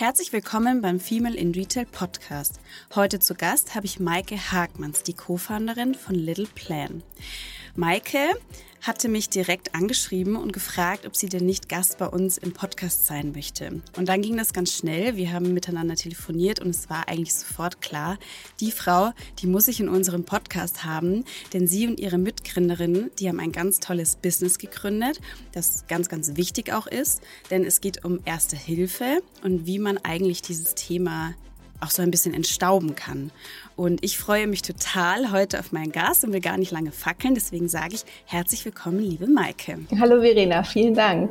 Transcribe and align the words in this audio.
Herzlich 0.00 0.32
willkommen 0.32 0.80
beim 0.80 0.98
Female 0.98 1.36
in 1.36 1.52
Retail 1.52 1.84
Podcast. 1.84 2.58
Heute 2.94 3.18
zu 3.18 3.34
Gast 3.34 3.74
habe 3.74 3.84
ich 3.84 4.00
Maike 4.00 4.34
Hagmanns, 4.50 5.02
die 5.02 5.12
Co-Founderin 5.12 5.94
von 5.94 6.14
Little 6.14 6.48
Plan. 6.54 7.02
Maike 7.76 8.18
hatte 8.82 9.08
mich 9.08 9.28
direkt 9.28 9.74
angeschrieben 9.74 10.36
und 10.36 10.52
gefragt, 10.52 11.06
ob 11.06 11.14
sie 11.14 11.28
denn 11.28 11.44
nicht 11.44 11.68
Gast 11.68 11.98
bei 11.98 12.06
uns 12.06 12.38
im 12.38 12.52
Podcast 12.52 13.06
sein 13.06 13.32
möchte. 13.32 13.82
Und 13.96 14.08
dann 14.08 14.22
ging 14.22 14.36
das 14.36 14.52
ganz 14.52 14.72
schnell. 14.74 15.16
Wir 15.16 15.32
haben 15.32 15.52
miteinander 15.52 15.96
telefoniert 15.96 16.60
und 16.60 16.70
es 16.70 16.88
war 16.88 17.08
eigentlich 17.08 17.34
sofort 17.34 17.80
klar, 17.80 18.18
die 18.58 18.72
Frau, 18.72 19.12
die 19.40 19.46
muss 19.46 19.68
ich 19.68 19.80
in 19.80 19.88
unserem 19.88 20.24
Podcast 20.24 20.84
haben, 20.84 21.24
denn 21.52 21.66
sie 21.66 21.86
und 21.86 22.00
ihre 22.00 22.18
Mitgründerin, 22.18 23.10
die 23.18 23.28
haben 23.28 23.40
ein 23.40 23.52
ganz 23.52 23.80
tolles 23.80 24.16
Business 24.16 24.58
gegründet, 24.58 25.20
das 25.52 25.84
ganz, 25.86 26.08
ganz 26.08 26.36
wichtig 26.36 26.72
auch 26.72 26.86
ist, 26.86 27.20
denn 27.50 27.64
es 27.64 27.80
geht 27.80 28.04
um 28.04 28.20
Erste 28.24 28.56
Hilfe 28.56 29.22
und 29.42 29.66
wie 29.66 29.78
man 29.78 29.98
eigentlich 29.98 30.42
dieses 30.42 30.74
Thema 30.74 31.34
auch 31.80 31.90
so 31.90 32.02
ein 32.02 32.10
bisschen 32.10 32.34
entstauben 32.34 32.94
kann. 32.94 33.30
Und 33.76 34.04
ich 34.04 34.18
freue 34.18 34.46
mich 34.46 34.62
total 34.62 35.32
heute 35.32 35.58
auf 35.58 35.72
meinen 35.72 35.92
Gast 35.92 36.24
und 36.24 36.32
will 36.32 36.40
gar 36.40 36.58
nicht 36.58 36.70
lange 36.70 36.92
fackeln. 36.92 37.34
Deswegen 37.34 37.68
sage 37.68 37.94
ich 37.94 38.04
herzlich 38.26 38.64
willkommen, 38.64 39.00
liebe 39.00 39.26
Maike. 39.26 39.78
Hallo 39.98 40.20
Verena, 40.20 40.62
vielen 40.62 40.94
Dank. 40.94 41.30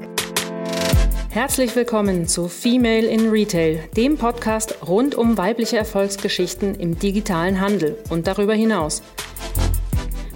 Herzlich 1.30 1.76
willkommen 1.76 2.28
zu 2.28 2.48
Female 2.48 3.06
in 3.06 3.30
Retail, 3.30 3.88
dem 3.96 4.18
Podcast 4.18 4.76
rund 4.88 5.14
um 5.14 5.38
weibliche 5.38 5.78
Erfolgsgeschichten 5.78 6.74
im 6.74 6.98
digitalen 6.98 7.62
Handel 7.62 7.98
und 8.10 8.26
darüber 8.26 8.56
hinaus. 8.56 9.04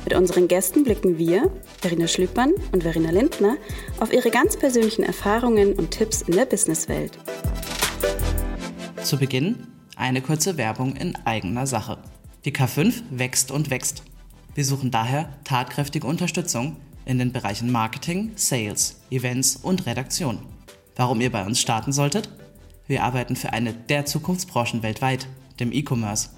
Mit 0.04 0.14
unseren 0.14 0.48
Gästen 0.48 0.84
blicken 0.84 1.18
wir, 1.18 1.50
Verena 1.82 2.08
Schlüppmann 2.08 2.54
und 2.72 2.84
Verena 2.84 3.10
Lindner, 3.10 3.58
auf 4.00 4.14
ihre 4.14 4.30
ganz 4.30 4.56
persönlichen 4.56 5.02
Erfahrungen 5.02 5.74
und 5.74 5.90
Tipps 5.90 6.22
in 6.22 6.36
der 6.36 6.46
Businesswelt. 6.46 7.18
Zu 9.02 9.18
Beginn 9.18 9.73
eine 9.96 10.22
kurze 10.22 10.58
Werbung 10.58 10.96
in 10.96 11.16
eigener 11.26 11.68
Sache. 11.68 11.98
Die 12.46 12.52
K5 12.52 13.04
wächst 13.12 13.52
und 13.52 13.70
wächst. 13.70 14.04
Wir 14.56 14.66
suchen 14.66 14.92
daher 14.92 15.30
tatkräftige 15.44 16.08
Unterstützung 16.08 16.78
in 17.06 17.20
den 17.20 17.32
Bereichen 17.32 17.72
Marketing, 17.72 18.32
Sales, 18.36 19.02
Events 19.10 19.56
und 19.56 19.86
Redaktion. 19.86 20.40
Warum 20.96 21.22
ihr 21.22 21.32
bei 21.32 21.46
uns 21.46 21.60
starten 21.60 21.92
solltet? 21.92 22.30
Wir 22.88 23.04
arbeiten 23.04 23.36
für 23.36 23.54
eine 23.54 23.74
der 23.74 24.06
Zukunftsbranchen 24.06 24.84
weltweit, 24.84 25.28
dem 25.60 25.72
E-Commerce. 25.72 26.30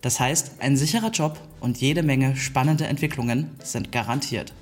Das 0.00 0.20
heißt, 0.20 0.60
ein 0.60 0.76
sicherer 0.76 1.10
Job 1.10 1.40
und 1.60 1.78
jede 1.78 2.02
Menge 2.02 2.36
spannende 2.36 2.86
Entwicklungen 2.86 3.50
sind 3.62 3.92
garantiert. 3.92 4.54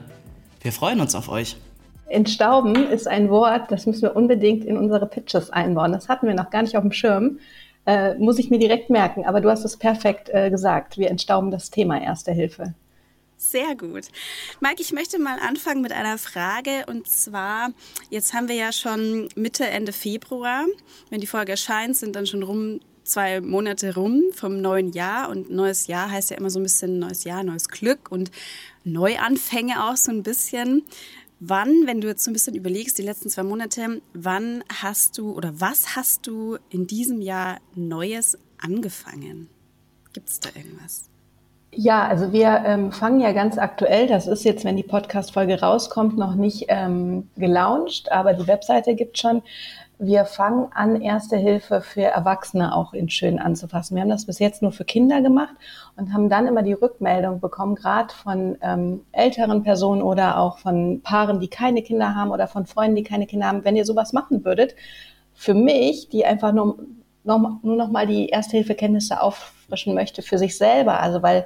Wir 0.61 0.71
freuen 0.71 1.01
uns 1.01 1.15
auf 1.15 1.29
euch. 1.29 1.57
Entstauben 2.07 2.75
ist 2.75 3.07
ein 3.07 3.29
Wort, 3.29 3.71
das 3.71 3.85
müssen 3.85 4.01
wir 4.01 4.15
unbedingt 4.15 4.65
in 4.65 4.77
unsere 4.77 5.05
Pitches 5.05 5.51
einbauen. 5.51 5.91
Das 5.91 6.09
hatten 6.09 6.27
wir 6.27 6.33
noch 6.33 6.49
gar 6.49 6.63
nicht 6.63 6.75
auf 6.75 6.81
dem 6.81 6.91
Schirm. 6.91 7.39
Äh, 7.85 8.15
muss 8.15 8.39
ich 8.39 8.49
mir 8.49 8.59
direkt 8.59 8.89
merken, 8.89 9.25
aber 9.25 9.41
du 9.41 9.49
hast 9.49 9.63
es 9.63 9.77
perfekt 9.77 10.29
äh, 10.29 10.49
gesagt. 10.49 10.97
Wir 10.97 11.09
entstauben 11.09 11.51
das 11.51 11.69
Thema 11.69 12.01
Erste 12.01 12.31
Hilfe. 12.31 12.73
Sehr 13.37 13.75
gut. 13.75 14.07
Mike, 14.59 14.81
ich 14.81 14.91
möchte 14.91 15.17
mal 15.17 15.39
anfangen 15.39 15.81
mit 15.81 15.93
einer 15.93 16.17
Frage. 16.17 16.85
Und 16.87 17.07
zwar, 17.07 17.69
jetzt 18.09 18.33
haben 18.33 18.49
wir 18.49 18.55
ja 18.55 18.73
schon 18.73 19.29
Mitte, 19.35 19.65
Ende 19.65 19.93
Februar. 19.93 20.65
Wenn 21.09 21.21
die 21.21 21.27
Folge 21.27 21.53
erscheint, 21.53 21.95
sind 21.95 22.17
dann 22.17 22.25
schon 22.25 22.43
rum 22.43 22.81
zwei 23.09 23.41
Monate 23.41 23.95
rum 23.95 24.23
vom 24.33 24.61
neuen 24.61 24.91
Jahr 24.91 25.29
und 25.29 25.49
neues 25.49 25.87
Jahr 25.87 26.11
heißt 26.11 26.29
ja 26.29 26.37
immer 26.37 26.49
so 26.49 26.59
ein 26.59 26.63
bisschen 26.63 26.99
neues 26.99 27.23
Jahr, 27.23 27.43
neues 27.43 27.67
Glück 27.67 28.11
und 28.11 28.31
Neuanfänge 28.83 29.83
auch 29.83 29.97
so 29.97 30.11
ein 30.11 30.23
bisschen. 30.23 30.83
Wann, 31.39 31.85
wenn 31.85 32.01
du 32.01 32.07
jetzt 32.07 32.23
so 32.23 32.31
ein 32.31 32.33
bisschen 32.33 32.55
überlegst, 32.55 32.97
die 32.97 33.03
letzten 33.03 33.29
zwei 33.29 33.43
Monate, 33.43 34.01
wann 34.13 34.63
hast 34.81 35.17
du 35.17 35.31
oder 35.31 35.53
was 35.59 35.95
hast 35.95 36.27
du 36.27 36.57
in 36.69 36.85
diesem 36.85 37.21
Jahr 37.21 37.59
Neues 37.75 38.37
angefangen? 38.61 39.49
Gibt 40.13 40.29
es 40.29 40.39
da 40.39 40.49
irgendwas? 40.55 41.09
Ja, 41.71 42.07
also 42.07 42.33
wir 42.33 42.63
ähm, 42.65 42.91
fangen 42.91 43.19
ja 43.19 43.31
ganz 43.31 43.57
aktuell, 43.57 44.07
das 44.07 44.27
ist 44.27 44.43
jetzt, 44.43 44.65
wenn 44.65 44.75
die 44.75 44.83
Podcast-Folge 44.83 45.61
rauskommt, 45.61 46.17
noch 46.17 46.33
nicht 46.33 46.65
ähm, 46.67 47.29
gelauncht, 47.37 48.11
aber 48.11 48.33
die 48.33 48.47
Webseite 48.47 48.95
gibt 48.95 49.19
schon 49.19 49.43
wir 50.01 50.23
fangen 50.23 50.67
an, 50.73 51.01
Erste 51.01 51.35
Hilfe 51.35 51.81
für 51.81 52.03
Erwachsene 52.03 52.73
auch 52.73 52.93
in 52.93 53.09
schön 53.09 53.37
anzufassen. 53.37 53.95
Wir 53.95 54.01
haben 54.01 54.09
das 54.09 54.25
bis 54.25 54.39
jetzt 54.39 54.61
nur 54.61 54.71
für 54.71 54.85
Kinder 54.85 55.21
gemacht 55.21 55.53
und 55.97 56.13
haben 56.13 56.29
dann 56.29 56.47
immer 56.47 56.63
die 56.63 56.73
Rückmeldung 56.73 57.41
bekommen, 57.41 57.75
gerade 57.75 58.13
von 58.13 58.57
ähm, 58.61 59.01
älteren 59.11 59.61
Personen 59.61 60.01
oder 60.01 60.39
auch 60.39 60.59
von 60.59 61.01
Paaren, 61.03 61.41
die 61.41 61.49
keine 61.49 61.81
Kinder 61.83 62.15
haben 62.15 62.31
oder 62.31 62.47
von 62.47 62.65
Freunden, 62.65 62.95
die 62.95 63.03
keine 63.03 63.27
Kinder 63.27 63.47
haben, 63.47 63.65
wenn 63.65 63.75
ihr 63.75 63.85
sowas 63.85 64.13
machen 64.13 64.45
würdet, 64.45 64.73
für 65.33 65.53
mich, 65.53 66.07
die 66.07 66.25
einfach 66.25 66.53
nur 66.53 66.79
noch, 67.25 67.59
nur 67.61 67.75
noch 67.75 67.91
mal 67.91 68.07
die 68.07 68.29
Erste-Hilfe-Kenntnisse 68.29 69.21
auffrischen 69.21 69.95
möchte 69.95 70.21
für 70.21 70.37
sich 70.37 70.57
selber, 70.57 71.01
also 71.01 71.21
weil 71.21 71.45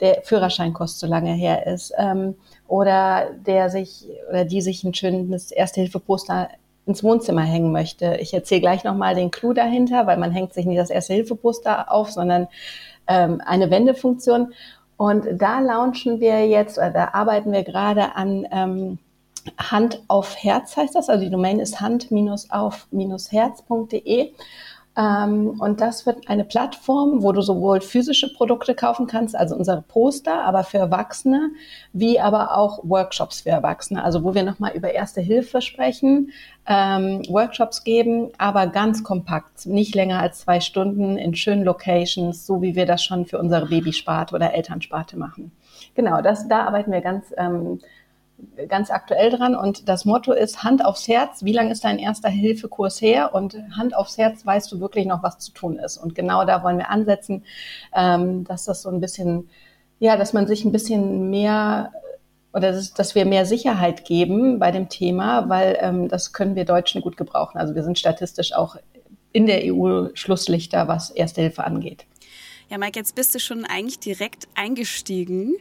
der 0.00 0.22
Führerscheinkost 0.22 0.98
so 0.98 1.06
lange 1.06 1.34
her 1.34 1.66
ist, 1.66 1.92
ähm, 1.98 2.34
oder 2.66 3.30
der 3.46 3.68
sich 3.68 4.08
oder 4.30 4.46
die 4.46 4.62
sich 4.62 4.84
ein 4.84 4.94
schönes 4.94 5.50
Erste-Hilfe-Poster 5.50 6.48
ins 6.90 7.04
Wohnzimmer 7.04 7.42
hängen 7.42 7.72
möchte. 7.72 8.16
Ich 8.20 8.34
erzähle 8.34 8.60
gleich 8.60 8.84
nochmal 8.84 9.14
den 9.14 9.30
Clou 9.30 9.52
dahinter, 9.52 10.06
weil 10.06 10.18
man 10.18 10.32
hängt 10.32 10.52
sich 10.52 10.66
nicht 10.66 10.78
das 10.78 10.90
Erste-Hilfe-Poster 10.90 11.90
auf, 11.90 12.10
sondern 12.10 12.48
ähm, 13.06 13.40
eine 13.44 13.70
Wendefunktion. 13.70 14.52
Und 14.96 15.26
da 15.40 15.60
launchen 15.60 16.20
wir 16.20 16.46
jetzt, 16.46 16.76
oder 16.76 16.90
da 16.90 17.08
arbeiten 17.12 17.52
wir 17.52 17.62
gerade 17.62 18.16
an 18.16 18.46
ähm, 18.50 18.98
Hand 19.58 20.02
auf 20.08 20.36
Herz 20.36 20.76
heißt 20.76 20.94
das. 20.94 21.08
Also 21.08 21.24
die 21.24 21.30
Domain 21.30 21.60
ist 21.60 21.80
hand-auf-herz.de. 21.80 24.32
Ähm, 24.96 25.60
und 25.60 25.80
das 25.80 26.04
wird 26.04 26.28
eine 26.28 26.44
Plattform, 26.44 27.22
wo 27.22 27.30
du 27.30 27.42
sowohl 27.42 27.80
physische 27.80 28.32
Produkte 28.32 28.74
kaufen 28.74 29.06
kannst, 29.06 29.36
also 29.36 29.54
unsere 29.54 29.82
Poster, 29.82 30.44
aber 30.44 30.64
für 30.64 30.78
Erwachsene, 30.78 31.50
wie 31.92 32.18
aber 32.18 32.56
auch 32.56 32.80
Workshops 32.82 33.42
für 33.42 33.50
Erwachsene, 33.50 34.02
also 34.02 34.24
wo 34.24 34.34
wir 34.34 34.42
nochmal 34.42 34.72
über 34.72 34.92
Erste 34.92 35.20
Hilfe 35.20 35.62
sprechen, 35.62 36.32
ähm, 36.66 37.22
Workshops 37.28 37.84
geben, 37.84 38.30
aber 38.36 38.66
ganz 38.66 39.04
kompakt, 39.04 39.64
nicht 39.66 39.94
länger 39.94 40.20
als 40.20 40.40
zwei 40.40 40.60
Stunden 40.60 41.16
in 41.16 41.34
schönen 41.36 41.62
Locations, 41.62 42.44
so 42.44 42.60
wie 42.60 42.74
wir 42.74 42.86
das 42.86 43.04
schon 43.04 43.26
für 43.26 43.38
unsere 43.38 43.66
Babysparte 43.66 44.34
oder 44.34 44.54
Elternsparte 44.54 45.16
machen. 45.16 45.52
Genau, 45.94 46.20
das, 46.20 46.48
da 46.48 46.66
arbeiten 46.66 46.92
wir 46.92 47.00
ganz 47.00 47.32
ähm, 47.36 47.80
ganz 48.68 48.90
aktuell 48.90 49.30
dran 49.30 49.54
und 49.54 49.88
das 49.88 50.04
Motto 50.04 50.32
ist 50.32 50.62
Hand 50.62 50.84
aufs 50.84 51.08
Herz. 51.08 51.44
Wie 51.44 51.52
lange 51.52 51.72
ist 51.72 51.84
dein 51.84 51.98
erster 51.98 52.28
Hilfekurs 52.28 53.00
her? 53.00 53.34
Und 53.34 53.56
Hand 53.76 53.94
aufs 53.94 54.18
Herz 54.18 54.44
weißt 54.44 54.70
du 54.72 54.80
wirklich 54.80 55.06
noch, 55.06 55.22
was 55.22 55.38
zu 55.38 55.52
tun 55.52 55.78
ist. 55.78 55.96
Und 55.96 56.14
genau 56.14 56.44
da 56.44 56.62
wollen 56.62 56.78
wir 56.78 56.90
ansetzen, 56.90 57.44
ähm, 57.94 58.44
dass 58.44 58.64
das 58.64 58.82
so 58.82 58.90
ein 58.90 59.00
bisschen, 59.00 59.48
ja, 59.98 60.16
dass 60.16 60.32
man 60.32 60.46
sich 60.46 60.64
ein 60.64 60.72
bisschen 60.72 61.30
mehr 61.30 61.92
oder 62.52 62.72
dass, 62.72 62.92
dass 62.94 63.14
wir 63.14 63.24
mehr 63.24 63.46
Sicherheit 63.46 64.04
geben 64.04 64.58
bei 64.58 64.70
dem 64.70 64.88
Thema, 64.88 65.48
weil 65.48 65.78
ähm, 65.80 66.08
das 66.08 66.32
können 66.32 66.56
wir 66.56 66.64
Deutschen 66.64 67.00
gut 67.00 67.16
gebrauchen. 67.16 67.58
Also 67.58 67.74
wir 67.74 67.84
sind 67.84 67.98
statistisch 67.98 68.52
auch 68.52 68.76
in 69.32 69.46
der 69.46 69.62
EU 69.72 70.08
Schlusslichter, 70.14 70.88
was 70.88 71.10
Erste 71.10 71.42
Hilfe 71.42 71.64
angeht. 71.64 72.06
Ja, 72.68 72.78
Mike, 72.78 72.98
jetzt 72.98 73.16
bist 73.16 73.34
du 73.34 73.40
schon 73.40 73.64
eigentlich 73.64 73.98
direkt 73.98 74.46
eingestiegen. 74.54 75.56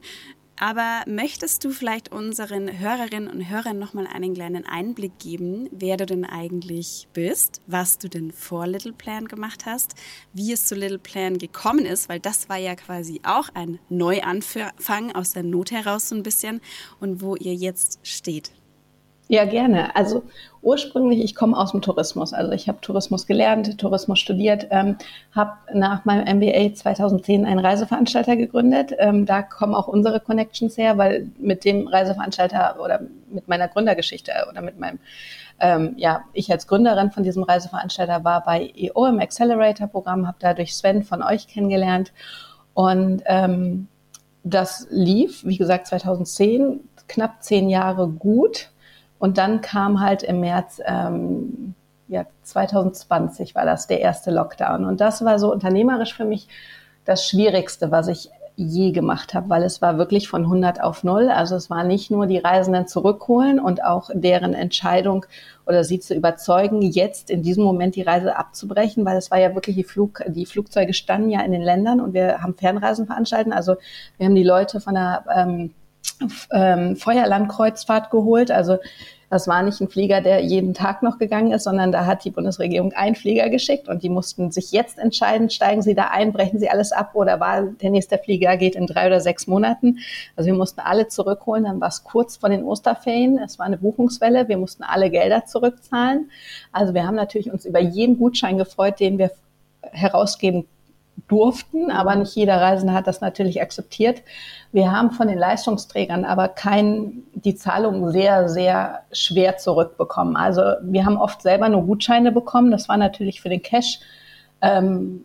Aber 0.62 1.04
möchtest 1.08 1.64
du 1.64 1.70
vielleicht 1.70 2.12
unseren 2.12 2.80
Hörerinnen 2.80 3.30
und 3.30 3.50
Hörern 3.50 3.80
nochmal 3.80 4.06
einen 4.08 4.34
kleinen 4.34 4.66
Einblick 4.66 5.18
geben, 5.18 5.70
wer 5.72 5.96
du 5.96 6.06
denn 6.06 6.26
eigentlich 6.26 7.08
bist, 7.14 7.62
was 7.66 7.98
du 7.98 8.10
denn 8.10 8.34
vor 8.34 8.68
Little 8.68 8.92
Plan 8.92 9.30
gemacht 9.30 9.66
hast, 9.66 9.96
wie 10.34 10.52
es 10.52 10.66
zu 10.66 10.76
Little 10.76 11.00
Plan 11.00 11.38
gekommen 11.38 11.86
ist, 11.86 12.10
weil 12.10 12.20
das 12.20 12.50
war 12.50 12.58
ja 12.58 12.76
quasi 12.76 13.22
auch 13.24 13.48
ein 13.54 13.80
Neuanfang 13.88 15.14
aus 15.14 15.32
der 15.32 15.44
Not 15.44 15.72
heraus 15.72 16.10
so 16.10 16.16
ein 16.16 16.24
bisschen 16.24 16.60
und 17.00 17.22
wo 17.22 17.38
ihr 17.38 17.56
jetzt 17.56 18.00
steht? 18.04 18.52
Ja, 19.32 19.46
gerne. 19.46 19.96
Also 19.96 20.24
ursprünglich, 20.64 21.24
ich 21.24 21.36
komme 21.36 21.56
aus 21.56 21.70
dem 21.70 21.84
Tourismus. 21.84 22.34
Also 22.34 22.52
ich 22.52 22.68
habe 22.68 22.82
Tourismus 22.82 23.28
gelernt, 23.28 23.78
Tourismus 23.78 24.18
studiert, 24.18 24.66
ähm, 24.72 24.98
habe 25.36 25.52
nach 25.72 26.04
meinem 26.04 26.38
MBA 26.38 26.74
2010 26.74 27.46
einen 27.46 27.60
Reiseveranstalter 27.60 28.36
gegründet. 28.36 28.92
Ähm, 28.98 29.28
da 29.28 29.44
kommen 29.44 29.76
auch 29.76 29.88
unsere 29.88 30.20
Connections 30.20 30.80
her, 30.80 30.98
weil 30.98 31.30
mit 31.38 31.64
dem 31.64 31.88
Reiseveranstalter 31.88 32.78
oder 32.84 33.02
mit 33.30 33.48
meiner 33.48 33.68
Gründergeschichte 33.68 34.32
oder 34.50 34.64
mit 34.64 34.80
meinem, 34.80 34.98
ähm, 35.60 35.94
ja, 35.98 36.24
ich 36.34 36.52
als 36.52 36.66
Gründerin 36.66 37.12
von 37.12 37.22
diesem 37.22 37.44
Reiseveranstalter 37.44 38.24
war 38.24 38.44
bei 38.44 38.74
EO 38.76 39.06
im 39.06 39.20
Accelerator-Programm, 39.20 40.26
habe 40.26 40.38
dadurch 40.40 40.76
Sven 40.76 41.04
von 41.04 41.22
euch 41.22 41.48
kennengelernt 41.48 42.14
und 42.74 43.22
ähm, 43.28 43.90
das 44.44 44.88
lief, 44.90 45.46
wie 45.46 45.58
gesagt, 45.58 45.86
2010, 45.86 46.80
knapp 47.08 47.44
zehn 47.44 47.70
Jahre 47.70 48.08
gut. 48.08 48.72
Und 49.20 49.38
dann 49.38 49.62
kam 49.62 50.00
halt 50.00 50.24
im 50.24 50.40
März 50.40 50.82
ähm, 50.86 51.76
ja, 52.10 52.26
2020 52.44 53.54
war 53.54 53.66
das 53.66 53.86
der 53.86 54.02
erste 54.02 54.32
Lockdown. 54.32 54.86
Und 54.86 55.00
das 55.00 55.24
war 55.24 55.38
so 55.38 55.52
unternehmerisch 55.54 56.16
für 56.16 56.26
mich 56.26 56.48
das 57.06 57.28
Schwierigste, 57.28 57.92
was 57.92 58.08
ich 58.08 58.30
je 58.56 58.92
gemacht 58.92 59.34
habe, 59.34 59.48
weil 59.50 59.64
es 59.64 59.82
war 59.82 59.98
wirklich 59.98 60.28
von 60.28 60.42
100 60.42 60.82
auf 60.82 61.06
0. 61.06 61.30
Also 61.30 61.56
es 61.56 61.70
war 61.70 61.86
nicht 61.86 62.12
nur 62.12 62.28
die 62.28 62.40
Reisenden 62.40 62.88
zurückholen 62.88 63.58
und 63.58 63.84
auch 63.84 64.10
deren 64.14 64.54
Entscheidung 64.54 65.26
oder 65.66 65.86
sie 65.86 66.02
zu 66.02 66.14
überzeugen, 66.14 66.82
jetzt 66.82 67.30
in 67.30 67.42
diesem 67.42 67.64
Moment 67.64 67.96
die 67.96 68.02
Reise 68.02 68.36
abzubrechen, 68.36 69.06
weil 69.06 69.18
es 69.18 69.32
war 69.32 69.40
ja 69.40 69.56
wirklich 69.56 69.78
die 69.78 69.86
Flug, 69.86 70.24
die 70.28 70.46
Flugzeuge 70.46 70.94
standen 70.94 71.30
ja 71.30 71.42
in 71.42 71.54
den 71.54 71.62
Ländern 71.62 72.02
und 72.02 72.14
wir 72.14 72.42
haben 72.42 72.56
Fernreisen 72.56 73.06
veranstaltet. 73.06 73.54
Also 73.54 73.76
wir 74.18 74.26
haben 74.26 74.36
die 74.36 74.44
Leute 74.44 74.82
von 74.82 74.96
der 74.96 75.24
ähm, 75.34 75.72
ähm, 76.52 76.96
Feuerlandkreuzfahrt 76.96 78.12
geholt. 78.12 78.52
Also 78.52 78.78
das 79.30 79.48
war 79.48 79.62
nicht 79.62 79.80
ein 79.80 79.90
Flieger, 79.90 80.22
der 80.22 80.42
jeden 80.42 80.74
Tag 80.74 81.04
noch 81.04 81.20
gegangen 81.20 81.52
ist, 81.52 81.64
sondern 81.64 81.92
da 81.92 82.08
hat 82.08 82.26
die 82.26 82.32
Bundesregierung 82.32 82.94
einen 82.94 83.16
Flieger 83.16 83.50
geschickt 83.50 83.88
und 83.88 84.02
die 84.02 84.10
mussten 84.10 84.52
sich 84.52 84.72
jetzt 84.72 84.98
entscheiden, 84.98 85.52
steigen 85.52 85.84
sie 85.84 85.94
da 85.94 86.06
ein, 86.06 86.34
brechen 86.34 86.60
sie 86.60 86.70
alles 86.70 86.92
ab 86.92 87.12
oder 87.14 87.40
war 87.40 87.62
der 87.62 87.92
nächste 87.92 88.18
Flieger 88.18 88.58
geht 88.58 88.76
in 88.76 88.88
drei 88.88 89.06
oder 89.06 89.22
sechs 89.22 89.46
Monaten. 89.46 90.00
Also 90.36 90.48
wir 90.48 90.56
mussten 90.56 90.80
alle 90.80 91.08
zurückholen. 91.10 91.66
Dann 91.66 91.80
war 91.80 91.90
es 91.90 92.04
kurz 92.04 92.38
vor 92.38 92.50
den 92.50 92.64
Osterferien. 92.64 93.38
Es 93.38 93.60
war 93.60 93.68
eine 93.68 93.78
Buchungswelle. 93.78 94.48
Wir 94.48 94.58
mussten 94.58 94.82
alle 94.82 95.12
Gelder 95.12 95.46
zurückzahlen. 95.46 96.32
Also 96.72 96.96
wir 96.96 97.06
haben 97.06 97.16
natürlich 97.16 97.52
uns 97.52 97.66
über 97.66 97.80
jeden 97.80 98.18
Gutschein 98.18 98.58
gefreut, 98.58 99.00
den 99.00 99.20
wir 99.20 99.32
herausgeben 99.92 100.66
durften, 101.30 101.92
aber 101.92 102.16
nicht 102.16 102.36
jeder 102.36 102.60
Reisende 102.60 102.94
hat 102.94 103.08
das 103.08 103.22
natürlich 103.22 103.62
akzeptiert. 103.62 104.22
Wir 104.72 104.92
haben 104.92 105.12
von 105.12 105.28
den 105.28 105.38
Leistungsträgern 105.38 106.26
aber 106.26 106.50
kein, 106.50 107.24
die 107.34 107.56
Zahlung 107.56 108.12
sehr, 108.12 108.50
sehr 108.50 109.04
schwer 109.12 109.58
zurückbekommen. 109.58 110.36
Also 110.36 110.62
wir 110.82 111.06
haben 111.06 111.18
oft 111.18 111.42
selber 111.42 111.70
nur 111.70 111.84
Gutscheine 111.84 112.32
bekommen. 112.32 112.72
Das 112.72 112.90
war 112.90 112.98
natürlich 112.98 113.42
für 113.42 113.50
den 113.50 113.62
Cash 113.62 114.00
ähm, 114.62 115.24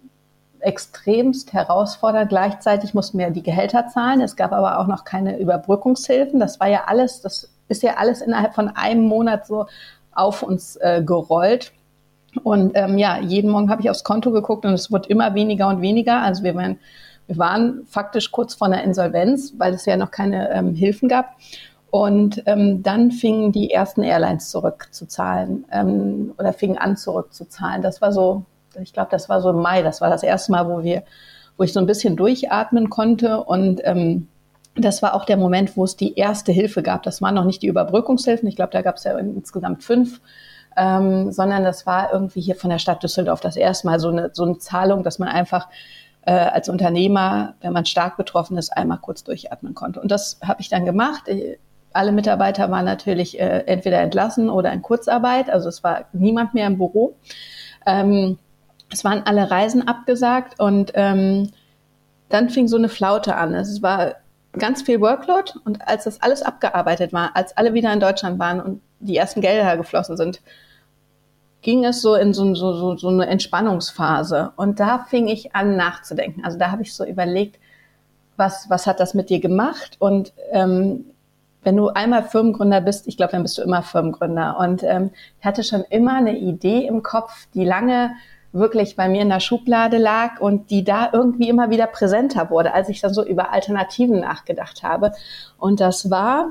extremst 0.61 1.53
herausfordernd. 1.53 2.29
Gleichzeitig 2.29 2.95
mussten 2.95 3.19
wir 3.19 3.31
die 3.31 3.43
Gehälter 3.43 3.89
zahlen. 3.89 4.21
Es 4.21 4.37
gab 4.37 4.53
aber 4.53 4.79
auch 4.79 4.87
noch 4.87 5.05
keine 5.05 5.39
Überbrückungshilfen. 5.39 6.41
Das 6.41 6.61
war 6.61 6.69
ja 6.69 6.85
alles, 6.87 7.21
das 7.23 7.51
ist 7.69 7.83
ja 7.83 7.95
alles 7.97 8.21
innerhalb 8.21 8.55
von 8.55 8.69
einem 8.69 9.03
Monat 9.03 9.47
so 9.47 9.67
auf 10.13 10.43
uns 10.43 10.77
äh, 10.77 11.03
gerollt. 11.05 11.73
Und 12.43 12.73
ähm, 12.75 12.99
ja, 12.99 13.19
jeden 13.19 13.51
Morgen 13.51 13.71
habe 13.71 13.83
ich 13.83 13.91
aufs 13.91 14.05
Konto 14.05 14.31
geguckt 14.31 14.65
und 14.65 14.73
es 14.73 14.91
wird 14.91 15.07
immer 15.07 15.35
weniger 15.35 15.69
und 15.69 15.81
weniger. 15.81 16.21
Also 16.23 16.43
wir 16.43 16.55
waren, 16.55 16.79
wir 17.27 17.39
waren 17.39 17.87
faktisch 17.87 18.31
kurz 18.31 18.55
vor 18.55 18.67
einer 18.67 18.83
Insolvenz, 18.83 19.55
weil 19.59 19.75
es 19.75 19.87
ja 19.87 19.97
noch 19.97 20.11
keine 20.11 20.51
ähm, 20.51 20.75
Hilfen 20.75 21.09
gab. 21.09 21.37
Und 21.91 22.43
ähm, 22.47 22.83
dann 22.83 23.13
fingen 23.13 23.53
die 23.53 23.71
ersten 23.71 24.03
Airlines 24.03 24.51
zurückzuzahlen 24.51 25.65
ähm, 25.71 26.35
oder 26.39 26.53
fingen 26.53 26.77
an 26.77 26.97
zurückzuzahlen. 26.97 27.83
Das 27.83 28.03
war 28.03 28.13
so, 28.13 28.45
ich 28.83 28.93
glaube, 28.93 29.11
das 29.13 29.29
war 29.29 29.41
so 29.41 29.51
im 29.51 29.63
Mai. 29.63 29.83
Das 29.83 30.01
war 30.01 30.11
das 30.11 30.25
erste 30.25 30.51
Mal, 30.51 30.69
wo 30.69 30.83
wir, 30.83 31.05
wo 31.57 31.63
ich 31.63 31.73
so 31.73 31.79
ein 31.79 31.87
bisschen 31.87 32.17
durchatmen 32.17 32.91
konnte 32.91 33.45
und 33.45 33.81
ähm, 33.85 34.27
das 34.77 35.03
war 35.03 35.15
auch 35.15 35.25
der 35.25 35.37
Moment, 35.37 35.77
wo 35.77 35.85
es 35.85 35.97
die 35.97 36.15
erste 36.17 36.51
Hilfe 36.51 36.83
gab. 36.83 37.05
Das 37.05 37.23
waren 37.23 37.35
noch 37.35 37.45
nicht 37.45 37.63
die 37.63 37.69
Überbrückungshilfen. 37.69 38.49
Ich 38.49 38.57
glaube, 38.57 38.73
da 38.73 38.83
gab 38.83 38.97
es 38.97 39.05
ja 39.05 39.17
insgesamt 39.19 39.85
fünf 39.85 40.21
ähm, 40.77 41.33
sondern 41.33 41.65
das 41.65 41.87
war 41.87 42.13
irgendwie 42.13 42.41
hier 42.41 42.57
von 42.57 42.71
der 42.71 42.79
Stadt 42.79 43.03
Düsseldorf 43.03 43.41
das 43.41 43.57
erste 43.57 43.87
Mal 43.87 44.01
so 44.01 44.09
eine, 44.09 44.31
so 44.33 44.45
eine 44.45 44.59
Zahlung, 44.59 45.03
dass 45.03 45.19
man 45.19 45.29
einfach 45.29 45.69
äh, 46.23 46.33
als 46.33 46.69
Unternehmer, 46.69 47.55
wenn 47.61 47.73
man 47.73 47.85
stark 47.87 48.17
betroffen 48.17 48.57
ist, 48.57 48.77
einmal 48.77 48.99
kurz 48.99 49.25
durchatmen 49.25 49.75
konnte. 49.75 50.01
Und 50.01 50.11
das 50.11 50.39
habe 50.43 50.61
ich 50.61 50.69
dann 50.69 50.85
gemacht. 50.85 51.25
Alle 51.93 52.13
Mitarbeiter 52.13 52.71
waren 52.71 52.85
natürlich 52.85 53.39
äh, 53.39 53.65
entweder 53.67 54.01
entlassen 54.01 54.51
oder 54.51 54.73
in 54.73 54.83
Kurzarbeit, 54.83 55.51
also 55.51 55.69
es 55.69 55.85
war 55.85 56.07
niemand 56.13 56.55
mehr 56.55 56.67
im 56.67 56.79
Büro. 56.79 57.15
Ähm, 57.87 58.39
es 58.91 59.05
waren 59.05 59.23
alle 59.25 59.51
Reisen 59.51 59.87
abgesagt 59.87 60.61
und 60.61 60.93
ähm, 60.95 61.51
dann 62.29 62.51
fing 62.51 62.69
so 62.69 62.77
eine 62.77 62.89
Flaute 62.89 63.37
an. 63.37 63.55
Es 63.55 63.83
war 63.83 64.15
ganz 64.59 64.83
viel 64.83 65.01
Workload 65.01 65.53
und 65.65 65.87
als 65.87 66.05
das 66.05 66.23
alles 66.23 66.43
abgearbeitet 66.43 67.13
war, 67.13 67.35
als 67.35 67.57
alle 67.57 67.75
wieder 67.75 67.93
in 67.93 68.01
Deutschland 68.01 68.39
waren 68.39 68.61
und 68.61 68.81
die 69.01 69.17
ersten 69.17 69.41
Gelder 69.41 69.77
geflossen 69.77 70.17
sind, 70.17 70.41
ging 71.63 71.85
es 71.85 72.03
so 72.03 72.15
in 72.15 72.33
so, 72.35 72.55
so, 72.55 72.75
so, 72.75 72.97
so 72.97 73.09
eine 73.09 73.27
Entspannungsphase. 73.27 74.53
Und 74.57 74.81
da 74.81 74.99
fing 75.09 75.29
ich 75.29 75.57
an 75.57 75.77
nachzudenken. 75.77 76.45
Also 76.45 76.59
da 76.59 76.71
habe 76.71 76.83
ich 76.83 76.95
so 76.95 77.05
überlegt, 77.05 77.59
was, 78.37 78.69
was 78.69 78.87
hat 78.87 79.01
das 79.01 79.15
mit 79.15 79.31
dir 79.31 79.41
gemacht? 79.41 79.97
Und 79.99 80.33
ähm, 80.53 81.07
wenn 81.63 81.77
du 81.77 81.89
einmal 81.89 82.25
Firmengründer 82.25 82.81
bist, 82.83 83.09
ich 83.09 83.17
glaube, 83.17 83.33
dann 83.33 83.43
bist 83.43 83.57
du 83.57 83.63
immer 83.63 83.83
Firmengründer. 83.83 84.59
Und 84.59 84.83
ähm, 84.83 85.11
ich 85.41 85.47
hatte 85.47 85.65
schon 85.65 85.85
immer 85.89 86.17
eine 86.17 86.37
Idee 86.37 86.87
im 86.87 87.03
Kopf, 87.03 87.47
die 87.55 87.65
lange 87.65 88.11
wirklich 88.55 88.97
bei 88.97 89.09
mir 89.09 89.23
in 89.23 89.29
der 89.29 89.41
Schublade 89.41 89.99
lag 89.99 90.41
und 90.41 90.71
die 90.71 90.85
da 90.85 91.11
irgendwie 91.13 91.49
immer 91.49 91.71
wieder 91.71 91.87
präsenter 91.87 92.51
wurde, 92.51 92.73
als 92.73 92.89
ich 92.89 93.01
dann 93.01 93.13
so 93.13 93.25
über 93.25 93.53
Alternativen 93.53 94.21
nachgedacht 94.21 94.83
habe. 94.83 95.13
Und 95.59 95.81
das 95.81 96.11
war 96.11 96.51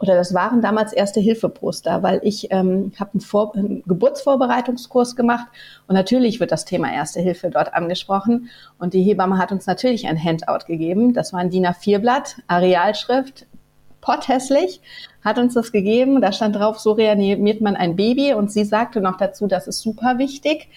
oder 0.00 0.16
das 0.16 0.34
waren 0.34 0.60
damals 0.60 0.92
erste 0.92 1.20
Hilfeposter, 1.20 2.02
weil 2.02 2.20
ich 2.24 2.50
ähm, 2.50 2.92
habe 2.98 3.12
einen, 3.14 3.54
einen 3.54 3.82
Geburtsvorbereitungskurs 3.86 5.16
gemacht 5.16 5.46
und 5.86 5.94
natürlich 5.94 6.40
wird 6.40 6.52
das 6.52 6.64
Thema 6.64 6.92
Erste 6.92 7.20
Hilfe 7.20 7.48
dort 7.48 7.72
angesprochen 7.74 8.50
und 8.78 8.92
die 8.92 9.02
Hebamme 9.02 9.38
hat 9.38 9.52
uns 9.52 9.66
natürlich 9.66 10.06
ein 10.06 10.22
Handout 10.22 10.66
gegeben. 10.66 11.14
Das 11.14 11.32
war 11.32 11.40
ein 11.40 11.50
DIN 11.50 11.66
A4-Blatt, 11.66 12.42
Arealschrift, 12.48 13.46
potthässlich, 14.04 14.82
hat 15.24 15.38
uns 15.38 15.54
das 15.54 15.72
gegeben. 15.72 16.20
Da 16.20 16.32
stand 16.32 16.56
drauf, 16.56 16.78
so 16.78 16.92
reanimiert 16.92 17.62
man 17.62 17.74
ein 17.74 17.96
Baby 17.96 18.34
und 18.34 18.52
sie 18.52 18.64
sagte 18.64 19.00
noch 19.00 19.16
dazu, 19.16 19.46
das 19.46 19.66
ist 19.66 19.80
super 19.80 20.18
wichtig, 20.18 20.68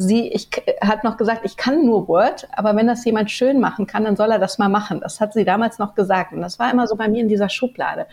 sie 0.00 0.28
ich, 0.28 0.48
hat 0.80 1.04
noch 1.04 1.16
gesagt, 1.16 1.42
ich 1.44 1.56
kann 1.56 1.84
nur 1.84 2.08
Word, 2.08 2.48
aber 2.52 2.74
wenn 2.76 2.86
das 2.86 3.04
jemand 3.04 3.30
schön 3.30 3.60
machen 3.60 3.86
kann, 3.86 4.04
dann 4.04 4.16
soll 4.16 4.30
er 4.30 4.38
das 4.38 4.58
mal 4.58 4.68
machen. 4.68 5.00
Das 5.00 5.20
hat 5.20 5.32
sie 5.32 5.44
damals 5.44 5.78
noch 5.78 5.94
gesagt. 5.94 6.32
Und 6.32 6.40
das 6.40 6.58
war 6.58 6.70
immer 6.70 6.86
so 6.86 6.96
bei 6.96 7.08
mir 7.08 7.20
in 7.20 7.28
dieser 7.28 7.48
Schublade. 7.48 8.06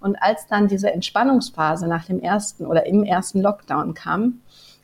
Und 0.00 0.16
als 0.16 0.46
dann 0.46 0.68
diese 0.68 0.92
Entspannungsphase 0.92 1.86
nach 1.88 2.04
dem 2.04 2.20
ersten 2.20 2.66
oder 2.66 2.86
im 2.86 3.04
ersten 3.04 3.40
Lockdown 3.40 3.94
kam, 3.94 4.40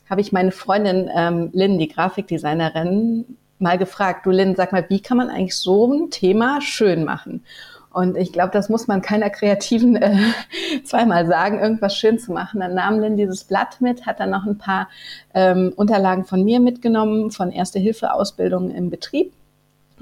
habe 0.09 0.21
ich 0.21 0.33
meine 0.33 0.53
Freundin 0.53 1.11
ähm, 1.15 1.51
Lynn, 1.53 1.79
die 1.79 1.89
Grafikdesignerin, 1.89 3.37
mal 3.59 3.79
gefragt, 3.79 4.27
du 4.27 4.31
Lynn, 4.31 4.57
sag 4.57 4.73
mal, 4.73 4.85
wie 4.89 5.01
kann 5.01 5.17
man 5.17 5.31
eigentlich 5.31 5.57
so 5.57 5.93
ein 5.93 6.11
Thema 6.11 6.61
schön 6.61 7.05
machen? 7.05 7.45
Und 7.93 8.17
ich 8.17 8.33
glaube, 8.33 8.51
das 8.53 8.69
muss 8.69 8.87
man 8.87 9.03
keiner 9.03 9.31
Kreativen 9.31 9.97
äh, 9.97 10.17
zweimal 10.85 11.27
sagen, 11.27 11.61
irgendwas 11.61 11.97
schön 11.97 12.19
zu 12.19 12.33
machen. 12.33 12.61
Dann 12.61 12.75
nahm 12.75 13.01
Lynn 13.01 13.17
dieses 13.17 13.45
Blatt 13.45 13.81
mit, 13.81 14.07
hat 14.07 14.21
dann 14.21 14.31
noch 14.31 14.47
ein 14.47 14.59
paar 14.59 14.89
ähm, 15.35 15.73
Unterlagen 15.77 16.25
von 16.25 16.43
mir 16.43 16.61
mitgenommen, 16.61 17.31
von 17.31 17.51
Erste-Hilfe-Ausbildung 17.53 18.71
im 18.71 18.91
Betrieb 18.91 19.33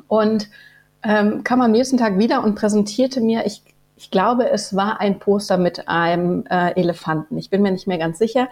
und 0.09 0.49
ähm, 1.03 1.45
kam 1.45 1.63
am 1.63 1.73
nächsten 1.73 1.97
Tag 1.97 2.19
wieder 2.19 2.45
und 2.45 2.55
präsentierte 2.55 3.21
mir, 3.21 3.47
ich 3.47 3.63
ich 4.01 4.11
glaube, 4.11 4.51
es 4.51 4.75
war 4.75 4.99
ein 4.99 5.19
Poster 5.19 5.59
mit 5.59 5.87
einem 5.87 6.47
äh, 6.47 6.73
Elefanten. 6.73 7.37
Ich 7.37 7.51
bin 7.51 7.61
mir 7.61 7.71
nicht 7.71 7.87
mehr 7.87 7.99
ganz 7.99 8.19
sicher. 8.19 8.49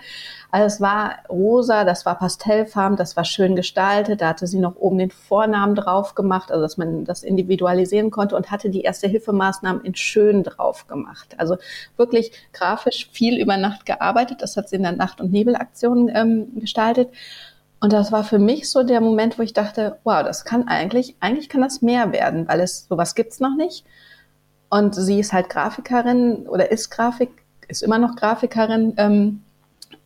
Also 0.50 0.66
es 0.66 0.80
war 0.82 1.20
rosa, 1.30 1.84
das 1.84 2.04
war 2.04 2.18
pastellfarben, 2.18 2.98
das 2.98 3.16
war 3.16 3.24
schön 3.24 3.56
gestaltet. 3.56 4.20
Da 4.20 4.28
hatte 4.28 4.46
sie 4.46 4.58
noch 4.58 4.76
oben 4.76 4.98
den 4.98 5.10
Vornamen 5.10 5.74
drauf 5.74 6.14
gemacht, 6.14 6.52
also 6.52 6.60
dass 6.60 6.76
man 6.76 7.06
das 7.06 7.22
individualisieren 7.22 8.10
konnte 8.10 8.36
und 8.36 8.50
hatte 8.50 8.68
die 8.68 8.82
erste 8.82 9.08
Hilfemaßnahmen 9.08 9.86
in 9.86 9.94
schön 9.94 10.42
drauf 10.42 10.86
gemacht. 10.86 11.34
Also 11.38 11.56
wirklich 11.96 12.30
grafisch 12.52 13.08
viel 13.10 13.40
über 13.40 13.56
Nacht 13.56 13.86
gearbeitet. 13.86 14.42
Das 14.42 14.54
hat 14.58 14.68
sie 14.68 14.76
in 14.76 14.82
der 14.82 14.92
Nacht- 14.92 15.18
und 15.18 15.32
Nebelaktion 15.32 16.10
ähm, 16.14 16.60
gestaltet. 16.60 17.08
Und 17.80 17.94
das 17.94 18.12
war 18.12 18.22
für 18.22 18.38
mich 18.38 18.70
so 18.70 18.82
der 18.82 19.00
Moment, 19.00 19.38
wo 19.38 19.42
ich 19.42 19.54
dachte, 19.54 19.96
wow, 20.04 20.22
das 20.22 20.44
kann 20.44 20.68
eigentlich, 20.68 21.16
eigentlich 21.20 21.48
kann 21.48 21.62
das 21.62 21.80
mehr 21.80 22.12
werden, 22.12 22.46
weil 22.48 22.60
es 22.60 22.86
sowas 22.86 23.14
gibt's 23.14 23.40
noch 23.40 23.56
nicht. 23.56 23.86
Und 24.70 24.94
sie 24.94 25.18
ist 25.18 25.32
halt 25.32 25.48
Grafikerin 25.48 26.46
oder 26.46 26.70
ist 26.70 26.90
Grafik, 26.90 27.30
ist 27.68 27.82
immer 27.82 27.98
noch 27.98 28.16
Grafikerin, 28.16 28.94
ähm, 28.96 29.42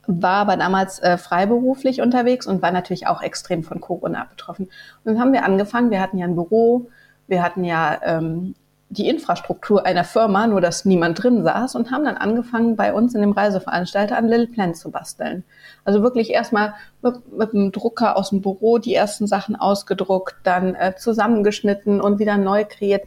war 0.06 0.36
aber 0.36 0.56
damals 0.56 0.98
äh, 1.00 1.16
freiberuflich 1.16 2.00
unterwegs 2.00 2.46
und 2.46 2.62
war 2.62 2.72
natürlich 2.72 3.06
auch 3.06 3.22
extrem 3.22 3.62
von 3.62 3.80
Corona 3.80 4.24
betroffen. 4.24 4.66
Und 4.66 4.72
dann 5.04 5.20
haben 5.20 5.32
wir 5.32 5.44
angefangen, 5.44 5.90
wir 5.90 6.00
hatten 6.00 6.18
ja 6.18 6.26
ein 6.26 6.34
Büro, 6.34 6.88
wir 7.28 7.42
hatten 7.42 7.64
ja 7.64 8.00
ähm, 8.02 8.54
die 8.88 9.08
Infrastruktur 9.08 9.86
einer 9.86 10.04
Firma, 10.04 10.46
nur 10.46 10.60
dass 10.60 10.84
niemand 10.84 11.22
drin 11.22 11.44
saß 11.44 11.76
und 11.76 11.90
haben 11.90 12.04
dann 12.04 12.16
angefangen, 12.18 12.76
bei 12.76 12.92
uns 12.92 13.14
in 13.14 13.22
dem 13.22 13.32
Reiseveranstalter 13.32 14.18
an 14.18 14.28
Little 14.28 14.48
Plan 14.48 14.74
zu 14.74 14.90
basteln. 14.90 15.44
Also 15.84 16.02
wirklich 16.02 16.30
erstmal 16.30 16.74
mit, 17.00 17.32
mit 17.32 17.54
einem 17.54 17.72
Drucker 17.72 18.16
aus 18.16 18.30
dem 18.30 18.42
Büro 18.42 18.78
die 18.78 18.94
ersten 18.94 19.26
Sachen 19.26 19.56
ausgedruckt, 19.56 20.36
dann 20.42 20.74
äh, 20.74 20.94
zusammengeschnitten 20.96 22.02
und 22.02 22.18
wieder 22.18 22.36
neu 22.36 22.66
kreiert. 22.66 23.04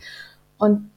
Und 0.58 0.90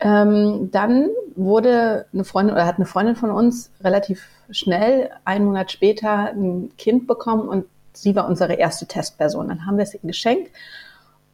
ähm, 0.00 0.70
dann 0.70 1.08
wurde 1.34 2.06
eine 2.12 2.24
Freundin 2.24 2.54
oder 2.54 2.66
hat 2.66 2.76
eine 2.76 2.86
Freundin 2.86 3.16
von 3.16 3.30
uns 3.30 3.70
relativ 3.82 4.26
schnell, 4.50 5.10
einen 5.24 5.46
Monat 5.46 5.72
später, 5.72 6.30
ein 6.30 6.72
Kind 6.76 7.06
bekommen 7.06 7.48
und 7.48 7.66
sie 7.92 8.14
war 8.14 8.28
unsere 8.28 8.54
erste 8.54 8.86
Testperson. 8.86 9.48
Dann 9.48 9.66
haben 9.66 9.76
wir 9.76 9.84
es 9.84 9.94
ihr 9.94 10.00
geschenkt 10.02 10.50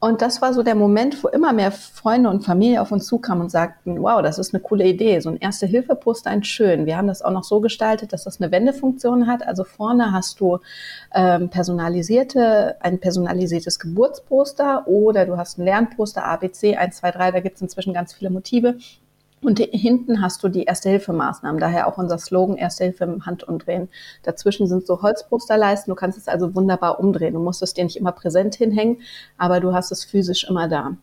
und 0.03 0.21
das 0.21 0.43
war 0.43 0.53
so 0.53 0.65
der 0.65 0.75
Moment, 0.75 1.23
wo 1.23 1.29
immer 1.29 1.53
mehr 1.53 1.71
Freunde 1.71 2.29
und 2.29 2.45
Familie 2.45 2.83
auf 2.83 2.91
uns 2.91 3.07
zukamen 3.07 3.45
und 3.45 3.51
sagten, 3.51 4.03
wow, 4.03 4.21
das 4.21 4.37
ist 4.37 4.53
eine 4.53 4.61
coole 4.61 4.85
Idee. 4.85 5.21
So 5.21 5.31
ein 5.31 5.37
Erste-Hilfe-Poster, 5.37 6.29
ein 6.29 6.43
schön. 6.43 6.87
Wir 6.87 6.97
haben 6.97 7.07
das 7.07 7.23
auch 7.23 7.31
noch 7.31 7.45
so 7.45 7.61
gestaltet, 7.61 8.13
dass 8.13 8.25
das 8.25 8.41
eine 8.41 8.51
Wendefunktion 8.51 9.29
hat. 9.29 9.47
Also 9.47 9.63
vorne 9.63 10.11
hast 10.11 10.41
du 10.41 10.59
ähm, 11.15 11.51
personalisierte, 11.51 12.79
ein 12.81 12.99
personalisiertes 12.99 13.79
Geburtsposter 13.79 14.89
oder 14.89 15.25
du 15.25 15.37
hast 15.37 15.59
ein 15.59 15.67
Lernposter 15.67 16.25
ABC 16.25 16.75
1, 16.75 16.97
2, 16.97 17.11
3, 17.13 17.31
da 17.31 17.39
gibt 17.39 17.55
es 17.55 17.63
inzwischen 17.63 17.95
ganz 17.95 18.13
viele 18.13 18.31
Motive. 18.31 18.79
Und 19.43 19.59
hinten 19.59 20.23
hast 20.23 20.45
du 20.45 20.49
die 20.49 20.65
Erste-Hilfe-Maßnahmen, 20.65 21.61
daher 21.61 21.89
auch 21.89 21.99
unser 21.99 22.17
Slogan 22.19 22.57
Erste 22.57 22.85
Hilfe 22.85 23.05
im 23.05 23.27
Handumdrehen. 23.27 23.89
Dazwischen 24.23 24.69
sind 24.69 24.87
so 24.87 25.03
Holzposterleisten, 25.03 25.91
du 25.91 25.97
kannst 25.97 26.17
es 26.17 26.29
also 26.29 26.55
wunderbar 26.55 27.01
umdrehen. 27.01 27.35
Du 27.35 27.41
musst 27.41 27.61
es 27.61 27.75
dir 27.75 27.83
nicht 27.83 27.97
immer 27.97 28.13
präsent 28.13 28.55
hinhängen, 28.55 29.01
aber 29.39 29.59
du 29.59 29.75
hast 29.75 29.91
es 29.91 30.05
physisch 30.05 30.45
immer 30.49 30.69
da. 30.69 30.97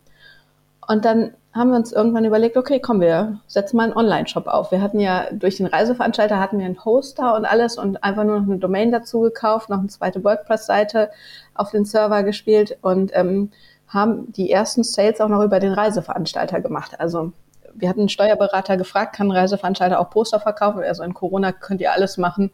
Und 0.88 1.04
dann 1.04 1.34
haben 1.52 1.70
wir 1.70 1.76
uns 1.76 1.92
irgendwann 1.92 2.24
überlegt, 2.24 2.56
okay, 2.56 2.80
komm, 2.80 3.00
wir 3.00 3.40
setzen 3.46 3.76
mal 3.76 3.84
einen 3.84 3.96
Online-Shop 3.96 4.46
auf. 4.46 4.70
Wir 4.70 4.80
hatten 4.80 5.00
ja 5.00 5.26
durch 5.32 5.56
den 5.56 5.66
Reiseveranstalter 5.66 6.40
hatten 6.40 6.58
wir 6.58 6.64
einen 6.64 6.82
Hoster 6.84 7.36
und 7.36 7.44
alles 7.44 7.76
und 7.76 8.02
einfach 8.02 8.24
nur 8.24 8.40
noch 8.40 8.46
eine 8.46 8.58
Domain 8.58 8.90
dazu 8.90 9.20
gekauft, 9.20 9.68
noch 9.68 9.80
eine 9.80 9.88
zweite 9.88 10.24
WordPress-Seite 10.24 11.10
auf 11.54 11.72
den 11.72 11.84
Server 11.84 12.22
gespielt 12.22 12.78
und 12.80 13.10
ähm, 13.14 13.50
haben 13.86 14.32
die 14.32 14.50
ersten 14.50 14.82
Sales 14.82 15.20
auch 15.20 15.28
noch 15.28 15.42
über 15.42 15.60
den 15.60 15.72
Reiseveranstalter 15.72 16.60
gemacht. 16.60 16.98
Also 16.98 17.32
wir 17.74 17.88
hatten 17.88 18.00
einen 18.00 18.08
Steuerberater 18.08 18.76
gefragt, 18.76 19.16
kann 19.16 19.28
ein 19.28 19.36
Reiseveranstalter 19.36 20.00
auch 20.00 20.10
Poster 20.10 20.40
verkaufen? 20.40 20.82
Also 20.82 21.02
in 21.02 21.14
Corona 21.14 21.52
könnt 21.52 21.80
ihr 21.80 21.92
alles 21.92 22.16
machen. 22.18 22.50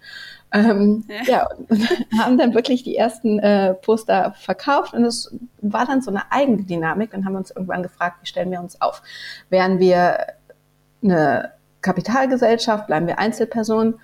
Ähm, 0.53 1.05
ja. 1.27 1.47
ja, 1.49 1.49
haben 2.19 2.39
dann 2.39 2.55
wirklich 2.55 2.83
die 2.83 2.97
ersten 2.97 3.39
äh, 3.39 3.75
Poster 3.75 4.35
verkauft 4.39 4.95
und 4.95 5.05
es 5.05 5.35
war 5.61 5.87
dann 5.87 6.03
so 6.03 6.11
eine 6.11 6.31
Eigendynamik. 6.31 7.11
Dann 7.11 7.25
haben 7.25 7.33
wir 7.33 7.39
uns 7.39 7.51
irgendwann 7.51 7.83
gefragt, 7.83 8.19
wie 8.23 8.27
stellen 8.27 8.51
wir 8.51 8.61
uns 8.61 8.81
auf? 8.81 9.03
Wären 9.51 9.79
wir 9.79 10.19
eine 11.03 11.53
Kapitalgesellschaft, 11.83 12.87
bleiben 12.87 13.07
wir 13.07 13.19
Einzelpersonen? 13.19 13.95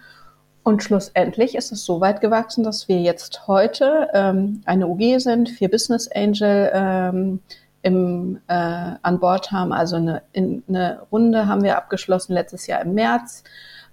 Und 0.65 0.83
schlussendlich 0.83 1.57
ist 1.57 1.73
es 1.73 1.85
so 1.85 2.01
weit 2.01 2.21
gewachsen, 2.21 2.63
dass 2.63 2.87
wir 2.87 3.01
jetzt 3.01 3.49
heute 3.49 4.09
ähm, 4.13 4.63
eine 4.65 4.87
UG 4.87 5.19
sind, 5.19 5.49
vier 5.49 5.69
Business 5.69 6.09
Angel, 6.09 6.71
ähm, 6.73 7.41
im, 7.83 8.41
äh, 8.49 8.53
an 9.03 9.21
Bord 9.21 9.51
haben. 9.51 9.73
Also 9.73 9.97
eine, 9.97 10.23
in, 10.33 10.63
eine 10.69 11.03
Runde 11.11 11.47
haben 11.47 11.63
wir 11.63 11.77
abgeschlossen 11.77 12.33
letztes 12.33 12.67
Jahr 12.67 12.81
im 12.83 12.95
März. 12.95 13.45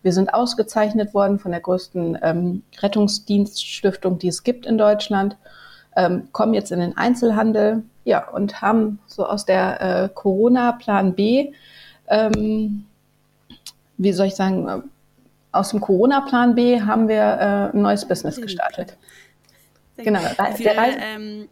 Wir 0.02 0.14
sind 0.14 0.34
ausgezeichnet 0.34 1.14
worden 1.14 1.40
von 1.40 1.52
der 1.52 1.60
größten 1.60 2.18
ähm, 2.22 2.64
Rettungsdienststiftung, 2.80 4.18
die 4.20 4.30
es 4.30 4.44
gibt 4.44 4.66
in 4.66 4.78
Deutschland, 4.78 5.36
ähm, 5.96 6.30
kommen 6.32 6.54
jetzt 6.54 6.72
in 6.72 6.80
den 6.80 6.96
Einzelhandel, 6.96 7.84
ja, 8.06 8.28
und 8.30 8.62
haben 8.62 9.00
so 9.08 9.26
aus 9.26 9.46
der 9.46 9.82
äh, 9.82 10.10
Corona-Plan 10.10 11.16
B, 11.16 11.52
ähm, 12.08 12.86
wie 13.98 14.14
soll 14.14 14.28
ich 14.28 14.36
sagen, 14.36 14.68
äh, 14.68 14.82
aus 15.52 15.72
dem 15.72 15.82
Corona-Plan 15.82 16.56
B 16.56 16.82
haben 16.82 17.08
wir 17.08 17.22
äh, 17.22 17.76
ein 17.76 17.82
neues 17.82 18.08
Business 18.08 18.40
gestartet. 18.40 18.96
Genau. 19.98 20.22
Der, 20.60 20.78
Reise, 20.78 21.50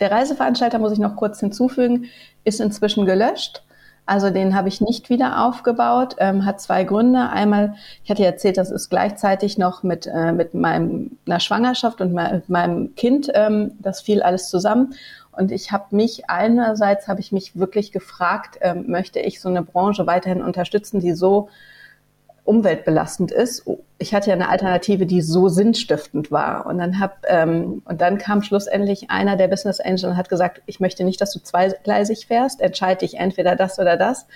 der 0.00 0.10
Reiseveranstalter, 0.10 0.78
muss 0.78 0.92
ich 0.92 0.98
noch 0.98 1.16
kurz 1.16 1.40
hinzufügen, 1.40 2.06
ist 2.44 2.60
inzwischen 2.60 3.06
gelöscht. 3.06 3.62
Also 4.06 4.28
den 4.28 4.54
habe 4.54 4.68
ich 4.68 4.80
nicht 4.82 5.08
wieder 5.08 5.46
aufgebaut. 5.46 6.16
Ähm, 6.18 6.44
hat 6.44 6.60
zwei 6.60 6.84
Gründe. 6.84 7.30
Einmal, 7.30 7.74
ich 8.04 8.10
hatte 8.10 8.24
erzählt, 8.24 8.58
das 8.58 8.70
ist 8.70 8.90
gleichzeitig 8.90 9.56
noch 9.56 9.82
mit, 9.82 10.06
äh, 10.06 10.32
mit 10.32 10.52
meinem, 10.52 11.16
einer 11.26 11.40
Schwangerschaft 11.40 12.00
und 12.00 12.12
mit 12.12 12.48
meinem 12.48 12.94
Kind. 12.96 13.30
Ähm, 13.34 13.72
das 13.78 14.02
fiel 14.02 14.22
alles 14.22 14.50
zusammen. 14.50 14.94
Und 15.32 15.50
ich 15.50 15.72
habe 15.72 15.96
mich 15.96 16.28
einerseits 16.28 17.08
habe 17.08 17.20
ich 17.20 17.32
mich 17.32 17.58
wirklich 17.58 17.92
gefragt, 17.92 18.58
ähm, 18.60 18.84
möchte 18.88 19.20
ich 19.20 19.40
so 19.40 19.48
eine 19.48 19.62
Branche 19.62 20.06
weiterhin 20.06 20.42
unterstützen, 20.42 21.00
die 21.00 21.12
so 21.12 21.48
umweltbelastend 22.44 23.30
ist. 23.30 23.64
Ich 23.98 24.14
hatte 24.14 24.28
ja 24.28 24.34
eine 24.34 24.48
Alternative, 24.48 25.06
die 25.06 25.22
so 25.22 25.48
sinnstiftend 25.48 26.30
war. 26.30 26.66
Und 26.66 26.78
dann 26.78 27.00
hab, 27.00 27.24
ähm, 27.26 27.82
und 27.86 28.00
dann 28.00 28.18
kam 28.18 28.42
schlussendlich 28.42 29.10
einer 29.10 29.36
der 29.36 29.48
Business 29.48 29.80
Angel 29.80 30.10
und 30.10 30.16
hat 30.16 30.28
gesagt, 30.28 30.62
ich 30.66 30.78
möchte 30.78 31.04
nicht, 31.04 31.20
dass 31.20 31.32
du 31.32 31.40
zweigleisig 31.40 32.26
fährst, 32.26 32.60
entscheide 32.60 33.00
dich 33.00 33.14
entweder 33.14 33.56
das 33.56 33.78
oder 33.78 33.96
das. 33.96 34.26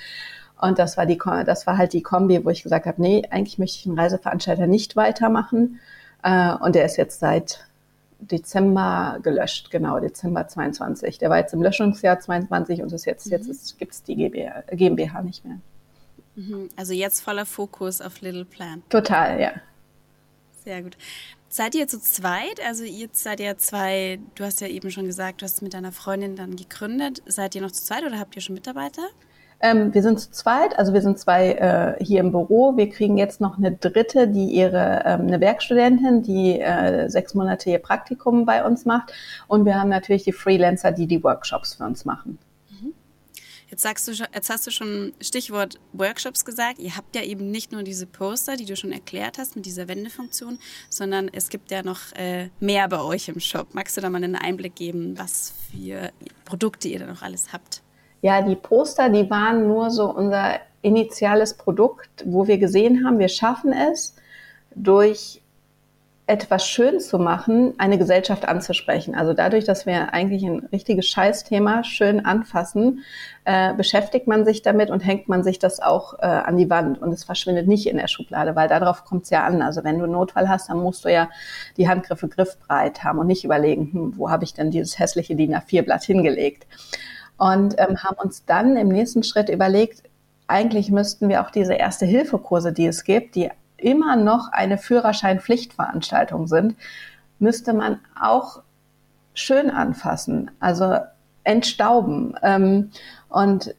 Und 0.60 0.78
das 0.78 0.96
war 0.96 1.06
die, 1.06 1.18
das 1.44 1.66
war 1.66 1.78
halt 1.78 1.92
die 1.92 2.02
Kombi, 2.02 2.44
wo 2.44 2.50
ich 2.50 2.62
gesagt 2.62 2.86
habe, 2.86 3.00
nee, 3.00 3.22
eigentlich 3.30 3.58
möchte 3.58 3.78
ich 3.78 3.86
einen 3.86 3.98
Reiseveranstalter 3.98 4.66
nicht 4.66 4.96
weitermachen. 4.96 5.78
Äh, 6.22 6.54
und 6.54 6.74
der 6.74 6.84
ist 6.84 6.96
jetzt 6.96 7.20
seit 7.20 7.64
Dezember 8.20 9.18
gelöscht, 9.22 9.70
genau, 9.70 10.00
Dezember 10.00 10.48
22. 10.48 11.18
Der 11.18 11.30
war 11.30 11.38
jetzt 11.38 11.54
im 11.54 11.62
Löschungsjahr 11.62 12.18
22 12.18 12.82
und 12.82 12.92
ist 12.92 13.04
jetzt, 13.04 13.26
mhm. 13.26 13.32
jetzt 13.32 13.78
gibt 13.78 13.92
es 13.92 14.02
die 14.02 14.16
GmbH, 14.16 14.64
GmbH 14.72 15.22
nicht 15.22 15.44
mehr. 15.44 15.58
Mhm. 16.38 16.68
Also 16.76 16.92
jetzt 16.92 17.20
voller 17.20 17.44
Fokus 17.44 18.00
auf 18.00 18.20
Little 18.20 18.44
Plan. 18.44 18.82
Total, 18.88 19.40
ja. 19.40 19.52
Sehr 20.64 20.82
gut. 20.82 20.96
Seid 21.48 21.74
ihr 21.74 21.88
zu 21.88 22.00
zweit? 22.00 22.64
Also 22.64 22.84
ihr 22.84 23.08
seid 23.10 23.40
ja 23.40 23.56
zwei, 23.56 24.20
du 24.36 24.44
hast 24.44 24.60
ja 24.60 24.68
eben 24.68 24.90
schon 24.90 25.06
gesagt, 25.06 25.40
du 25.40 25.46
hast 25.46 25.62
mit 25.62 25.74
deiner 25.74 25.92
Freundin 25.92 26.36
dann 26.36 26.54
gegründet. 26.54 27.22
Seid 27.26 27.54
ihr 27.54 27.62
noch 27.62 27.72
zu 27.72 27.84
zweit 27.84 28.04
oder 28.04 28.20
habt 28.20 28.36
ihr 28.36 28.42
schon 28.42 28.54
Mitarbeiter? 28.54 29.02
Ähm, 29.60 29.92
wir 29.92 30.02
sind 30.02 30.20
zu 30.20 30.30
zweit, 30.30 30.78
also 30.78 30.94
wir 30.94 31.02
sind 31.02 31.18
zwei 31.18 31.52
äh, 31.54 32.04
hier 32.04 32.20
im 32.20 32.30
Büro. 32.30 32.76
Wir 32.76 32.88
kriegen 32.88 33.18
jetzt 33.18 33.40
noch 33.40 33.58
eine 33.58 33.72
dritte, 33.72 34.28
die 34.28 34.52
ihre, 34.52 35.02
ähm, 35.04 35.22
eine 35.22 35.40
Werkstudentin, 35.40 36.22
die 36.22 36.60
äh, 36.60 37.08
sechs 37.08 37.34
Monate 37.34 37.70
ihr 37.70 37.80
Praktikum 37.80 38.44
bei 38.44 38.64
uns 38.64 38.84
macht. 38.84 39.12
Und 39.48 39.64
wir 39.64 39.74
haben 39.74 39.88
natürlich 39.88 40.22
die 40.22 40.32
Freelancer, 40.32 40.92
die 40.92 41.08
die 41.08 41.24
Workshops 41.24 41.74
für 41.74 41.84
uns 41.84 42.04
machen. 42.04 42.38
Jetzt 43.70 43.82
sagst 43.82 44.08
du 44.08 44.14
schon, 44.14 44.26
jetzt 44.34 44.48
hast 44.48 44.66
du 44.66 44.70
schon 44.70 45.12
Stichwort 45.20 45.78
Workshops 45.92 46.44
gesagt. 46.44 46.78
Ihr 46.78 46.96
habt 46.96 47.14
ja 47.14 47.22
eben 47.22 47.50
nicht 47.50 47.70
nur 47.70 47.82
diese 47.82 48.06
Poster, 48.06 48.56
die 48.56 48.64
du 48.64 48.76
schon 48.76 48.92
erklärt 48.92 49.36
hast 49.36 49.56
mit 49.56 49.66
dieser 49.66 49.88
Wendefunktion, 49.88 50.58
sondern 50.88 51.28
es 51.32 51.50
gibt 51.50 51.70
ja 51.70 51.82
noch 51.82 52.12
äh, 52.16 52.48
mehr 52.60 52.88
bei 52.88 53.00
euch 53.00 53.28
im 53.28 53.40
Shop. 53.40 53.68
Magst 53.74 53.96
du 53.96 54.00
da 54.00 54.08
mal 54.08 54.24
einen 54.24 54.36
Einblick 54.36 54.74
geben, 54.74 55.18
was 55.18 55.52
für 55.70 56.10
Produkte 56.46 56.88
ihr 56.88 57.00
da 57.00 57.06
noch 57.06 57.22
alles 57.22 57.52
habt? 57.52 57.82
Ja, 58.22 58.40
die 58.40 58.56
Poster, 58.56 59.10
die 59.10 59.28
waren 59.28 59.68
nur 59.68 59.90
so 59.90 60.10
unser 60.10 60.60
initiales 60.80 61.54
Produkt, 61.54 62.24
wo 62.24 62.46
wir 62.46 62.58
gesehen 62.58 63.04
haben, 63.04 63.18
wir 63.18 63.28
schaffen 63.28 63.72
es 63.72 64.14
durch 64.74 65.42
etwas 66.28 66.68
schön 66.68 67.00
zu 67.00 67.18
machen, 67.18 67.72
eine 67.78 67.96
Gesellschaft 67.96 68.46
anzusprechen. 68.46 69.14
Also 69.14 69.32
dadurch, 69.32 69.64
dass 69.64 69.86
wir 69.86 70.12
eigentlich 70.12 70.42
ein 70.42 70.68
richtiges 70.70 71.08
Scheißthema 71.08 71.84
schön 71.84 72.26
anfassen, 72.26 73.02
äh, 73.46 73.72
beschäftigt 73.72 74.26
man 74.26 74.44
sich 74.44 74.60
damit 74.60 74.90
und 74.90 75.00
hängt 75.00 75.28
man 75.28 75.42
sich 75.42 75.58
das 75.58 75.80
auch 75.80 76.18
äh, 76.18 76.26
an 76.26 76.58
die 76.58 76.68
Wand 76.68 77.00
und 77.00 77.12
es 77.12 77.24
verschwindet 77.24 77.66
nicht 77.66 77.86
in 77.86 77.96
der 77.96 78.08
Schublade, 78.08 78.54
weil 78.54 78.68
darauf 78.68 79.06
kommt 79.06 79.24
es 79.24 79.30
ja 79.30 79.46
an. 79.46 79.62
Also 79.62 79.84
wenn 79.84 79.96
du 79.96 80.04
einen 80.04 80.12
Notfall 80.12 80.50
hast, 80.50 80.68
dann 80.68 80.82
musst 80.82 81.06
du 81.06 81.08
ja 81.10 81.30
die 81.78 81.88
Handgriffe 81.88 82.28
griffbreit 82.28 83.02
haben 83.04 83.18
und 83.18 83.26
nicht 83.26 83.44
überlegen, 83.44 83.90
hm, 83.90 84.18
wo 84.18 84.28
habe 84.28 84.44
ich 84.44 84.52
denn 84.52 84.70
dieses 84.70 84.98
hässliche 84.98 85.34
DIN 85.34 85.56
A4-Blatt 85.56 86.04
hingelegt. 86.04 86.66
Und 87.38 87.76
ähm, 87.78 88.04
haben 88.04 88.16
uns 88.22 88.44
dann 88.44 88.76
im 88.76 88.88
nächsten 88.88 89.22
Schritt 89.22 89.48
überlegt, 89.48 90.02
eigentlich 90.46 90.90
müssten 90.90 91.30
wir 91.30 91.40
auch 91.40 91.50
diese 91.50 91.74
Erste-Hilfe-Kurse, 91.74 92.72
die 92.74 92.86
es 92.86 93.04
gibt, 93.04 93.34
die 93.34 93.50
immer 93.78 94.16
noch 94.16 94.52
eine 94.52 94.76
Führerscheinpflichtveranstaltung 94.76 96.46
sind, 96.46 96.76
müsste 97.38 97.72
man 97.72 98.00
auch 98.20 98.62
schön 99.34 99.70
anfassen, 99.70 100.50
also 100.60 100.96
entstauben. 101.44 102.34
Ähm, 102.42 102.90
und 103.28 103.74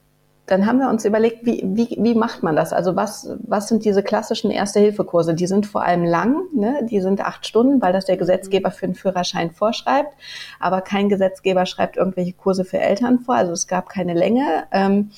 dann 0.49 0.65
haben 0.65 0.79
wir 0.79 0.89
uns 0.89 1.05
überlegt, 1.05 1.45
wie, 1.45 1.61
wie, 1.63 1.95
wie 1.99 2.15
macht 2.15 2.41
man 2.41 2.55
das? 2.55 2.73
Also 2.73 2.95
was, 2.95 3.29
was 3.43 3.67
sind 3.67 3.85
diese 3.85 4.01
klassischen 4.01 4.49
Erste-Hilfe-Kurse? 4.49 5.35
Die 5.35 5.45
sind 5.45 5.67
vor 5.67 5.83
allem 5.83 6.03
lang, 6.03 6.41
ne? 6.55 6.87
die 6.89 7.01
sind 7.01 7.21
acht 7.21 7.45
Stunden, 7.45 7.81
weil 7.81 7.93
das 7.93 8.05
der 8.05 8.17
Gesetzgeber 8.17 8.71
für 8.71 8.87
einen 8.87 8.95
Führerschein 8.95 9.51
vorschreibt. 9.51 10.11
Aber 10.59 10.81
kein 10.81 11.07
Gesetzgeber 11.07 11.67
schreibt 11.67 11.97
irgendwelche 11.97 12.33
Kurse 12.33 12.65
für 12.65 12.79
Eltern 12.79 13.19
vor, 13.19 13.35
also 13.35 13.51
es 13.51 13.67
gab 13.67 13.89
keine 13.89 14.15
Länge. 14.15 14.63
Ähm, 14.71 15.11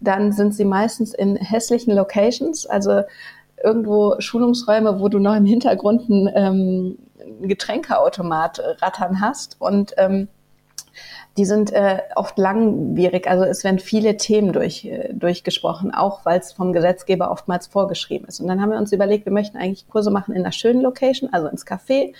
dann 0.00 0.32
sind 0.32 0.54
sie 0.54 0.64
meistens 0.64 1.12
in 1.12 1.36
hässlichen 1.36 1.94
Locations, 1.94 2.64
also 2.64 3.02
irgendwo 3.62 4.16
Schulungsräume, 4.20 5.00
wo 5.00 5.08
du 5.08 5.18
noch 5.18 5.36
im 5.36 5.44
Hintergrund 5.44 6.10
einen 6.10 6.30
ähm, 6.34 6.98
Getränkeautomat 7.42 8.60
rattern 8.80 9.20
hast 9.20 9.56
und 9.60 9.94
ähm, 9.96 10.28
die 11.36 11.44
sind 11.44 11.72
äh, 11.72 12.00
oft 12.16 12.38
langwierig. 12.38 13.28
Also 13.28 13.44
es 13.44 13.62
werden 13.64 13.78
viele 13.78 14.16
Themen 14.16 14.52
durch, 14.52 14.84
äh, 14.84 15.12
durchgesprochen, 15.12 15.94
auch 15.94 16.24
weil 16.24 16.40
es 16.40 16.52
vom 16.52 16.72
Gesetzgeber 16.72 17.30
oftmals 17.30 17.66
vorgeschrieben 17.68 18.26
ist. 18.26 18.40
Und 18.40 18.48
dann 18.48 18.60
haben 18.60 18.70
wir 18.70 18.78
uns 18.78 18.92
überlegt, 18.92 19.26
wir 19.26 19.32
möchten 19.32 19.56
eigentlich 19.56 19.88
Kurse 19.88 20.10
machen 20.10 20.34
in 20.34 20.42
einer 20.42 20.52
schönen 20.52 20.82
Location, 20.82 21.32
also 21.32 21.48
ins 21.48 21.66
Café. 21.66 22.14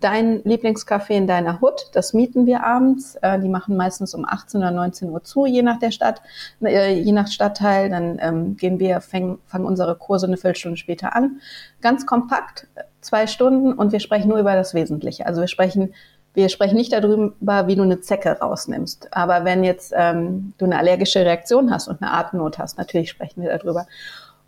Dein 0.00 0.42
Lieblingscafé 0.44 1.14
in 1.14 1.26
deiner 1.26 1.60
Hut, 1.60 1.90
das 1.92 2.12
mieten 2.14 2.46
wir 2.46 2.64
abends. 2.64 3.16
Äh, 3.16 3.40
die 3.40 3.48
machen 3.48 3.76
meistens 3.76 4.14
um 4.14 4.24
18 4.24 4.60
oder 4.60 4.70
19 4.70 5.10
Uhr 5.10 5.24
zu, 5.24 5.44
je 5.44 5.62
nach 5.62 5.80
der 5.80 5.90
Stadt, 5.90 6.22
äh, 6.62 6.94
je 6.94 7.12
nach 7.12 7.26
Stadtteil. 7.26 7.90
Dann 7.90 8.18
ähm, 8.20 8.56
gehen 8.56 8.78
wir, 8.78 9.00
fangen, 9.00 9.38
fangen 9.46 9.64
unsere 9.64 9.96
Kurse 9.96 10.26
eine 10.26 10.36
Viertelstunde 10.36 10.76
später 10.76 11.16
an. 11.16 11.40
Ganz 11.80 12.06
kompakt, 12.06 12.68
zwei 13.00 13.26
Stunden 13.26 13.72
und 13.72 13.90
wir 13.90 14.00
sprechen 14.00 14.28
nur 14.28 14.38
über 14.38 14.54
das 14.54 14.72
Wesentliche. 14.72 15.26
Also 15.26 15.40
wir 15.40 15.48
sprechen 15.48 15.92
wir 16.34 16.48
sprechen 16.50 16.76
nicht 16.76 16.92
darüber, 16.92 17.66
wie 17.66 17.74
du 17.74 17.82
eine 17.82 18.00
Zecke 18.00 18.30
rausnimmst. 18.30 19.08
Aber 19.12 19.44
wenn 19.44 19.64
jetzt 19.64 19.92
ähm, 19.96 20.52
du 20.58 20.66
eine 20.66 20.78
allergische 20.78 21.24
Reaktion 21.24 21.72
hast 21.72 21.88
und 21.88 22.00
eine 22.00 22.12
Atemnot 22.12 22.58
hast, 22.58 22.78
natürlich 22.78 23.10
sprechen 23.10 23.42
wir 23.42 23.58
darüber. 23.58 23.86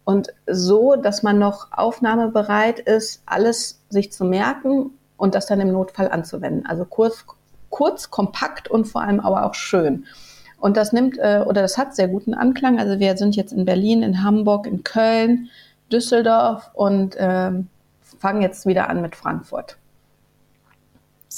Und 0.04 0.33
so, 0.47 0.95
dass 0.95 1.25
man 1.25 1.40
noch 1.40 1.73
aufnahmebereit 1.73 2.78
ist, 2.78 3.23
alles 3.26 3.80
sich 3.88 4.12
zu 4.12 4.25
merken 4.25 4.92
und 5.21 5.35
das 5.35 5.47
dann 5.47 5.61
im 5.61 5.71
Notfall 5.71 6.11
anzuwenden. 6.11 6.65
Also 6.67 6.87
kurz, 6.87 7.27
kurz, 7.69 8.11
kompakt 8.11 8.69
und 8.69 8.87
vor 8.87 9.03
allem 9.03 9.21
aber 9.21 9.45
auch 9.45 9.55
schön. 9.55 10.07
Und 10.59 10.77
das 10.77 10.93
nimmt 10.93 11.19
äh, 11.19 11.45
oder 11.47 11.61
das 11.62 11.77
hat 11.77 11.95
sehr 11.95 12.09
guten 12.09 12.35
Anklang. 12.35 12.79
Also 12.79 12.99
wir 12.99 13.17
sind 13.17 13.37
jetzt 13.37 13.53
in 13.53 13.67
Berlin, 13.67 14.03
in 14.03 14.25
Hamburg, 14.25 14.67
in 14.67 14.83
Köln, 14.83 15.49
Düsseldorf 15.93 16.71
und 16.73 17.17
äh, 17.17 17.53
fangen 18.19 18.43
jetzt 18.43 18.67
wieder 18.67 18.89
an 18.89 19.03
mit 19.03 19.15
Frankfurt. 19.15 19.77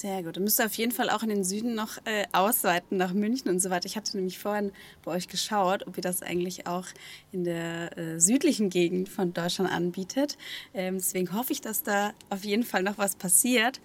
Sehr 0.02 0.24
gut. 0.24 0.36
Du 0.36 0.40
müsst 0.40 0.60
auf 0.60 0.74
jeden 0.74 0.90
Fall 0.90 1.10
auch 1.10 1.22
in 1.22 1.28
den 1.28 1.44
Süden 1.44 1.76
noch 1.76 1.96
äh, 2.06 2.24
ausweiten 2.32 2.96
nach 2.98 3.12
München 3.12 3.48
und 3.48 3.60
so 3.60 3.70
weiter. 3.70 3.86
Ich 3.86 3.94
hatte 3.96 4.16
nämlich 4.16 4.36
vorhin 4.36 4.72
bei 5.04 5.12
euch 5.12 5.28
geschaut, 5.28 5.86
ob 5.86 5.96
ihr 5.96 6.02
das 6.02 6.22
eigentlich 6.22 6.66
auch 6.66 6.86
in 7.30 7.44
der 7.44 7.96
äh, 7.96 8.18
südlichen 8.18 8.68
Gegend 8.68 9.08
von 9.08 9.32
Deutschland 9.32 9.70
anbietet. 9.70 10.36
Ähm, 10.74 10.96
deswegen 10.96 11.32
hoffe 11.32 11.52
ich, 11.52 11.60
dass 11.60 11.84
da 11.84 12.14
auf 12.30 12.42
jeden 12.42 12.64
Fall 12.64 12.82
noch 12.82 12.98
was 12.98 13.14
passiert. 13.14 13.80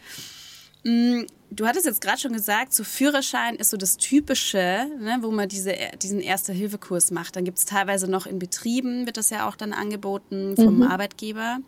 Mm, 0.84 1.26
du 1.52 1.68
hattest 1.68 1.86
jetzt 1.86 2.02
gerade 2.02 2.20
schon 2.20 2.34
gesagt, 2.34 2.74
so 2.74 2.84
Führerschein 2.84 3.56
ist 3.56 3.70
so 3.70 3.78
das 3.78 3.98
Typische, 3.98 4.88
ne, 5.00 5.20
wo 5.22 5.30
man 5.30 5.48
diese, 5.48 5.76
diesen 6.02 6.20
Erste-Hilfe-Kurs 6.20 7.12
macht. 7.12 7.36
Dann 7.36 7.46
gibt 7.46 7.60
es 7.60 7.66
teilweise 7.66 8.10
noch 8.10 8.26
in 8.26 8.40
Betrieben, 8.40 9.06
wird 9.06 9.18
das 9.18 9.30
ja 9.30 9.48
auch 9.48 9.56
dann 9.56 9.72
angeboten 9.72 10.56
vom 10.56 10.78
mhm. 10.78 10.84
Arbeitgeber. 10.88 11.60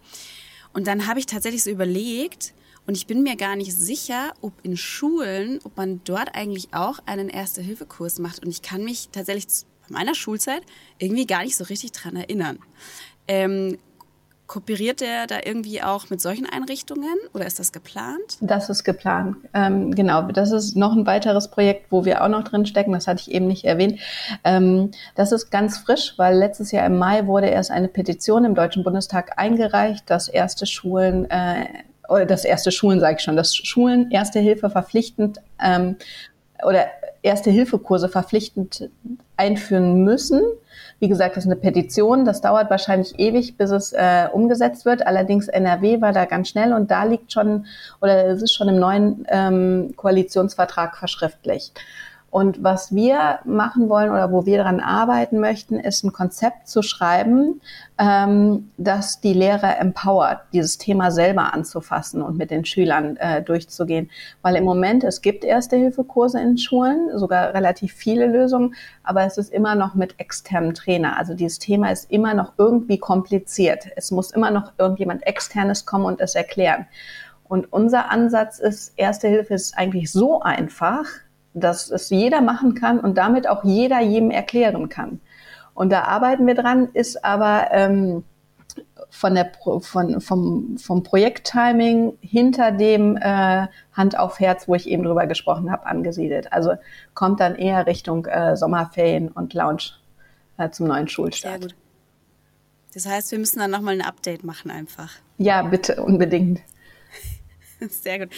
Und 0.73 0.87
dann 0.87 1.05
habe 1.05 1.19
ich 1.19 1.27
tatsächlich 1.27 1.63
so 1.63 1.69
überlegt, 1.69 2.55
und 2.89 2.97
ich 2.97 3.05
bin 3.05 3.21
mir 3.21 3.35
gar 3.35 3.55
nicht 3.55 3.71
sicher, 3.71 4.33
ob 4.41 4.53
in 4.63 4.75
Schulen, 4.75 5.59
ob 5.63 5.77
man 5.77 6.01
dort 6.05 6.33
eigentlich 6.33 6.69
auch 6.73 6.97
einen 7.05 7.29
Erste-Hilfe-Kurs 7.29 8.17
macht. 8.17 8.43
Und 8.43 8.49
ich 8.49 8.63
kann 8.63 8.83
mich 8.83 9.09
tatsächlich 9.11 9.45
bei 9.87 9.99
meiner 9.99 10.15
Schulzeit 10.15 10.63
irgendwie 10.97 11.27
gar 11.27 11.43
nicht 11.43 11.55
so 11.55 11.65
richtig 11.65 11.91
dran 11.91 12.15
erinnern. 12.15 12.57
Ähm, 13.27 13.77
Kooperiert 14.47 15.01
der 15.01 15.27
da 15.27 15.35
irgendwie 15.45 15.83
auch 15.83 16.09
mit 16.09 16.19
solchen 16.19 16.47
Einrichtungen 16.47 17.13
oder 17.35 17.45
ist 17.45 17.59
das 17.59 17.71
geplant? 17.71 18.39
Das 18.41 18.71
ist 18.71 18.83
geplant, 18.83 19.37
ähm, 19.53 19.93
genau. 19.93 20.23
Das 20.23 20.51
ist 20.51 20.75
noch 20.75 20.93
ein 20.93 21.05
weiteres 21.05 21.51
Projekt, 21.51 21.91
wo 21.91 22.03
wir 22.03 22.23
auch 22.23 22.29
noch 22.29 22.43
drin 22.43 22.65
stecken. 22.65 22.93
Das 22.93 23.05
hatte 23.05 23.21
ich 23.21 23.31
eben 23.31 23.45
nicht 23.45 23.65
erwähnt. 23.65 23.99
Ähm, 24.43 24.89
das 25.13 25.31
ist 25.31 25.51
ganz 25.51 25.77
frisch, 25.77 26.15
weil 26.17 26.35
letztes 26.35 26.71
Jahr 26.71 26.87
im 26.87 26.97
Mai 26.97 27.27
wurde 27.27 27.45
erst 27.45 27.69
eine 27.69 27.89
Petition 27.89 28.43
im 28.45 28.55
Deutschen 28.55 28.83
Bundestag 28.83 29.37
eingereicht, 29.37 30.09
dass 30.09 30.27
erste 30.27 30.65
Schulen 30.65 31.29
äh, 31.29 31.67
das 32.27 32.45
erste 32.45 32.71
Schulen 32.71 32.99
sage 32.99 33.17
ich 33.17 33.23
schon, 33.23 33.35
dass 33.35 33.55
Schulen 33.55 34.11
Erste 34.11 34.39
Hilfe 34.39 34.69
verpflichtend 34.69 35.39
ähm, 35.63 35.95
oder 36.63 36.87
Erste 37.21 37.51
Hilfe-Kurse 37.51 38.07
verpflichtend 38.07 38.89
einführen 39.35 40.03
müssen. 40.03 40.41
Wie 40.99 41.07
gesagt, 41.07 41.35
das 41.35 41.45
ist 41.45 41.51
eine 41.51 41.59
Petition. 41.59 42.25
Das 42.25 42.41
dauert 42.41 42.69
wahrscheinlich 42.69 43.17
ewig, 43.19 43.57
bis 43.57 43.71
es 43.71 43.93
äh, 43.93 44.27
umgesetzt 44.31 44.85
wird. 44.85 45.05
Allerdings 45.05 45.47
NRW 45.47 46.01
war 46.01 46.13
da 46.13 46.25
ganz 46.25 46.49
schnell 46.49 46.73
und 46.73 46.91
da 46.91 47.03
liegt 47.03 47.31
schon 47.31 47.65
oder 48.01 48.27
es 48.27 48.41
ist 48.41 48.53
schon 48.53 48.69
im 48.69 48.79
neuen 48.79 49.25
ähm, 49.29 49.93
Koalitionsvertrag 49.95 50.97
verschriftlicht. 50.97 51.79
Und 52.31 52.63
was 52.63 52.93
wir 52.93 53.39
machen 53.43 53.89
wollen 53.89 54.11
oder 54.11 54.31
wo 54.31 54.45
wir 54.45 54.57
daran 54.57 54.79
arbeiten 54.79 55.39
möchten, 55.39 55.79
ist 55.79 56.03
ein 56.03 56.13
Konzept 56.13 56.67
zu 56.67 56.83
schreiben, 56.83 57.59
ähm, 57.97 58.71
das 58.77 59.19
die 59.19 59.33
Lehrer 59.33 59.79
empowert, 59.79 60.41
dieses 60.53 60.77
Thema 60.77 61.09
selber 61.09 61.53
anzufassen 61.53 62.21
und 62.21 62.37
mit 62.37 62.51
den 62.51 62.65
Schülern 62.65 63.17
äh, 63.17 63.41
durchzugehen. 63.41 64.11
Weil 64.43 64.57
im 64.57 64.63
Moment, 64.63 65.03
es 65.03 65.21
gibt 65.21 65.43
Erste-Hilfe-Kurse 65.43 66.39
in 66.39 66.57
Schulen, 66.57 67.17
sogar 67.17 67.53
relativ 67.55 67.93
viele 67.93 68.27
Lösungen, 68.27 68.75
aber 69.03 69.23
es 69.23 69.37
ist 69.37 69.51
immer 69.51 69.73
noch 69.73 69.95
mit 69.95 70.19
externem 70.19 70.75
Trainer. 70.75 71.17
Also 71.17 71.33
dieses 71.33 71.57
Thema 71.57 71.91
ist 71.91 72.11
immer 72.11 72.35
noch 72.35 72.53
irgendwie 72.57 72.99
kompliziert. 72.99 73.87
Es 73.95 74.11
muss 74.11 74.31
immer 74.31 74.51
noch 74.51 74.73
irgendjemand 74.77 75.25
externes 75.25 75.85
kommen 75.85 76.05
und 76.05 76.21
es 76.21 76.35
erklären. 76.35 76.85
Und 77.43 77.73
unser 77.73 78.11
Ansatz 78.11 78.59
ist, 78.59 78.93
Erste 78.95 79.27
Hilfe 79.27 79.55
ist 79.55 79.75
eigentlich 79.75 80.11
so 80.11 80.41
einfach, 80.41 81.05
dass 81.59 81.89
es 81.89 82.09
jeder 82.09 82.41
machen 82.41 82.75
kann 82.75 82.99
und 82.99 83.17
damit 83.17 83.47
auch 83.47 83.63
jeder 83.63 83.99
jedem 83.99 84.31
erklären 84.31 84.89
kann. 84.89 85.19
Und 85.73 85.91
da 85.91 86.03
arbeiten 86.03 86.45
wir 86.45 86.55
dran, 86.55 86.89
ist 86.93 87.23
aber 87.23 87.67
ähm, 87.71 88.23
von 89.09 89.35
der 89.35 89.51
von, 89.81 90.21
vom, 90.21 90.77
vom 90.77 91.03
Projekttiming 91.03 92.17
hinter 92.21 92.71
dem 92.71 93.17
äh, 93.17 93.67
Hand 93.93 94.17
auf 94.17 94.39
Herz, 94.39 94.67
wo 94.67 94.75
ich 94.75 94.87
eben 94.87 95.03
drüber 95.03 95.25
gesprochen 95.27 95.71
habe, 95.71 95.85
angesiedelt. 95.85 96.51
Also 96.53 96.73
kommt 97.13 97.39
dann 97.39 97.55
eher 97.55 97.87
Richtung 97.87 98.25
äh, 98.25 98.55
Sommerferien 98.55 99.29
und 99.29 99.53
Lounge 99.53 99.93
äh, 100.57 100.69
zum 100.69 100.87
neuen 100.87 101.07
Schulstart. 101.07 101.61
Sehr 101.61 101.69
gut. 101.69 101.75
Das 102.93 103.05
heißt, 103.07 103.31
wir 103.31 103.39
müssen 103.39 103.59
dann 103.59 103.71
nochmal 103.71 103.93
ein 103.95 104.01
Update 104.01 104.43
machen 104.43 104.71
einfach. 104.71 105.11
Ja, 105.37 105.61
bitte, 105.61 106.03
unbedingt. 106.03 106.61
Sehr 107.89 108.19
gut. 108.19 108.29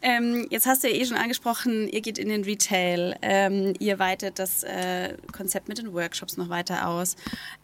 Ähm, 0.00 0.46
jetzt 0.50 0.66
hast 0.66 0.82
du 0.82 0.88
ja 0.88 0.94
eh 0.94 1.04
schon 1.04 1.16
angesprochen, 1.16 1.88
ihr 1.88 2.00
geht 2.00 2.18
in 2.18 2.28
den 2.28 2.44
Retail, 2.44 3.16
ähm, 3.22 3.74
ihr 3.78 3.98
weitet 3.98 4.38
das 4.38 4.62
äh, 4.62 5.16
Konzept 5.32 5.68
mit 5.68 5.78
den 5.78 5.92
Workshops 5.92 6.36
noch 6.36 6.48
weiter 6.48 6.88
aus. 6.88 7.16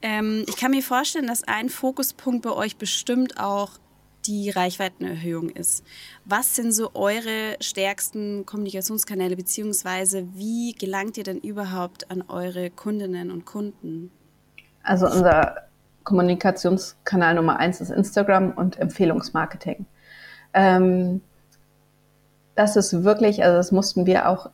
Ähm, 0.02 0.44
ich 0.48 0.57
kann 0.57 0.70
mir 0.70 0.83
vorstellen, 0.83 1.26
dass 1.26 1.44
ein 1.44 1.68
Fokuspunkt 1.68 2.42
bei 2.42 2.52
euch 2.52 2.76
bestimmt 2.76 3.40
auch 3.40 3.79
die 4.26 4.50
Reichweitenerhöhung 4.50 5.50
ist. 5.50 5.85
Was 6.24 6.57
sind 6.57 6.72
so 6.72 6.90
eure 6.94 7.57
stärksten 7.61 8.44
Kommunikationskanäle, 8.44 9.37
beziehungsweise 9.37 10.26
wie 10.35 10.72
gelangt 10.72 11.16
ihr 11.16 11.24
denn 11.24 11.38
überhaupt 11.38 12.11
an 12.11 12.22
eure 12.29 12.70
Kundinnen 12.70 13.31
und 13.31 13.44
Kunden? 13.44 14.11
Also 14.83 15.07
unser 15.07 15.68
Kommunikationskanal 16.05 17.35
Nummer 17.35 17.59
eins 17.59 17.81
ist 17.81 17.90
Instagram 17.90 18.52
und 18.52 18.79
Empfehlungsmarketing. 18.79 19.87
Ähm, 20.56 21.20
das 22.56 22.74
ist 22.74 23.04
wirklich, 23.04 23.44
also 23.44 23.56
das 23.56 23.70
mussten 23.70 24.06
wir 24.06 24.28
auch 24.28 24.50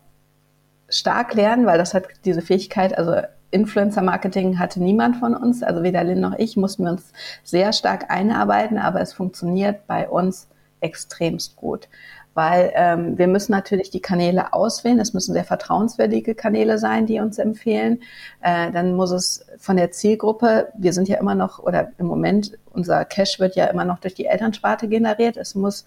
stark 0.88 1.32
lernen, 1.34 1.64
weil 1.64 1.78
das 1.78 1.94
hat 1.94 2.08
diese 2.24 2.42
Fähigkeit, 2.42 2.98
also 2.98 3.22
Influencer-Marketing 3.52 4.58
hatte 4.58 4.82
niemand 4.82 5.16
von 5.16 5.34
uns, 5.34 5.62
also 5.62 5.82
weder 5.82 6.02
Lynn 6.02 6.20
noch 6.20 6.38
ich, 6.38 6.56
mussten 6.56 6.84
wir 6.84 6.90
uns 6.90 7.12
sehr 7.44 7.72
stark 7.72 8.10
einarbeiten, 8.10 8.78
aber 8.78 9.00
es 9.00 9.12
funktioniert 9.12 9.86
bei 9.86 10.08
uns 10.08 10.48
extremst 10.80 11.54
gut 11.56 11.88
weil 12.34 12.72
ähm, 12.74 13.18
wir 13.18 13.26
müssen 13.26 13.52
natürlich 13.52 13.90
die 13.90 14.00
Kanäle 14.00 14.52
auswählen. 14.52 14.98
Es 15.00 15.12
müssen 15.12 15.34
sehr 15.34 15.44
vertrauenswürdige 15.44 16.34
Kanäle 16.34 16.78
sein, 16.78 17.06
die 17.06 17.20
uns 17.20 17.38
empfehlen. 17.38 18.00
Äh, 18.40 18.70
dann 18.72 18.94
muss 18.96 19.10
es 19.10 19.46
von 19.58 19.76
der 19.76 19.90
Zielgruppe, 19.90 20.68
wir 20.76 20.92
sind 20.92 21.08
ja 21.08 21.18
immer 21.18 21.34
noch, 21.34 21.58
oder 21.58 21.90
im 21.98 22.06
Moment, 22.06 22.58
unser 22.72 23.04
Cash 23.04 23.38
wird 23.38 23.54
ja 23.54 23.66
immer 23.66 23.84
noch 23.84 23.98
durch 23.98 24.14
die 24.14 24.26
Elternsparte 24.26 24.88
generiert. 24.88 25.36
Es 25.36 25.54
muss, 25.54 25.84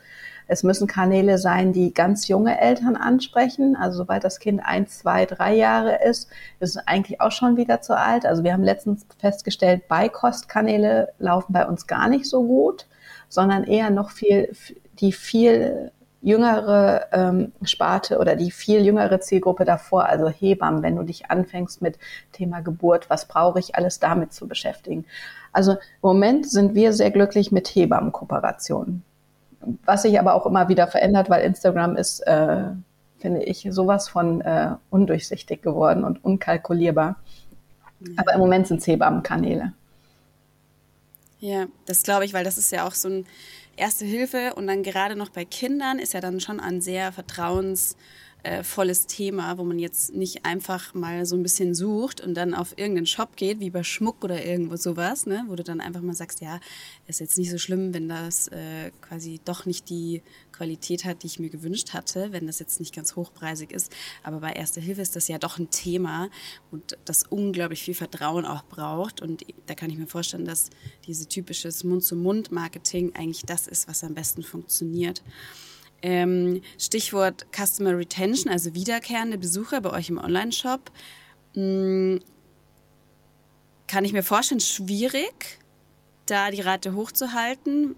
es 0.47 0.61
müssen 0.61 0.87
Kanäle 0.87 1.39
sein, 1.39 1.73
die 1.73 1.93
ganz 1.93 2.27
junge 2.27 2.59
Eltern 2.59 2.95
ansprechen. 2.95 3.75
Also 3.75 3.97
sobald 3.97 4.23
das 4.23 4.39
Kind 4.39 4.61
eins, 4.63 4.99
zwei, 4.99 5.25
drei 5.25 5.55
Jahre 5.55 6.03
ist, 6.03 6.29
ist 6.59 6.75
es 6.75 6.87
eigentlich 6.87 7.21
auch 7.21 7.31
schon 7.31 7.57
wieder 7.57 7.81
zu 7.81 7.97
alt. 7.97 8.25
Also 8.25 8.43
wir 8.43 8.53
haben 8.53 8.63
letztens 8.63 9.07
festgestellt, 9.17 9.87
Beikostkanäle 9.87 11.13
laufen 11.17 11.53
bei 11.53 11.65
uns 11.65 11.87
gar 11.87 12.07
nicht 12.07 12.25
so 12.25 12.43
gut, 12.43 12.85
sondern 13.29 13.63
eher 13.63 13.89
noch 13.89 14.11
viel, 14.11 14.55
die 14.99 15.11
viel 15.11 15.91
jüngere 16.25 17.05
ähm, 17.11 17.51
Sparte 17.61 18.17
oder 18.17 18.35
die 18.35 18.49
viel 18.49 18.83
jüngere 18.83 19.21
Zielgruppe 19.21 19.63
davor, 19.63 20.05
also 20.05 20.27
Hebammen, 20.27 20.81
wenn 20.81 20.95
du 20.95 21.03
dich 21.03 21.29
anfängst 21.29 21.83
mit 21.83 21.99
Thema 22.31 22.61
Geburt, 22.61 23.11
was 23.11 23.27
brauche 23.27 23.59
ich 23.59 23.75
alles 23.75 23.99
damit 23.99 24.33
zu 24.33 24.47
beschäftigen. 24.47 25.05
Also 25.53 25.73
im 25.73 25.77
Moment 26.01 26.49
sind 26.49 26.73
wir 26.73 26.93
sehr 26.93 27.11
glücklich 27.11 27.51
mit 27.51 27.67
Hebammenkooperationen. 27.67 29.03
Was 29.85 30.01
sich 30.01 30.19
aber 30.19 30.33
auch 30.33 30.47
immer 30.47 30.67
wieder 30.67 30.87
verändert, 30.87 31.29
weil 31.29 31.43
Instagram 31.43 31.95
ist, 31.95 32.21
äh, 32.21 32.69
finde 33.19 33.43
ich, 33.43 33.67
sowas 33.69 34.09
von 34.09 34.41
äh, 34.41 34.71
undurchsichtig 34.89 35.61
geworden 35.61 36.03
und 36.03 36.23
unkalkulierbar. 36.25 37.17
Aber 38.17 38.33
im 38.33 38.39
Moment 38.39 38.65
sind 38.65 38.81
es 38.81 38.87
Hebammenkanäle. 38.87 39.73
Ja, 41.39 41.67
das 41.85 42.01
glaube 42.01 42.25
ich, 42.25 42.33
weil 42.33 42.43
das 42.43 42.57
ist 42.57 42.71
ja 42.71 42.87
auch 42.87 42.93
so 42.93 43.09
ein 43.09 43.25
Erste 43.75 44.05
Hilfe. 44.05 44.53
Und 44.55 44.67
dann 44.67 44.83
gerade 44.83 45.15
noch 45.15 45.29
bei 45.29 45.45
Kindern 45.45 45.99
ist 45.99 46.13
ja 46.13 46.21
dann 46.21 46.39
schon 46.39 46.59
ein 46.59 46.81
sehr 46.81 47.11
vertrauens 47.11 47.95
äh, 48.45 48.63
volles 48.63 49.07
Thema, 49.07 49.57
wo 49.57 49.63
man 49.63 49.79
jetzt 49.79 50.13
nicht 50.13 50.45
einfach 50.45 50.93
mal 50.93 51.25
so 51.25 51.35
ein 51.35 51.41
bisschen 51.41 51.73
sucht 51.73 52.21
und 52.21 52.35
dann 52.35 52.53
auf 52.53 52.77
irgendeinen 52.77 53.07
Shop 53.07 53.35
geht, 53.35 53.59
wie 53.59 53.71
bei 53.71 53.83
Schmuck 53.83 54.23
oder 54.23 54.45
irgendwo 54.45 54.75
sowas, 54.75 55.25
ne? 55.25 55.43
wo 55.47 55.55
du 55.55 55.63
dann 55.63 55.81
einfach 55.81 56.01
mal 56.01 56.13
sagst, 56.13 56.41
ja, 56.41 56.59
ist 57.07 57.19
jetzt 57.19 57.39
nicht 57.39 57.49
so 57.49 57.57
schlimm, 57.57 57.93
wenn 57.95 58.07
das 58.07 58.47
äh, 58.49 58.91
quasi 59.01 59.41
doch 59.43 59.65
nicht 59.65 59.89
die 59.89 60.21
Qualität 60.51 61.05
hat, 61.05 61.23
die 61.23 61.27
ich 61.27 61.39
mir 61.39 61.49
gewünscht 61.49 61.93
hatte, 61.93 62.31
wenn 62.31 62.45
das 62.45 62.59
jetzt 62.59 62.79
nicht 62.79 62.93
ganz 62.93 63.15
hochpreisig 63.15 63.71
ist. 63.71 63.91
Aber 64.21 64.39
bei 64.39 64.51
Erste 64.51 64.79
Hilfe 64.79 65.01
ist 65.01 65.15
das 65.15 65.27
ja 65.27 65.39
doch 65.39 65.57
ein 65.57 65.71
Thema 65.71 66.29
und 66.69 66.97
das 67.03 67.23
unglaublich 67.23 67.81
viel 67.81 67.95
Vertrauen 67.95 68.45
auch 68.45 68.63
braucht. 68.63 69.21
Und 69.21 69.43
da 69.65 69.73
kann 69.73 69.89
ich 69.89 69.97
mir 69.97 70.07
vorstellen, 70.07 70.45
dass 70.45 70.69
diese 71.07 71.27
typisches 71.27 71.83
Mund-zu-Mund-Marketing 71.83 73.15
eigentlich 73.15 73.43
das 73.43 73.65
ist, 73.67 73.87
was 73.87 74.03
am 74.03 74.13
besten 74.13 74.43
funktioniert. 74.43 75.23
Ähm, 76.07 76.61
Stichwort 76.77 77.47
Customer 77.51 77.97
Retention, 77.97 78.53
also 78.53 78.75
wiederkehrende 78.75 79.39
Besucher 79.39 79.81
bei 79.81 79.89
euch 79.89 80.07
im 80.09 80.19
Online-Shop. 80.19 80.91
Hm, 81.55 82.19
kann 83.87 84.05
ich 84.05 84.13
mir 84.13 84.21
vorstellen, 84.21 84.61
schwierig, 84.61 85.57
da 86.27 86.51
die 86.51 86.61
Rate 86.61 86.93
hochzuhalten? 86.93 87.95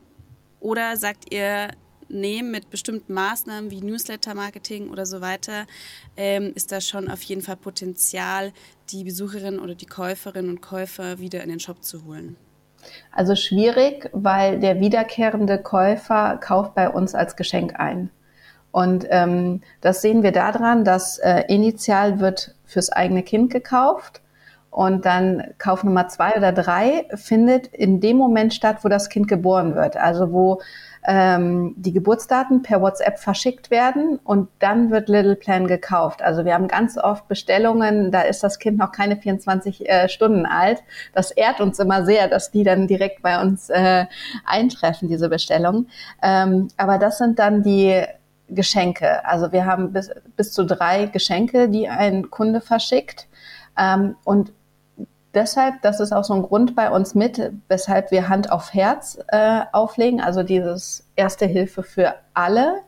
Oder 0.61 0.95
sagt 0.95 1.33
ihr, 1.33 1.71
nee, 2.07 2.43
mit 2.43 2.69
bestimmten 2.69 3.13
Maßnahmen 3.13 3.71
wie 3.71 3.81
Newsletter-Marketing 3.81 4.89
oder 4.89 5.05
so 5.05 5.19
weiter, 5.19 5.67
ähm, 6.15 6.53
ist 6.55 6.71
da 6.71 6.79
schon 6.79 7.09
auf 7.09 7.21
jeden 7.23 7.41
Fall 7.41 7.57
Potenzial, 7.57 8.53
die 8.89 9.03
Besucherinnen 9.03 9.59
oder 9.59 9.75
die 9.75 9.85
Käuferinnen 9.85 10.49
und 10.49 10.61
Käufer 10.61 11.19
wieder 11.19 11.43
in 11.43 11.49
den 11.49 11.59
Shop 11.59 11.83
zu 11.83 12.05
holen? 12.05 12.37
Also 13.11 13.35
schwierig, 13.35 14.09
weil 14.13 14.59
der 14.59 14.79
wiederkehrende 14.79 15.57
Käufer 15.57 16.37
kauft 16.37 16.75
bei 16.75 16.89
uns 16.89 17.15
als 17.15 17.35
Geschenk 17.35 17.79
ein. 17.79 18.09
Und 18.71 19.07
ähm, 19.09 19.61
das 19.81 20.01
sehen 20.01 20.23
wir 20.23 20.31
daran, 20.31 20.83
dass 20.83 21.17
äh, 21.17 21.43
initial 21.47 22.19
wird 22.19 22.53
fürs 22.65 22.91
eigene 22.91 23.23
Kind 23.23 23.51
gekauft 23.51 24.21
und 24.69 25.05
dann 25.05 25.55
Kauf 25.57 25.83
Nummer 25.83 26.07
zwei 26.07 26.35
oder 26.35 26.51
drei 26.51 27.07
findet 27.15 27.67
in 27.67 27.99
dem 27.99 28.17
Moment 28.17 28.53
statt, 28.53 28.77
wo 28.83 28.89
das 28.89 29.09
Kind 29.09 29.27
geboren 29.27 29.73
wird. 29.73 29.97
Also 29.97 30.31
wo 30.31 30.61
ähm, 31.07 31.73
die 31.77 31.93
Geburtsdaten 31.93 32.61
per 32.61 32.81
WhatsApp 32.81 33.17
verschickt 33.17 33.71
werden 33.71 34.19
und 34.25 34.49
dann 34.59 34.91
wird 34.91 35.07
Little 35.07 35.37
Plan 35.37 35.65
gekauft. 35.65 36.21
Also 36.21 36.43
wir 36.43 36.53
haben 36.53 36.67
ganz 36.67 36.97
oft 36.97 37.29
Bestellungen, 37.29 38.11
da 38.11 38.21
ist 38.21 38.43
das 38.43 38.59
Kind 38.59 38.77
noch 38.77 38.91
keine 38.91 39.15
24 39.15 39.89
äh, 39.89 40.09
Stunden 40.09 40.45
alt. 40.45 40.83
Das 41.13 41.31
ehrt 41.31 41.61
uns 41.61 41.79
immer 41.79 42.05
sehr, 42.05 42.27
dass 42.27 42.51
die 42.51 42.65
dann 42.65 42.87
direkt 42.87 43.21
bei 43.21 43.41
uns 43.41 43.69
äh, 43.69 44.05
eintreffen, 44.45 45.07
diese 45.07 45.29
Bestellungen. 45.29 45.89
Ähm, 46.21 46.67
aber 46.75 46.97
das 46.97 47.17
sind 47.17 47.39
dann 47.39 47.63
die 47.63 48.03
Geschenke. 48.49 49.25
Also 49.25 49.53
wir 49.53 49.65
haben 49.65 49.93
bis, 49.93 50.11
bis 50.35 50.51
zu 50.51 50.65
drei 50.65 51.05
Geschenke, 51.05 51.69
die 51.69 51.87
ein 51.87 52.29
Kunde 52.29 52.59
verschickt. 52.59 53.27
Ähm, 53.77 54.17
und 54.25 54.51
deshalb, 55.33 55.81
das 55.81 55.99
ist 55.99 56.11
auch 56.11 56.23
so 56.23 56.33
ein 56.33 56.41
Grund 56.41 56.75
bei 56.75 56.89
uns 56.91 57.15
mit, 57.15 57.51
weshalb 57.67 58.11
wir 58.11 58.29
Hand 58.29 58.51
auf 58.51 58.73
Herz 58.73 59.19
äh, 59.27 59.61
auflegen, 59.71 60.21
also 60.21 60.43
dieses 60.43 61.07
Erste 61.15 61.45
Hilfe 61.45 61.83
für 61.83 62.15
alle. 62.33 62.81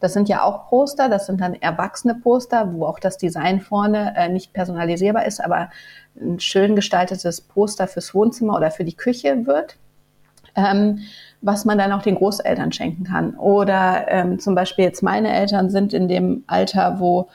Das 0.00 0.12
sind 0.12 0.28
ja 0.28 0.42
auch 0.42 0.68
Poster, 0.68 1.08
das 1.08 1.26
sind 1.26 1.40
dann 1.40 1.54
erwachsene 1.54 2.14
Poster, 2.14 2.72
wo 2.72 2.84
auch 2.86 2.98
das 2.98 3.16
Design 3.16 3.60
vorne 3.60 4.14
äh, 4.16 4.28
nicht 4.28 4.52
personalisierbar 4.52 5.24
ist, 5.24 5.42
aber 5.42 5.70
ein 6.20 6.38
schön 6.38 6.76
gestaltetes 6.76 7.40
Poster 7.40 7.88
fürs 7.88 8.14
Wohnzimmer 8.14 8.56
oder 8.56 8.70
für 8.70 8.84
die 8.84 8.96
Küche 8.96 9.46
wird. 9.46 9.76
Ähm, 10.54 11.00
was 11.42 11.64
man 11.64 11.78
dann 11.78 11.92
auch 11.92 12.02
den 12.02 12.16
Großeltern 12.16 12.72
schenken 12.72 13.04
kann. 13.04 13.34
Oder 13.36 14.06
ähm, 14.08 14.38
zum 14.38 14.54
Beispiel 14.54 14.84
jetzt 14.84 15.02
meine 15.02 15.32
Eltern 15.32 15.70
sind 15.70 15.92
in 15.92 16.08
dem 16.08 16.44
Alter, 16.46 16.98
wo 16.98 17.28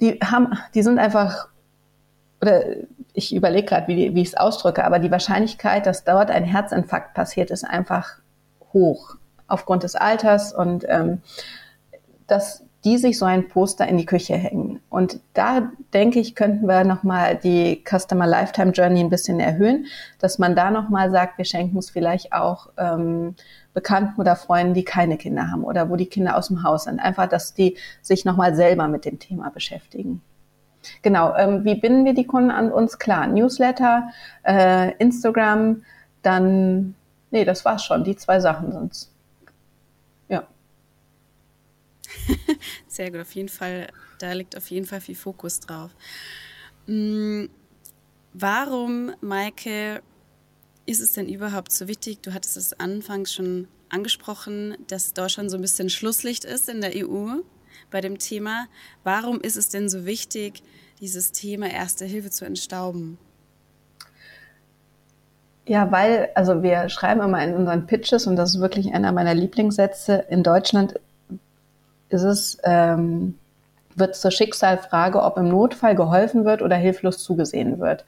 die 0.00 0.18
haben, 0.20 0.52
die 0.74 0.82
sind 0.82 0.98
einfach 0.98 1.48
oder 2.40 2.62
ich 3.12 3.34
überlege 3.34 3.66
gerade, 3.66 3.88
wie, 3.88 4.14
wie 4.14 4.22
ich 4.22 4.28
es 4.28 4.36
ausdrücke, 4.36 4.84
aber 4.84 4.98
die 4.98 5.10
Wahrscheinlichkeit, 5.10 5.86
dass 5.86 6.04
dort 6.04 6.30
ein 6.30 6.44
Herzinfarkt 6.44 7.14
passiert, 7.14 7.50
ist 7.50 7.64
einfach 7.64 8.18
hoch 8.72 9.16
aufgrund 9.48 9.82
des 9.82 9.96
Alters 9.96 10.52
und 10.52 10.84
ähm, 10.88 11.22
dass 12.26 12.64
die 12.84 12.96
sich 12.96 13.18
so 13.18 13.24
ein 13.24 13.48
Poster 13.48 13.88
in 13.88 13.98
die 13.98 14.06
Küche 14.06 14.34
hängen. 14.36 14.80
Und 14.88 15.18
da 15.34 15.72
denke 15.92 16.20
ich, 16.20 16.36
könnten 16.36 16.66
wir 16.66 16.84
nochmal 16.84 17.36
die 17.36 17.82
Customer 17.84 18.26
Lifetime 18.26 18.70
Journey 18.70 19.00
ein 19.00 19.10
bisschen 19.10 19.40
erhöhen, 19.40 19.86
dass 20.20 20.38
man 20.38 20.54
da 20.54 20.70
nochmal 20.70 21.10
sagt, 21.10 21.38
wir 21.38 21.44
schenken 21.44 21.78
es 21.78 21.90
vielleicht 21.90 22.32
auch 22.32 22.68
ähm, 22.76 23.34
Bekannten 23.74 24.20
oder 24.20 24.36
Freunden, 24.36 24.74
die 24.74 24.84
keine 24.84 25.16
Kinder 25.16 25.50
haben 25.50 25.64
oder 25.64 25.90
wo 25.90 25.96
die 25.96 26.06
Kinder 26.06 26.36
aus 26.36 26.48
dem 26.48 26.62
Haus 26.62 26.84
sind. 26.84 27.00
Einfach, 27.00 27.28
dass 27.28 27.52
die 27.52 27.76
sich 28.00 28.24
nochmal 28.24 28.54
selber 28.54 28.86
mit 28.86 29.04
dem 29.04 29.18
Thema 29.18 29.50
beschäftigen. 29.50 30.22
Genau, 31.02 31.34
ähm, 31.36 31.64
wie 31.64 31.74
binden 31.74 32.04
wir 32.04 32.14
die 32.14 32.26
Kunden 32.26 32.50
an 32.50 32.72
uns? 32.72 32.98
Klar, 32.98 33.26
Newsletter, 33.26 34.10
äh, 34.44 34.94
Instagram, 34.98 35.82
dann, 36.22 36.94
nee, 37.30 37.44
das 37.44 37.64
war's 37.64 37.84
schon, 37.84 38.04
die 38.04 38.16
zwei 38.16 38.40
Sachen 38.40 38.72
sind's. 38.72 39.12
Ja. 40.28 40.46
Sehr 42.86 43.10
gut, 43.10 43.20
auf 43.20 43.32
jeden 43.32 43.48
Fall, 43.48 43.88
da 44.18 44.32
liegt 44.32 44.56
auf 44.56 44.70
jeden 44.70 44.86
Fall 44.86 45.00
viel 45.00 45.16
Fokus 45.16 45.60
drauf. 45.60 45.90
Mhm. 46.86 47.50
Warum, 48.34 49.12
Maike, 49.20 50.02
ist 50.86 51.00
es 51.00 51.12
denn 51.12 51.28
überhaupt 51.28 51.72
so 51.72 51.88
wichtig? 51.88 52.20
Du 52.22 52.32
hattest 52.34 52.56
es 52.56 52.78
anfangs 52.78 53.32
schon 53.32 53.68
angesprochen, 53.88 54.76
dass 54.86 55.12
Deutschland 55.12 55.50
so 55.50 55.56
ein 55.56 55.62
bisschen 55.62 55.90
Schlusslicht 55.90 56.44
ist 56.44 56.68
in 56.68 56.80
der 56.80 56.92
EU 56.94 57.40
bei 57.90 58.00
dem 58.00 58.18
Thema. 58.18 58.66
Warum 59.04 59.40
ist 59.40 59.56
es 59.56 59.68
denn 59.68 59.88
so 59.88 60.06
wichtig, 60.06 60.62
dieses 61.00 61.32
Thema 61.32 61.70
Erste 61.70 62.04
Hilfe 62.04 62.30
zu 62.30 62.44
entstauben? 62.44 63.18
Ja, 65.66 65.92
weil, 65.92 66.30
also 66.34 66.62
wir 66.62 66.88
schreiben 66.88 67.20
immer 67.20 67.44
in 67.44 67.54
unseren 67.54 67.86
Pitches, 67.86 68.26
und 68.26 68.36
das 68.36 68.54
ist 68.54 68.60
wirklich 68.60 68.94
einer 68.94 69.12
meiner 69.12 69.34
Lieblingssätze, 69.34 70.24
in 70.30 70.42
Deutschland 70.42 70.98
ist 72.08 72.22
es, 72.22 72.58
ähm, 72.64 73.38
wird 73.94 74.16
zur 74.16 74.30
Schicksalfrage, 74.30 75.22
ob 75.22 75.36
im 75.36 75.48
Notfall 75.48 75.94
geholfen 75.94 76.46
wird 76.46 76.62
oder 76.62 76.76
hilflos 76.76 77.22
zugesehen 77.22 77.80
wird. 77.80 78.06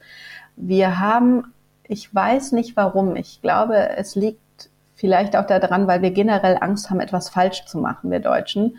Wir 0.55 0.99
haben, 0.99 1.53
ich 1.87 2.13
weiß 2.13 2.53
nicht 2.53 2.75
warum, 2.75 3.15
ich 3.15 3.41
glaube, 3.41 3.89
es 3.95 4.15
liegt 4.15 4.39
vielleicht 4.95 5.35
auch 5.35 5.45
daran, 5.45 5.87
weil 5.87 6.01
wir 6.01 6.11
generell 6.11 6.57
Angst 6.61 6.89
haben, 6.89 6.99
etwas 6.99 7.29
falsch 7.29 7.65
zu 7.65 7.77
machen, 7.77 8.09
wir 8.09 8.19
Deutschen 8.19 8.77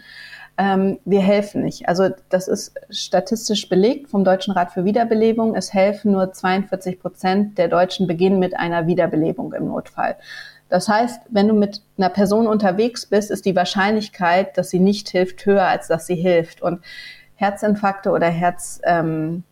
ähm, 0.58 0.98
wir 1.04 1.20
helfen 1.20 1.62
nicht. 1.62 1.88
Also 1.88 2.10
das 2.28 2.48
ist 2.48 2.74
statistisch 2.90 3.68
belegt 3.68 4.10
vom 4.10 4.24
Deutschen 4.24 4.52
Rat 4.52 4.72
für 4.72 4.84
Wiederbelebung. 4.84 5.54
Es 5.54 5.72
helfen 5.72 6.12
nur 6.12 6.32
42 6.32 7.00
Prozent 7.00 7.58
der 7.58 7.68
Deutschen 7.68 8.06
beginnen 8.06 8.38
mit 8.38 8.56
einer 8.56 8.86
Wiederbelebung 8.86 9.52
im 9.54 9.68
Notfall. 9.68 10.16
Das 10.68 10.88
heißt, 10.88 11.20
wenn 11.30 11.48
du 11.48 11.54
mit 11.54 11.82
einer 11.98 12.08
Person 12.08 12.46
unterwegs 12.46 13.06
bist, 13.06 13.30
ist 13.30 13.44
die 13.44 13.56
Wahrscheinlichkeit, 13.56 14.56
dass 14.56 14.70
sie 14.70 14.80
nicht 14.80 15.08
hilft, 15.10 15.44
höher, 15.44 15.66
als 15.66 15.88
dass 15.88 16.06
sie 16.06 16.14
hilft. 16.14 16.62
Und 16.62 16.80
Herzinfarkte 17.34 18.10
oder 18.10 18.28
Herz, 18.28 18.80
ähm, 18.84 19.44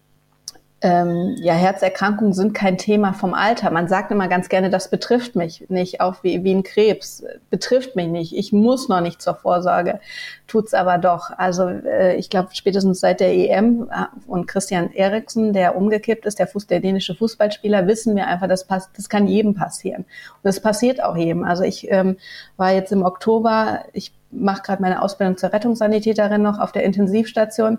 ähm, 0.83 1.37
ja, 1.39 1.53
Herzerkrankungen 1.53 2.33
sind 2.33 2.55
kein 2.55 2.79
Thema 2.79 3.13
vom 3.13 3.35
Alter. 3.35 3.71
Man 3.71 3.87
sagt 3.87 4.11
immer 4.11 4.29
ganz 4.29 4.49
gerne, 4.49 4.71
das 4.71 4.89
betrifft 4.89 5.37
mich 5.37 5.69
nicht, 5.69 6.01
auch 6.01 6.23
wie, 6.23 6.43
wie 6.43 6.55
ein 6.55 6.63
Krebs, 6.63 7.23
betrifft 7.51 7.97
mich 7.97 8.09
nicht. 8.09 8.35
Ich 8.35 8.53
muss 8.53 8.89
noch 8.89 9.03
nicht 9.03 9.21
zur 9.21 9.35
Vorsorge, 9.35 10.01
tut's 10.47 10.73
aber 10.73 10.97
doch. 10.97 11.31
Also 11.37 11.69
äh, 11.69 12.17
ich 12.17 12.31
glaube, 12.31 12.49
spätestens 12.53 13.01
seit 13.01 13.21
der 13.21 13.35
EM 13.35 13.91
äh, 13.91 14.07
und 14.27 14.47
Christian 14.47 14.91
Eriksen, 14.91 15.53
der 15.53 15.77
umgekippt 15.77 16.25
ist, 16.25 16.39
der, 16.39 16.47
Fuß, 16.47 16.67
der 16.67 16.81
dänische 16.81 17.15
Fußballspieler, 17.15 17.87
wissen 17.87 18.17
wir 18.17 18.27
einfach, 18.27 18.49
das, 18.49 18.67
passt, 18.67 18.91
das 18.97 19.11
kann 19.11 19.29
jedem 19.29 19.55
passieren. 19.55 20.05
Und 20.05 20.45
das 20.45 20.61
passiert 20.61 21.03
auch 21.03 21.17
jedem. 21.17 21.45
Also 21.45 21.63
ich 21.63 21.91
ähm, 21.91 22.17
war 22.57 22.73
jetzt 22.73 22.91
im 22.91 23.03
Oktober, 23.03 23.85
ich 23.93 24.13
mache 24.31 24.63
gerade 24.63 24.83
meine 24.83 25.03
Ausbildung 25.03 25.37
zur 25.37 25.53
Rettungssanitäterin 25.53 26.43
noch 26.43 26.59
auf 26.59 26.73
der 26.73 26.85
Intensivstation. 26.85 27.79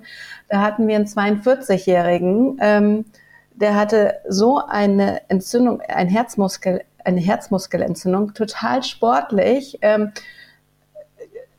Da 0.49 0.61
hatten 0.61 0.87
wir 0.87 0.95
einen 0.95 1.05
42-Jährigen, 1.05 2.57
ähm, 2.61 3.05
der 3.53 3.75
hatte 3.75 4.15
so 4.27 4.59
eine 4.65 5.21
Entzündung, 5.29 5.81
ein 5.81 6.07
Herzmuskel, 6.07 6.83
eine 7.03 7.19
Herzmuskelentzündung, 7.19 8.33
total 8.33 8.83
sportlich, 8.83 9.77
ähm, 9.81 10.11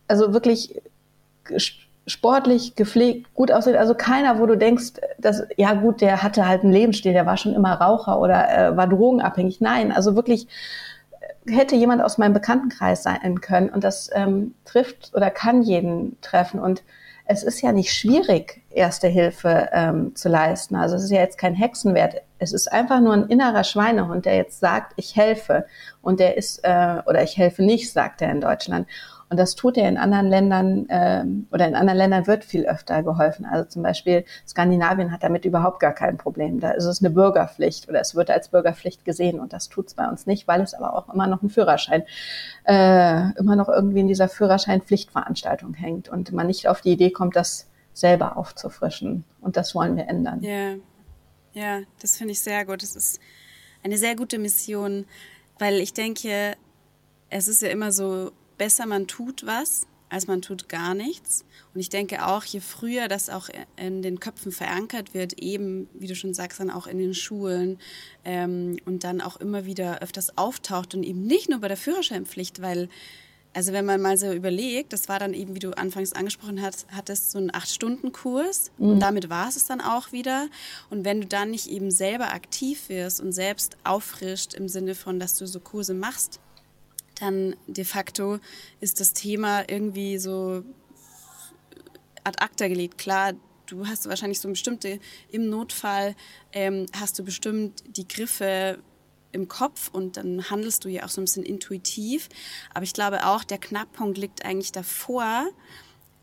also 0.09 0.33
wirklich 0.33 0.81
sportlich, 2.07 2.75
gepflegt, 2.75 3.33
gut 3.35 3.53
aussieht. 3.53 3.77
Also 3.77 3.95
keiner, 3.95 4.39
wo 4.39 4.47
du 4.47 4.57
denkst, 4.57 4.95
dass, 5.19 5.45
ja 5.57 5.75
gut, 5.75 6.01
der 6.01 6.23
hatte 6.23 6.47
halt 6.47 6.63
einen 6.63 6.73
Lebensstil, 6.73 7.13
der 7.13 7.27
war 7.27 7.37
schon 7.37 7.55
immer 7.55 7.75
Raucher 7.75 8.21
oder 8.21 8.51
äh, 8.51 8.77
war 8.77 8.89
drogenabhängig. 8.89 9.61
Nein, 9.61 9.93
also 9.93 10.17
wirklich 10.17 10.49
hätte 11.47 11.77
jemand 11.77 12.03
aus 12.03 12.19
meinem 12.19 12.33
Bekanntenkreis 12.33 13.03
sein 13.03 13.41
können 13.41 13.71
und 13.71 13.85
das 13.85 14.11
ähm, 14.13 14.55
trifft 14.65 15.13
oder 15.15 15.31
kann 15.31 15.63
jeden 15.63 16.21
treffen 16.21 16.61
und 16.61 16.83
es 17.25 17.43
ist 17.43 17.63
ja 17.63 17.73
nicht 17.73 17.93
schwierig, 17.93 18.61
Erste 18.71 19.07
Hilfe 19.07 19.69
ähm, 19.73 20.17
zu 20.17 20.29
leisten. 20.29 20.77
Also 20.77 20.97
es 20.97 21.05
ist 21.05 21.11
ja 21.11 21.21
jetzt 21.21 21.39
kein 21.39 21.55
Hexenwert. 21.55 22.23
Es 22.39 22.53
ist 22.53 22.73
einfach 22.73 23.01
nur 23.01 23.13
ein 23.13 23.29
innerer 23.29 23.65
Schweinehund, 23.65 24.25
der 24.25 24.37
jetzt 24.37 24.61
sagt, 24.61 24.95
ich 24.97 25.15
helfe 25.15 25.67
und 26.01 26.21
der 26.21 26.37
ist 26.37 26.61
äh, 26.65 27.03
oder 27.07 27.23
ich 27.23 27.37
helfe 27.37 27.63
nicht, 27.63 27.93
sagt 27.93 28.23
er 28.23 28.31
in 28.31 28.41
Deutschland. 28.41 28.87
Und 29.33 29.39
das 29.39 29.55
tut 29.55 29.79
ja 29.79 29.89
in 29.89 29.97
anderen 29.97 30.29
Ländern 30.29 30.91
äh, 30.91 31.25
oder 31.51 31.67
in 31.67 31.75
anderen 31.75 31.97
Ländern 31.97 32.27
wird 32.27 32.45
viel 32.45 32.67
öfter 32.67 33.03
geholfen. 33.03 33.47
Also 33.47 33.67
zum 33.67 33.83
Beispiel 33.83 34.27
Skandinavien 34.47 35.11
hat 35.11 35.23
damit 35.23 35.47
überhaupt 35.47 35.81
gar 35.81 35.95
kein 35.95 36.19
Problem. 36.19 36.61
Da 36.61 36.73
ist 36.73 36.85
es 36.85 37.01
eine 37.01 37.09
Bürgerpflicht 37.09 37.89
oder 37.89 37.99
es 37.99 38.15
wird 38.15 38.29
als 38.29 38.51
Bürgerpflicht 38.51 39.07
gesehen 39.07 39.41
und 39.41 39.55
das 39.55 39.71
tut 39.71 39.87
es 39.87 39.95
bei 39.95 40.07
uns 40.07 40.27
nicht, 40.27 40.47
weil 40.49 40.61
es 40.61 40.75
aber 40.75 40.93
auch 40.93 41.09
immer 41.15 41.27
noch 41.27 41.41
ein 41.41 41.49
Führerschein, 41.49 42.03
äh, 42.65 43.33
immer 43.39 43.57
noch 43.57 43.71
irgendwie 43.71 44.01
in 44.01 44.07
dieser 44.07 44.29
Führerscheinpflichtveranstaltung 44.29 45.73
hängt 45.73 46.11
und 46.11 46.31
man 46.33 46.47
nicht 46.47 46.69
auf 46.69 46.83
die 46.83 46.93
Idee 46.93 47.11
kommt, 47.11 47.35
das 47.35 47.71
selber 47.95 48.37
aufzufrischen. 48.37 49.25
Und 49.41 49.57
das 49.57 49.75
wollen 49.75 49.97
wir 49.97 50.09
ändern. 50.09 50.43
Ja, 50.43 50.75
ja 51.55 51.81
das 52.03 52.19
finde 52.19 52.33
ich 52.33 52.41
sehr 52.41 52.67
gut. 52.67 52.83
Das 52.83 52.95
ist 52.97 53.19
eine 53.83 53.97
sehr 53.97 54.15
gute 54.15 54.39
Mission, 54.39 55.07
weil 55.59 55.77
ich 55.77 55.95
denke, 55.95 56.53
es 57.31 57.49
ist 57.49 57.63
ja 57.63 57.69
immer 57.69 57.93
so, 57.93 58.31
besser 58.63 58.87
man 58.87 59.09
tut 59.09 59.45
was, 59.45 59.89
als 60.09 60.29
man 60.29 60.41
tut 60.41 60.69
gar 60.69 60.95
nichts. 60.95 61.45
Und 61.75 61.81
ich 61.81 61.89
denke 61.89 62.25
auch, 62.25 62.45
je 62.45 62.61
früher 62.61 63.09
das 63.09 63.29
auch 63.29 63.49
in 63.75 64.03
den 64.03 64.21
Köpfen 64.21 64.53
verankert 64.53 65.15
wird, 65.15 65.33
eben, 65.41 65.89
wie 65.95 66.07
du 66.07 66.15
schon 66.15 66.33
sagst, 66.33 66.61
dann 66.61 66.71
auch 66.71 66.87
in 66.87 66.99
den 66.99 67.13
Schulen 67.13 67.81
ähm, 68.25 68.77
und 68.85 69.03
dann 69.03 69.21
auch 69.21 69.39
immer 69.39 69.67
wieder 69.67 70.01
öfters 70.01 70.39
auftaucht 70.39 70.95
und 70.95 71.03
eben 71.03 71.27
nicht 71.27 71.51
nur 71.51 71.59
bei 71.59 71.67
der 71.67 71.77
Führerscheinpflicht, 71.77 72.63
weil 72.63 72.89
also 73.53 73.73
wenn 73.73 73.85
man 73.85 74.01
mal 74.01 74.17
so 74.17 74.33
überlegt, 74.33 74.93
das 74.93 75.09
war 75.09 75.19
dann 75.19 75.35
eben, 75.35 75.57
wie 75.57 75.59
du 75.59 75.77
anfangs 75.77 76.13
angesprochen 76.13 76.63
hast, 76.63 76.87
hattest 76.93 77.33
so 77.33 77.39
einen 77.39 77.53
Acht-Stunden-Kurs 77.53 78.71
mhm. 78.79 78.91
und 78.91 79.01
damit 79.01 79.29
war 79.29 79.49
es 79.49 79.57
es 79.57 79.67
dann 79.67 79.81
auch 79.81 80.13
wieder. 80.13 80.49
Und 80.89 81.05
wenn 81.05 81.21
du 81.21 81.27
dann 81.27 81.51
nicht 81.51 81.67
eben 81.67 81.91
selber 81.91 82.33
aktiv 82.33 82.89
wirst 82.89 83.21
und 83.21 83.33
selbst 83.33 83.77
auffrischt 83.83 84.55
im 84.55 84.69
Sinne 84.69 84.95
von, 84.95 85.19
dass 85.19 85.37
du 85.37 85.47
so 85.49 85.59
Kurse 85.59 85.95
machst, 85.95 86.39
dann 87.21 87.57
de 87.67 87.85
facto 87.85 88.39
ist 88.81 89.01
das 89.01 89.13
Thema 89.13 89.69
irgendwie 89.69 90.19
so 90.19 90.65
ad 92.25 92.39
acta 92.39 92.69
gelegt. 92.69 92.99
Klar, 92.99 93.35
du 93.67 93.87
hast 93.87 94.09
wahrscheinlich 94.09 94.41
so 94.41 94.49
bestimmte, 94.49 95.01
im 95.31 95.49
Notfall 95.49 96.15
ähm, 96.53 96.87
hast 96.99 97.19
du 97.19 97.25
bestimmt 97.25 97.83
die 97.97 98.07
Griffe 98.07 98.79
im 99.33 99.49
Kopf 99.49 99.89
und 99.93 100.17
dann 100.17 100.51
handelst 100.51 100.85
du 100.85 100.89
ja 100.89 101.05
auch 101.05 101.09
so 101.09 101.21
ein 101.21 101.25
bisschen 101.25 101.45
intuitiv. 101.45 102.29
Aber 102.75 102.85
ich 102.85 102.93
glaube 102.93 103.27
auch, 103.27 103.45
der 103.45 103.59
Knackpunkt 103.59 104.19
liegt 104.19 104.45
eigentlich 104.45 104.73
davor, 104.73 105.49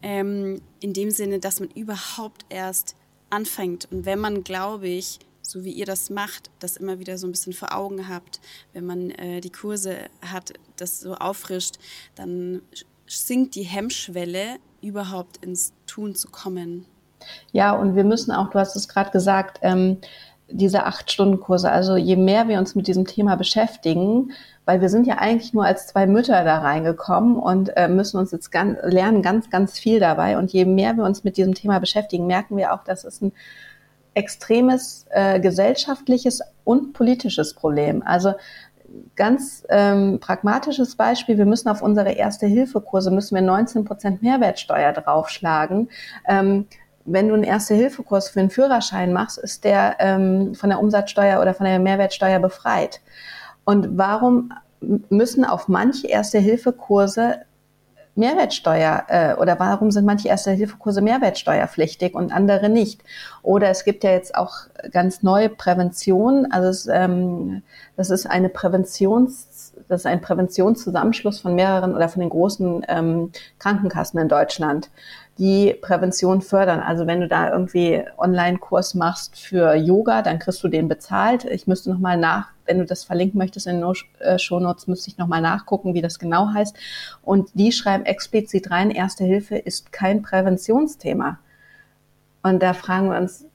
ähm, 0.02 0.62
in 0.80 0.94
dem 0.94 1.12
Sinne, 1.12 1.40
dass 1.40 1.60
man 1.60 1.70
überhaupt 1.72 2.46
erst 2.50 2.96
anfängt. 3.30 3.92
Und 3.92 4.06
wenn 4.06 4.20
man, 4.20 4.44
glaube 4.44 4.88
ich, 4.88 5.20
so 5.50 5.64
wie 5.64 5.72
ihr 5.72 5.86
das 5.86 6.10
macht, 6.10 6.52
das 6.60 6.78
immer 6.78 7.00
wieder 7.00 7.18
so 7.18 7.28
ein 7.28 7.32
bisschen 7.32 7.54
vor 7.54 7.76
Augen 7.76 8.08
habt, 8.08 8.40
wenn 8.74 8.86
man 8.86 9.10
äh, 9.12 9.42
die 9.42 9.52
Kurse 9.52 9.96
hat, 10.22 10.54
das 10.78 11.00
so 11.00 11.16
auffrischt, 11.16 11.76
dann 12.16 12.62
sinkt 13.08 13.56
die 13.56 13.64
Hemmschwelle, 13.64 14.58
überhaupt 14.82 15.44
ins 15.44 15.74
Tun 15.88 16.16
zu 16.16 16.30
kommen. 16.30 16.86
Ja, 17.52 17.74
und 17.74 17.96
wir 17.96 18.04
müssen 18.04 18.32
auch, 18.32 18.50
du 18.50 18.60
hast 18.60 18.76
es 18.76 18.88
gerade 18.88 19.12
gesagt, 19.12 19.60
ähm, 19.62 19.98
diese 20.52 20.86
Acht-Stunden-Kurse. 20.86 21.70
Also 21.72 21.98
je 21.98 22.16
mehr 22.16 22.48
wir 22.48 22.60
uns 22.60 22.76
mit 22.76 22.88
diesem 22.88 23.06
Thema 23.06 23.36
beschäftigen, 23.36 24.32
weil 24.66 24.82
wir 24.82 24.90
sind 24.90 25.06
ja 25.06 25.18
eigentlich 25.18 25.54
nur 25.54 25.66
als 25.66 25.88
zwei 25.88 26.08
Mütter 26.08 26.44
da 26.44 26.60
reingekommen 26.60 27.36
und 27.36 27.76
äh, 27.76 27.88
müssen 27.88 28.18
uns 28.18 28.32
jetzt 28.32 28.52
ganz, 28.52 28.78
lernen 28.84 29.22
ganz, 29.22 29.50
ganz 29.50 29.78
viel 29.78 30.00
dabei. 30.00 30.38
Und 30.38 30.52
je 30.54 30.66
mehr 30.66 30.96
wir 30.96 31.04
uns 31.04 31.24
mit 31.24 31.38
diesem 31.38 31.56
Thema 31.56 31.80
beschäftigen, 31.80 32.28
merken 32.28 32.56
wir 32.58 32.74
auch, 32.74 32.84
dass 32.84 33.04
es 33.04 33.22
ein 33.22 33.32
extremes 34.20 35.06
äh, 35.10 35.40
gesellschaftliches 35.40 36.42
und 36.64 36.94
politisches 36.94 37.54
Problem. 37.54 38.04
Also 38.06 38.34
ganz 39.16 39.64
ähm, 39.70 40.20
pragmatisches 40.20 40.96
Beispiel, 40.96 41.38
wir 41.38 41.46
müssen 41.46 41.70
auf 41.70 41.82
unsere 41.82 42.12
Erste-Hilfe-Kurse, 42.12 43.12
müssen 43.12 43.36
wir 43.36 43.42
19 43.42 43.86
Prozent 43.86 44.22
Mehrwertsteuer 44.22 44.92
draufschlagen. 44.94 45.90
Ähm, 46.28 46.66
wenn 47.06 47.28
du 47.28 47.34
einen 47.34 47.44
Erste-Hilfe-Kurs 47.44 48.30
für 48.30 48.40
einen 48.40 48.50
Führerschein 48.50 49.14
machst, 49.14 49.38
ist 49.38 49.64
der 49.64 49.96
ähm, 50.00 50.54
von 50.54 50.70
der 50.70 50.80
Umsatzsteuer 50.80 51.42
oder 51.42 51.54
von 51.54 51.66
der 51.66 51.80
Mehrwertsteuer 51.80 52.40
befreit. 52.40 53.02
Und 53.64 53.98
warum 53.98 54.54
müssen 54.82 55.46
auf 55.46 55.68
manche 55.68 56.08
Erste-Hilfe-Kurse 56.08 57.42
Mehrwertsteuer 58.20 59.04
äh, 59.08 59.34
oder 59.36 59.60
warum 59.60 59.92
sind 59.92 60.06
manche 60.06 60.28
Erste-Hilfe-Kurse 60.28 61.02
mehrwertsteuerpflichtig 61.02 62.14
und 62.14 62.32
andere 62.32 62.70
nicht? 62.70 63.02
Oder 63.42 63.70
es 63.70 63.84
gibt 63.84 64.04
ja 64.04 64.12
jetzt 64.12 64.36
auch 64.36 64.56
ganz 64.92 65.24
neue 65.24 65.50
Prävention, 65.50 66.52
also 66.52 66.70
es, 66.70 66.88
ähm, 66.88 67.64
das 67.96 68.10
ist 68.10 68.28
eine 68.28 68.50
Präventions 68.50 69.70
das 69.88 70.02
ist 70.02 70.06
ein 70.06 70.22
Präventionszusammenschluss 70.22 71.40
von 71.40 71.56
mehreren 71.56 71.96
oder 71.96 72.10
von 72.10 72.20
den 72.20 72.30
großen 72.30 72.86
ähm, 72.88 73.32
Krankenkassen 73.58 74.20
in 74.20 74.30
Deutschland 74.30 74.90
die 75.40 75.74
Prävention 75.74 76.42
fördern. 76.42 76.82
Also 76.82 77.08
wenn 77.08 77.22
du 77.22 77.28
da 77.30 77.52
irgendwie 77.52 78.04
Online-Kurs 78.18 78.94
machst 78.94 79.40
für 79.40 79.74
Yoga, 79.74 80.22
dann 80.22 80.38
kriegst 80.38 80.62
du 80.62 80.68
den 80.68 80.90
bezahlt. 80.90 81.46
Ich 81.46 81.66
müsste 81.66 81.90
nochmal 81.90 82.18
nach, 82.18 82.50
wenn 82.66 82.78
du 82.78 82.86
das 82.86 83.06
verlinken 83.06 83.38
möchtest 83.38 83.66
in 83.66 83.80
den 83.80 83.94
äh, 84.20 84.38
Shownotes, 84.38 84.88
müsste 84.88 85.10
ich 85.10 85.18
nochmal 85.18 85.42
nachgucken, 85.42 85.94
wie 85.94 86.02
das 86.02 86.20
genau 86.20 86.50
heißt. 86.54 86.76
Und 87.22 87.50
die 87.54 87.72
schreiben 87.72 88.06
explizit 88.06 88.70
rein, 88.70 88.92
Erste 88.92 89.24
Hilfe 89.24 89.58
ist 89.58 89.94
kein 89.94 90.22
Präventionsthema. 90.22 91.40
Und 92.44 92.62
da 92.62 92.74
fragen 92.74 93.10
wir 93.10 93.18
uns, 93.18 93.46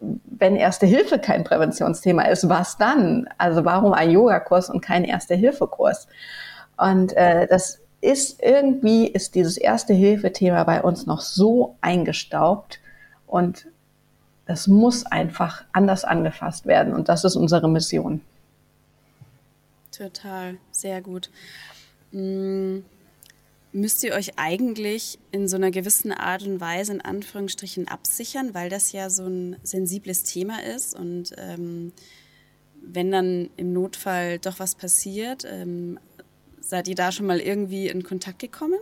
wenn 0.00 0.56
Erste 0.56 0.86
Hilfe 0.86 1.20
kein 1.20 1.44
Präventionsthema 1.44 2.22
ist, 2.24 2.48
was 2.48 2.76
dann? 2.78 3.28
Also 3.38 3.64
warum 3.64 3.92
ein 3.92 4.10
Yogakurs 4.10 4.70
und 4.70 4.80
kein 4.80 5.04
Erste-Hilfe-Kurs? 5.04 6.08
Und 6.76 7.16
äh, 7.16 7.46
das 7.46 7.83
ist 8.04 8.42
irgendwie, 8.42 9.06
ist 9.06 9.34
dieses 9.34 9.56
Erste-Hilfe-Thema 9.56 10.64
bei 10.64 10.82
uns 10.82 11.06
noch 11.06 11.22
so 11.22 11.76
eingestaubt 11.80 12.78
und 13.26 13.66
es 14.44 14.66
muss 14.68 15.06
einfach 15.06 15.64
anders 15.72 16.04
angefasst 16.04 16.66
werden 16.66 16.92
und 16.92 17.08
das 17.08 17.24
ist 17.24 17.34
unsere 17.34 17.66
Mission. 17.68 18.20
Total, 19.90 20.58
sehr 20.70 21.00
gut. 21.00 21.30
Hm, 22.12 22.84
müsst 23.72 24.04
ihr 24.04 24.12
euch 24.12 24.32
eigentlich 24.36 25.18
in 25.30 25.48
so 25.48 25.56
einer 25.56 25.70
gewissen 25.70 26.12
Art 26.12 26.42
und 26.42 26.60
Weise 26.60 26.92
in 26.92 27.00
Anführungsstrichen 27.00 27.88
absichern, 27.88 28.52
weil 28.52 28.68
das 28.68 28.92
ja 28.92 29.08
so 29.08 29.24
ein 29.24 29.56
sensibles 29.62 30.24
Thema 30.24 30.62
ist 30.62 30.94
und 30.94 31.32
ähm, 31.38 31.92
wenn 32.86 33.10
dann 33.10 33.48
im 33.56 33.72
Notfall 33.72 34.38
doch 34.40 34.58
was 34.58 34.74
passiert, 34.74 35.46
ähm, 35.50 35.98
Seid 36.66 36.88
ihr 36.88 36.94
da 36.94 37.12
schon 37.12 37.26
mal 37.26 37.40
irgendwie 37.40 37.88
in 37.88 38.02
Kontakt 38.02 38.38
gekommen? 38.38 38.78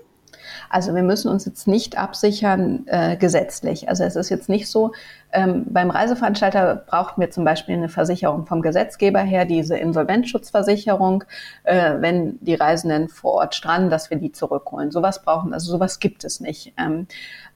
Also 0.70 0.94
wir 0.94 1.02
müssen 1.02 1.28
uns 1.28 1.44
jetzt 1.46 1.66
nicht 1.66 1.98
absichern 1.98 2.84
äh, 2.86 3.16
gesetzlich. 3.16 3.88
Also 3.88 4.04
es 4.04 4.14
ist 4.14 4.28
jetzt 4.28 4.48
nicht 4.48 4.68
so, 4.68 4.92
ähm, 5.32 5.64
beim 5.68 5.90
Reiseveranstalter 5.90 6.76
brauchten 6.86 7.20
wir 7.20 7.30
zum 7.30 7.44
Beispiel 7.44 7.74
eine 7.74 7.88
Versicherung 7.88 8.46
vom 8.46 8.62
Gesetzgeber 8.62 9.18
her, 9.18 9.46
diese 9.46 9.76
Insolvenzschutzversicherung, 9.76 11.24
äh, 11.64 11.94
wenn 11.98 12.38
die 12.40 12.54
Reisenden 12.54 13.08
vor 13.08 13.32
Ort 13.32 13.56
stranden, 13.56 13.90
dass 13.90 14.10
wir 14.10 14.16
die 14.16 14.30
zurückholen. 14.30 14.92
Sowas 14.92 15.22
brauchen, 15.22 15.52
also 15.52 15.72
sowas 15.72 15.98
gibt 15.98 16.22
es 16.24 16.38
nicht. 16.38 16.74
Ähm, 16.78 17.08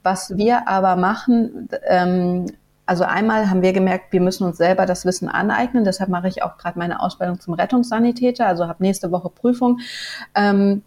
was 0.03 0.35
wir 0.35 0.67
aber 0.67 0.97
machen, 0.97 1.69
ähm, 1.85 2.47
also 2.87 3.03
einmal 3.03 3.49
haben 3.49 3.61
wir 3.61 3.73
gemerkt, 3.73 4.13
wir 4.13 4.21
müssen 4.21 4.45
uns 4.45 4.57
selber 4.57 4.85
das 4.85 5.05
Wissen 5.05 5.27
aneignen. 5.27 5.83
Deshalb 5.83 6.09
mache 6.09 6.29
ich 6.29 6.41
auch 6.41 6.57
gerade 6.57 6.79
meine 6.79 7.01
Ausbildung 7.01 7.39
zum 7.39 7.53
Rettungssanitäter, 7.53 8.47
also 8.47 8.67
habe 8.67 8.81
nächste 8.81 9.11
Woche 9.11 9.29
Prüfung, 9.29 9.79
ähm, 10.33 10.83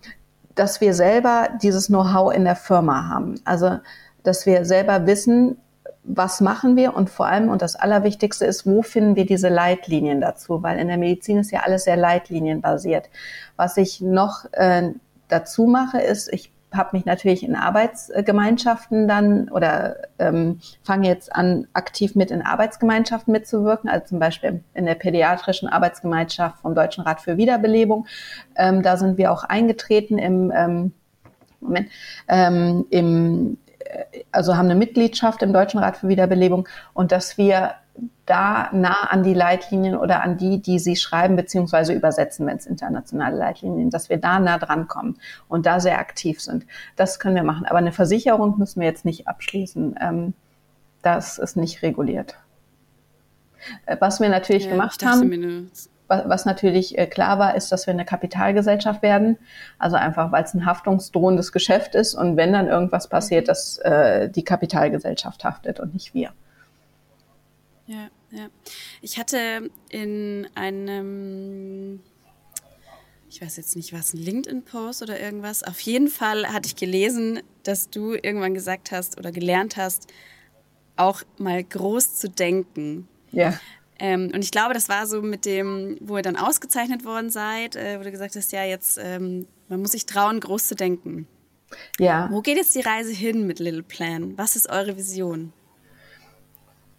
dass 0.54 0.80
wir 0.80 0.94
selber 0.94 1.50
dieses 1.62 1.86
Know-how 1.86 2.34
in 2.34 2.44
der 2.44 2.56
Firma 2.56 3.08
haben. 3.08 3.36
Also 3.44 3.78
dass 4.22 4.46
wir 4.46 4.64
selber 4.64 5.06
wissen, 5.06 5.58
was 6.02 6.40
machen 6.40 6.76
wir 6.76 6.96
und 6.96 7.10
vor 7.10 7.26
allem, 7.26 7.50
und 7.50 7.60
das 7.60 7.76
Allerwichtigste 7.76 8.46
ist, 8.46 8.66
wo 8.66 8.82
finden 8.82 9.16
wir 9.16 9.26
diese 9.26 9.48
Leitlinien 9.48 10.20
dazu? 10.20 10.62
Weil 10.62 10.78
in 10.78 10.88
der 10.88 10.96
Medizin 10.96 11.38
ist 11.38 11.50
ja 11.50 11.60
alles 11.60 11.84
sehr 11.84 11.96
leitlinienbasiert. 11.96 13.10
Was 13.56 13.76
ich 13.76 14.00
noch 14.00 14.46
äh, 14.52 14.92
dazu 15.28 15.66
mache, 15.66 16.00
ist, 16.00 16.32
ich 16.32 16.50
habe 16.72 16.96
mich 16.96 17.04
natürlich 17.04 17.42
in 17.42 17.56
Arbeitsgemeinschaften 17.56 19.09
dann 19.09 19.48
oder 19.48 19.96
ähm, 20.18 20.61
fange 20.83 21.09
jetzt 21.09 21.35
an, 21.35 21.66
aktiv 21.72 22.14
mit 22.14 22.30
in 22.30 22.42
Arbeitsgemeinschaften 22.42 23.33
mitzuwirken, 23.33 23.90
also 23.90 24.06
zum 24.06 24.18
Beispiel 24.18 24.62
in 24.74 24.87
der 24.87 24.94
pädiatrischen 24.94 25.68
Arbeitsgemeinschaft 25.68 26.61
vom 26.61 26.74
Deutschen 26.74 27.04
Rat 27.04 27.20
für 27.20 27.37
Wiederbelebung. 27.37 28.06
Ähm, 28.56 28.83
da 28.83 28.96
sind 28.96 29.18
wir 29.18 29.33
auch 29.33 29.44
eingetreten 29.44 30.18
im 30.18 30.52
ähm, 30.54 30.92
Moment, 31.61 31.88
ähm, 32.28 32.87
im, 32.90 33.59
äh, 33.80 34.24
also 34.33 34.56
haben 34.56 34.66
eine 34.66 34.76
Mitgliedschaft 34.76 35.42
im 35.42 35.52
Deutschen 35.52 35.80
Rat 35.80 35.96
für 35.98 36.09
Wiederbelebung 36.09 36.68
und 36.94 37.12
dass 37.12 37.37
wir 37.38 37.74
da 38.26 38.70
nah 38.72 39.08
an 39.10 39.22
die 39.22 39.34
Leitlinien 39.34 39.96
oder 39.96 40.22
an 40.22 40.36
die, 40.36 40.62
die 40.62 40.78
sie 40.78 40.96
schreiben 40.96 41.36
beziehungsweise 41.36 41.92
übersetzen, 41.92 42.46
wenn 42.46 42.56
es 42.56 42.66
internationale 42.66 43.36
Leitlinien, 43.36 43.90
dass 43.90 44.08
wir 44.08 44.18
da 44.18 44.38
nah 44.38 44.58
dran 44.58 44.88
kommen 44.88 45.18
und 45.48 45.66
da 45.66 45.80
sehr 45.80 45.98
aktiv 45.98 46.40
sind. 46.40 46.66
Das 46.96 47.18
können 47.18 47.34
wir 47.34 47.42
machen. 47.42 47.66
Aber 47.66 47.78
eine 47.78 47.92
Versicherung 47.92 48.58
müssen 48.58 48.80
wir 48.80 48.88
jetzt 48.88 49.04
nicht 49.04 49.26
abschließen. 49.26 49.96
Ähm, 50.00 50.34
das 51.02 51.38
ist 51.38 51.56
nicht 51.56 51.82
reguliert. 51.82 52.36
Äh, 53.86 53.96
was 54.00 54.20
wir 54.20 54.28
natürlich 54.28 54.64
ja, 54.64 54.72
gemacht 54.72 55.04
haben. 55.04 55.70
was 56.06 56.44
natürlich 56.44 56.98
äh, 56.98 57.06
klar 57.06 57.38
war, 57.38 57.54
ist, 57.54 57.72
dass 57.72 57.86
wir 57.86 57.94
eine 57.94 58.04
Kapitalgesellschaft 58.04 59.02
werden. 59.02 59.38
Also 59.78 59.96
einfach, 59.96 60.32
weil 60.32 60.44
es 60.44 60.54
ein 60.54 60.66
haftungsdrohendes 60.66 61.52
Geschäft 61.52 61.94
ist 61.94 62.14
und 62.14 62.36
wenn 62.36 62.52
dann 62.52 62.68
irgendwas 62.68 63.08
passiert, 63.08 63.48
dass 63.48 63.78
äh, 63.78 64.28
die 64.28 64.44
Kapitalgesellschaft 64.44 65.44
haftet 65.44 65.80
und 65.80 65.94
nicht 65.94 66.14
wir. 66.14 66.30
Ja, 67.90 68.09
ja. 68.31 68.48
Ich 69.03 69.18
hatte 69.18 69.68
in 69.88 70.46
einem 70.55 72.00
ich 73.29 73.42
weiß 73.42 73.57
jetzt 73.57 73.76
nicht, 73.76 73.92
was 73.92 74.14
ein 74.14 74.18
LinkedIn-Post 74.18 75.03
oder 75.03 75.20
irgendwas. 75.20 75.62
Auf 75.62 75.81
jeden 75.81 76.09
Fall 76.09 76.53
hatte 76.53 76.66
ich 76.66 76.76
gelesen, 76.76 77.40
dass 77.62 77.90
du 77.90 78.14
irgendwann 78.14 78.55
gesagt 78.55 78.92
hast 78.92 79.18
oder 79.18 79.31
gelernt 79.33 79.76
hast, 79.76 80.09
auch 80.96 81.22
mal 81.38 81.62
groß 81.62 82.16
zu 82.16 82.29
denken. 82.29 83.09
Ja. 83.33 83.59
Ähm, 83.98 84.31
und 84.35 84.44
ich 84.44 84.50
glaube, 84.50 84.74
das 84.74 84.88
war 84.88 85.07
so 85.07 85.22
mit 85.22 85.44
dem, 85.44 85.96
wo 86.00 86.16
ihr 86.16 86.22
dann 86.22 86.37
ausgezeichnet 86.37 87.05
worden 87.05 87.31
seid, 87.31 87.76
äh, 87.76 87.98
wo 87.98 88.05
du 88.05 88.11
gesagt 88.11 88.35
hast, 88.35 88.53
ja, 88.53 88.64
jetzt, 88.64 88.98
ähm, 89.03 89.46
man 89.68 89.81
muss 89.81 89.92
sich 89.92 90.07
trauen, 90.07 90.40
groß 90.40 90.68
zu 90.68 90.74
denken. 90.74 91.26
Ja. 91.98 92.29
Wo 92.31 92.40
geht 92.40 92.57
jetzt 92.57 92.74
die 92.74 92.81
Reise 92.81 93.12
hin 93.12 93.46
mit 93.46 93.59
Little 93.59 93.85
Plan? 93.85 94.37
Was 94.38 94.57
ist 94.57 94.68
eure 94.68 94.96
Vision? 94.96 95.53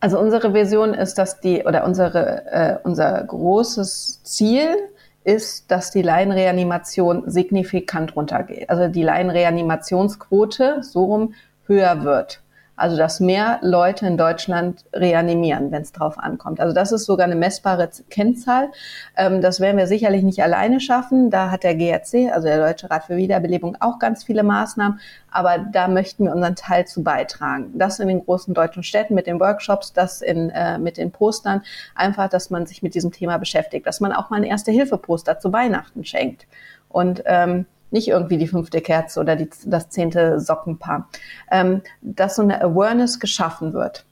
Also 0.01 0.19
unsere 0.19 0.53
Vision 0.53 0.95
ist, 0.95 1.19
dass 1.19 1.39
die, 1.39 1.63
oder 1.63 1.85
unsere, 1.85 2.45
äh, 2.51 2.77
unser 2.83 3.23
großes 3.23 4.23
Ziel 4.23 4.75
ist, 5.23 5.69
dass 5.69 5.91
die 5.91 6.01
Laienreanimation 6.01 7.29
signifikant 7.29 8.15
runtergeht. 8.15 8.69
Also 8.69 8.87
die 8.87 9.03
Laienreanimationsquote 9.03 10.81
so 10.81 11.05
rum 11.05 11.33
höher 11.67 12.03
wird. 12.03 12.40
Also 12.81 12.97
dass 12.97 13.19
mehr 13.19 13.59
Leute 13.61 14.07
in 14.07 14.17
Deutschland 14.17 14.85
reanimieren, 14.91 15.71
wenn 15.71 15.83
es 15.83 15.91
drauf 15.91 16.17
ankommt. 16.17 16.59
Also 16.59 16.73
das 16.73 16.91
ist 16.91 17.05
sogar 17.05 17.25
eine 17.27 17.35
messbare 17.35 17.87
Kennzahl. 18.09 18.71
Ähm, 19.15 19.39
das 19.39 19.59
werden 19.59 19.77
wir 19.77 19.85
sicherlich 19.85 20.23
nicht 20.23 20.41
alleine 20.41 20.79
schaffen. 20.79 21.29
Da 21.29 21.51
hat 21.51 21.61
der 21.61 21.75
GRC, 21.75 22.33
also 22.33 22.47
der 22.47 22.57
Deutsche 22.57 22.89
Rat 22.89 23.03
für 23.03 23.17
Wiederbelebung, 23.17 23.77
auch 23.79 23.99
ganz 23.99 24.23
viele 24.23 24.41
Maßnahmen. 24.41 24.99
Aber 25.29 25.59
da 25.59 25.87
möchten 25.87 26.25
wir 26.25 26.33
unseren 26.33 26.55
Teil 26.55 26.87
zu 26.87 27.03
beitragen. 27.03 27.69
Das 27.75 27.99
in 27.99 28.07
den 28.07 28.25
großen 28.25 28.55
deutschen 28.55 28.81
Städten 28.81 29.13
mit 29.13 29.27
den 29.27 29.39
Workshops, 29.39 29.93
das 29.93 30.23
in, 30.23 30.49
äh, 30.49 30.79
mit 30.79 30.97
den 30.97 31.11
Postern. 31.11 31.61
Einfach, 31.93 32.29
dass 32.29 32.49
man 32.49 32.65
sich 32.65 32.81
mit 32.81 32.95
diesem 32.95 33.11
Thema 33.11 33.37
beschäftigt, 33.37 33.85
dass 33.85 33.99
man 33.99 34.11
auch 34.11 34.31
mal 34.31 34.37
ein 34.37 34.43
Erste-Hilfe-Poster 34.43 35.37
zu 35.37 35.53
Weihnachten 35.53 36.03
schenkt. 36.03 36.47
Und 36.89 37.21
ähm, 37.27 37.67
nicht 37.91 38.07
irgendwie 38.07 38.37
die 38.37 38.47
fünfte 38.47 38.81
Kerze 38.81 39.19
oder 39.19 39.35
die, 39.35 39.49
das 39.65 39.89
zehnte 39.89 40.39
Sockenpaar, 40.39 41.09
ähm, 41.51 41.81
dass 42.01 42.35
so 42.35 42.41
eine 42.41 42.61
Awareness 42.61 43.19
geschaffen 43.19 43.73
wird. 43.73 44.05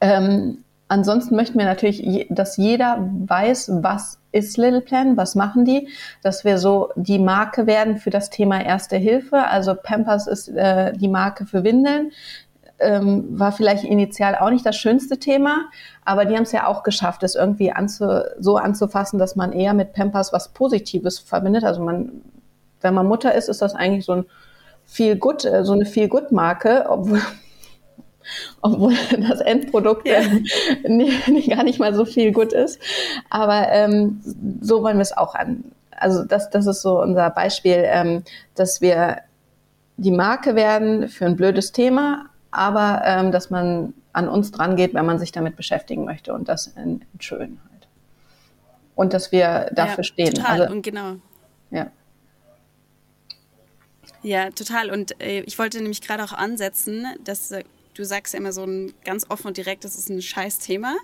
Ähm, 0.00 0.64
ansonsten 0.88 1.36
möchten 1.36 1.58
wir 1.58 1.66
natürlich, 1.66 2.26
dass 2.28 2.56
jeder 2.56 3.08
weiß, 3.26 3.70
was 3.82 4.18
ist 4.32 4.56
Little 4.56 4.80
Plan, 4.80 5.16
was 5.16 5.34
machen 5.34 5.64
die, 5.64 5.88
dass 6.22 6.44
wir 6.44 6.58
so 6.58 6.90
die 6.96 7.18
Marke 7.18 7.66
werden 7.66 7.98
für 7.98 8.10
das 8.10 8.30
Thema 8.30 8.64
Erste 8.64 8.96
Hilfe. 8.96 9.46
Also 9.46 9.74
Pampers 9.74 10.26
ist 10.26 10.48
äh, 10.48 10.92
die 10.94 11.08
Marke 11.08 11.46
für 11.46 11.64
Windeln. 11.64 12.12
Ähm, 12.78 13.38
war 13.38 13.52
vielleicht 13.52 13.84
initial 13.84 14.34
auch 14.34 14.50
nicht 14.50 14.66
das 14.66 14.76
schönste 14.76 15.18
Thema, 15.18 15.66
aber 16.04 16.24
die 16.24 16.34
haben 16.34 16.42
es 16.42 16.50
ja 16.50 16.66
auch 16.66 16.82
geschafft, 16.82 17.22
es 17.22 17.36
irgendwie 17.36 17.70
anzu, 17.70 18.22
so 18.40 18.56
anzufassen, 18.56 19.20
dass 19.20 19.36
man 19.36 19.52
eher 19.52 19.72
mit 19.72 19.92
Pampers 19.92 20.32
was 20.32 20.48
Positives 20.48 21.20
verbindet. 21.20 21.62
Also 21.62 21.80
man 21.80 22.22
wenn 22.82 22.94
man 22.94 23.06
Mutter 23.06 23.34
ist, 23.34 23.48
ist 23.48 23.62
das 23.62 23.74
eigentlich 23.74 24.04
so 24.04 24.12
ein 24.12 24.24
viel 24.84 25.16
gut, 25.16 25.44
äh, 25.44 25.64
so 25.64 25.72
eine 25.72 25.86
viel 25.86 26.08
gut 26.08 26.32
Marke, 26.32 26.86
obwohl 26.88 27.20
obwohl 28.62 28.94
das 29.28 29.40
Endprodukt 29.40 30.06
ja. 30.06 30.20
nicht, 30.88 31.28
nicht, 31.28 31.50
gar 31.50 31.64
nicht 31.64 31.80
mal 31.80 31.94
so 31.94 32.04
viel 32.04 32.32
gut 32.32 32.52
ist. 32.52 32.80
Aber 33.30 33.68
ähm, 33.68 34.20
so 34.60 34.82
wollen 34.82 34.98
wir 34.98 35.02
es 35.02 35.16
auch 35.16 35.34
an. 35.34 35.64
Also 35.90 36.24
das, 36.24 36.50
das 36.50 36.66
ist 36.66 36.82
so 36.82 37.00
unser 37.00 37.30
Beispiel, 37.30 37.82
ähm, 37.84 38.24
dass 38.54 38.80
wir 38.80 39.18
die 39.96 40.10
Marke 40.10 40.54
werden 40.54 41.08
für 41.08 41.26
ein 41.26 41.36
blödes 41.36 41.72
Thema, 41.72 42.26
aber 42.50 43.02
ähm, 43.04 43.32
dass 43.32 43.50
man 43.50 43.94
an 44.12 44.28
uns 44.28 44.50
dran 44.50 44.76
geht, 44.76 44.94
wenn 44.94 45.06
man 45.06 45.18
sich 45.18 45.32
damit 45.32 45.56
beschäftigen 45.56 46.04
möchte 46.04 46.34
und 46.34 46.48
das 46.48 46.66
in, 46.66 47.02
in 47.12 47.20
schön 47.20 47.60
halt. 47.70 47.88
Und 48.94 49.14
dass 49.14 49.32
wir 49.32 49.70
dafür 49.72 49.98
ja, 49.98 50.04
stehen. 50.04 50.34
Total. 50.34 50.62
Also, 50.62 50.74
und 50.74 50.82
genau. 50.82 51.14
Ja. 51.70 51.86
Ja, 54.22 54.50
total. 54.50 54.90
Und 54.90 55.20
äh, 55.20 55.40
ich 55.40 55.58
wollte 55.58 55.78
nämlich 55.78 56.00
gerade 56.00 56.22
auch 56.22 56.32
ansetzen, 56.32 57.06
dass 57.24 57.50
äh, 57.50 57.64
du 57.94 58.04
sagst 58.04 58.34
ja 58.34 58.40
immer 58.40 58.52
so 58.52 58.64
ein 58.64 58.94
ganz 59.04 59.28
offen 59.28 59.48
und 59.48 59.56
direkt, 59.56 59.84
das 59.84 59.96
ist 59.96 60.08
ein 60.08 60.22
scheiß 60.22 60.60
Thema, 60.60 60.96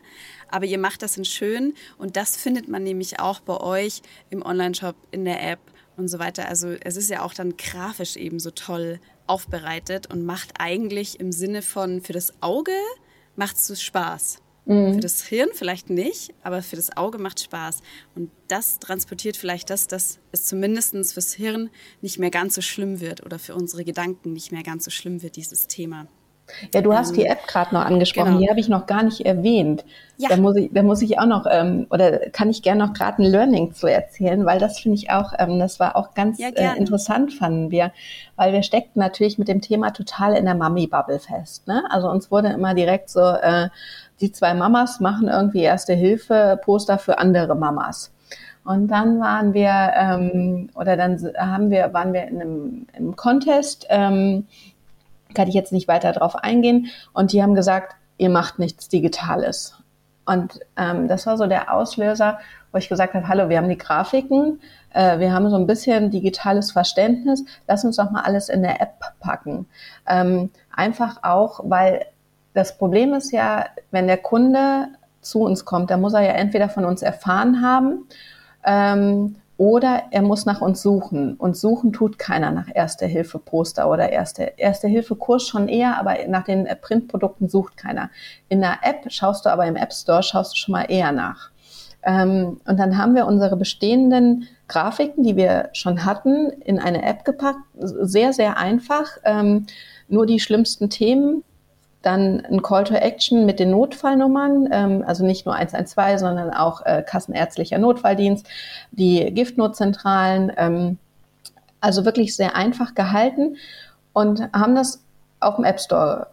aber 0.48 0.64
ihr 0.66 0.78
macht 0.78 1.02
das 1.02 1.16
in 1.16 1.24
schön 1.24 1.74
und 1.98 2.16
das 2.16 2.37
findet 2.37 2.68
man 2.68 2.83
nämlich 2.83 3.20
auch 3.20 3.40
bei 3.40 3.59
euch 3.61 4.02
im 4.31 4.42
Online-Shop, 4.42 4.96
in 5.11 5.24
der 5.24 5.42
App 5.42 5.61
und 5.96 6.09
so 6.09 6.18
weiter. 6.18 6.48
Also 6.48 6.68
es 6.81 6.96
ist 6.96 7.11
ja 7.11 7.22
auch 7.22 7.35
dann 7.35 7.57
grafisch 7.57 8.16
eben 8.16 8.38
so 8.38 8.50
toll 8.50 9.00
aufbereitet 9.26 10.07
und 10.11 10.24
macht 10.24 10.52
eigentlich 10.59 11.20
im 11.20 11.33
Sinne 11.33 11.62
von 11.62 12.00
für 12.00 12.12
das 12.12 12.33
Auge 12.40 12.72
macht 13.37 13.57
es 13.57 13.83
Spaß. 13.83 14.40
Mhm. 14.68 14.94
Für 14.94 15.00
das 15.00 15.22
Hirn 15.22 15.48
vielleicht 15.54 15.88
nicht, 15.88 16.35
aber 16.42 16.62
für 16.62 16.76
das 16.76 16.94
Auge 16.94 17.16
macht 17.16 17.40
Spaß. 17.40 17.81
Und 18.14 18.31
das 18.48 18.78
transportiert 18.78 19.38
vielleicht 19.38 19.70
das, 19.70 19.88
dass 19.88 20.18
es 20.31 20.44
zumindest 20.44 20.94
fürs 21.14 21.33
Hirn 21.33 21.70
nicht 22.02 22.18
mehr 22.18 22.31
ganz 22.31 22.54
so 22.54 22.61
schlimm 22.61 23.00
wird 23.00 23.24
oder 23.24 23.38
für 23.38 23.54
unsere 23.54 23.85
Gedanken 23.85 24.35
nicht 24.35 24.52
mehr 24.52 24.62
ganz 24.62 24.85
so 24.85 24.90
schlimm 24.90 25.22
wird, 25.22 25.37
dieses 25.37 25.68
Thema. 25.68 26.07
Ja, 26.74 26.80
du 26.80 26.94
hast 26.94 27.11
ähm, 27.11 27.16
die 27.16 27.26
App 27.26 27.46
gerade 27.46 27.74
noch 27.74 27.84
angesprochen, 27.84 28.32
genau. 28.32 28.40
die 28.40 28.50
habe 28.50 28.61
ich 28.61 28.68
noch 28.68 28.87
gar 28.87 29.02
nicht 29.02 29.24
erwähnt. 29.24 29.84
Ja. 30.16 30.30
Da, 30.30 30.37
muss 30.37 30.56
ich, 30.56 30.70
da 30.72 30.82
muss 30.82 31.02
ich 31.02 31.18
auch 31.18 31.26
noch, 31.26 31.46
ähm, 31.48 31.87
oder 31.90 32.30
kann 32.30 32.50
ich 32.50 32.62
gerne 32.62 32.84
noch 32.84 32.92
gerade 32.92 33.22
ein 33.22 33.26
Learning 33.26 33.72
zu 33.72 33.87
erzählen, 33.87 34.44
weil 34.44 34.58
das 34.58 34.78
finde 34.78 34.96
ich 34.96 35.11
auch, 35.11 35.32
ähm, 35.38 35.58
das 35.58 35.78
war 35.78 35.94
auch 35.96 36.14
ganz 36.14 36.38
ja, 36.38 36.48
äh, 36.48 36.76
interessant, 36.76 37.32
fanden 37.32 37.70
wir, 37.70 37.92
weil 38.37 38.52
wir 38.52 38.62
steckten 38.62 39.00
natürlich 39.00 39.38
mit 39.38 39.48
dem 39.48 39.61
Thema 39.61 39.90
total 39.90 40.34
in 40.34 40.44
der 40.44 40.54
Mami-Bubble 40.54 41.20
fest. 41.20 41.68
Ne? 41.68 41.84
Also 41.90 42.11
uns 42.11 42.30
wurde 42.30 42.48
immer 42.48 42.74
direkt 42.74 43.11
so, 43.11 43.20
äh, 43.20 43.68
die 44.20 44.32
zwei 44.32 44.54
Mamas 44.54 44.98
machen 45.00 45.28
irgendwie 45.28 45.61
Erste 45.61 45.92
Hilfe 45.92 46.58
Poster 46.64 46.98
für 46.98 47.18
andere 47.18 47.54
Mamas. 47.54 48.12
Und 48.64 48.88
dann 48.88 49.18
waren 49.20 49.54
wir, 49.54 49.92
ähm, 49.94 50.68
oder 50.74 50.96
dann 50.96 51.18
haben 51.38 51.70
wir, 51.70 51.94
waren 51.94 52.12
wir 52.12 52.26
in 52.26 52.40
einem, 52.40 52.87
im 52.92 53.16
Contest, 53.16 53.87
ähm, 53.88 54.46
kann 55.38 55.48
ich 55.48 55.55
jetzt 55.55 55.72
nicht 55.72 55.87
weiter 55.87 56.11
drauf 56.11 56.35
eingehen. 56.35 56.88
Und 57.12 57.33
die 57.33 57.44
haben 57.44 57.55
gesagt, 57.55 57.94
ihr 58.16 58.29
macht 58.29 58.59
nichts 58.59 58.88
Digitales. 58.88 59.77
Und 60.27 60.59
ähm, 60.77 61.07
das 61.07 61.29
war 61.29 61.37
so 61.37 61.46
der 61.46 61.72
Auslöser, 61.72 62.40
wo 62.72 62.79
ich 62.79 62.88
gesagt 62.88 63.14
habe, 63.14 63.29
hallo, 63.29 63.48
wir 63.48 63.57
haben 63.57 63.68
die 63.68 63.79
Grafiken, 63.79 64.61
äh, 64.92 65.20
wir 65.20 65.33
haben 65.33 65.48
so 65.48 65.55
ein 65.55 65.68
bisschen 65.68 66.11
digitales 66.11 66.72
Verständnis, 66.72 67.44
lass 67.68 67.85
uns 67.85 67.96
doch 67.96 68.11
mal 68.11 68.22
alles 68.22 68.48
in 68.48 68.62
der 68.62 68.83
App 68.83 68.98
packen. 69.20 69.66
Ähm, 70.09 70.51
einfach 70.74 71.22
auch, 71.22 71.61
weil 71.62 72.05
das 72.53 72.77
Problem 72.77 73.14
ist 73.14 73.31
ja, 73.31 73.66
wenn 73.92 74.09
der 74.09 74.18
Kunde 74.18 74.88
zu 75.20 75.42
uns 75.42 75.64
kommt, 75.64 75.90
dann 75.90 76.01
muss 76.01 76.14
er 76.14 76.22
ja 76.22 76.33
entweder 76.33 76.68
von 76.68 76.85
uns 76.85 77.01
erfahren 77.01 77.62
haben 77.62 78.09
ähm, 78.64 79.37
oder 79.59 80.05
er 80.12 80.23
muss 80.23 80.47
nach 80.47 80.61
uns 80.61 80.81
suchen. 80.81 81.35
Und 81.35 81.57
suchen 81.57 81.92
tut 81.92 82.18
keiner 82.18 82.53
nach 82.53 82.68
Erste-Hilfe-Poster 82.73 83.90
oder 83.90 84.09
Erste-Hilfe-Kurs 84.09 85.47
schon 85.47 85.68
eher, 85.68 85.99
aber 85.99 86.16
nach 86.29 86.44
den 86.44 86.66
Printprodukten 86.81 87.49
sucht 87.49 87.77
keiner. 87.77 88.09
In 88.49 88.61
der 88.61 88.79
App 88.83 89.11
schaust 89.12 89.44
du 89.44 89.51
aber 89.51 89.66
im 89.66 89.77
App 89.77 89.92
Store, 89.92 90.23
schaust 90.23 90.53
du 90.53 90.57
schon 90.57 90.73
mal 90.73 90.85
eher 90.85 91.11
nach. 91.11 91.51
Ähm, 92.05 92.61
und 92.66 92.79
dann 92.79 92.97
haben 92.97 93.16
wir 93.16 93.27
unsere 93.27 93.57
bestehenden 93.57 94.47
Grafiken, 94.68 95.25
die 95.25 95.37
wir 95.37 95.71
schon 95.73 96.05
hatten, 96.05 96.51
in 96.64 96.79
eine 96.79 97.03
App 97.03 97.25
gepackt. 97.25 97.59
Sehr, 97.75 98.33
sehr 98.33 98.59
einfach. 98.59 99.09
Ähm, 99.25 99.66
nur 100.09 100.25
die 100.25 100.38
schlimmsten 100.38 100.88
Themen 100.88 101.42
dann 102.02 102.44
ein 102.46 102.62
Call 102.62 102.84
to 102.84 102.94
Action 102.94 103.44
mit 103.44 103.58
den 103.58 103.70
Notfallnummern, 103.70 104.68
ähm, 104.70 105.04
also 105.06 105.24
nicht 105.24 105.46
nur 105.46 105.54
112, 105.54 106.20
sondern 106.20 106.50
auch 106.50 106.84
äh, 106.87 107.02
Kassenärztlicher 107.06 107.78
Notfalldienst, 107.78 108.46
die 108.92 109.32
Giftnotzentralen, 109.32 110.52
ähm, 110.56 110.98
also 111.80 112.04
wirklich 112.04 112.37
sehr 112.37 112.56
einfach 112.56 112.94
gehalten 112.94 113.56
und 114.12 114.40
haben 114.52 114.74
das 114.74 115.02
auf 115.40 115.56
dem 115.56 115.64
App 115.64 115.80
Store, 115.80 116.28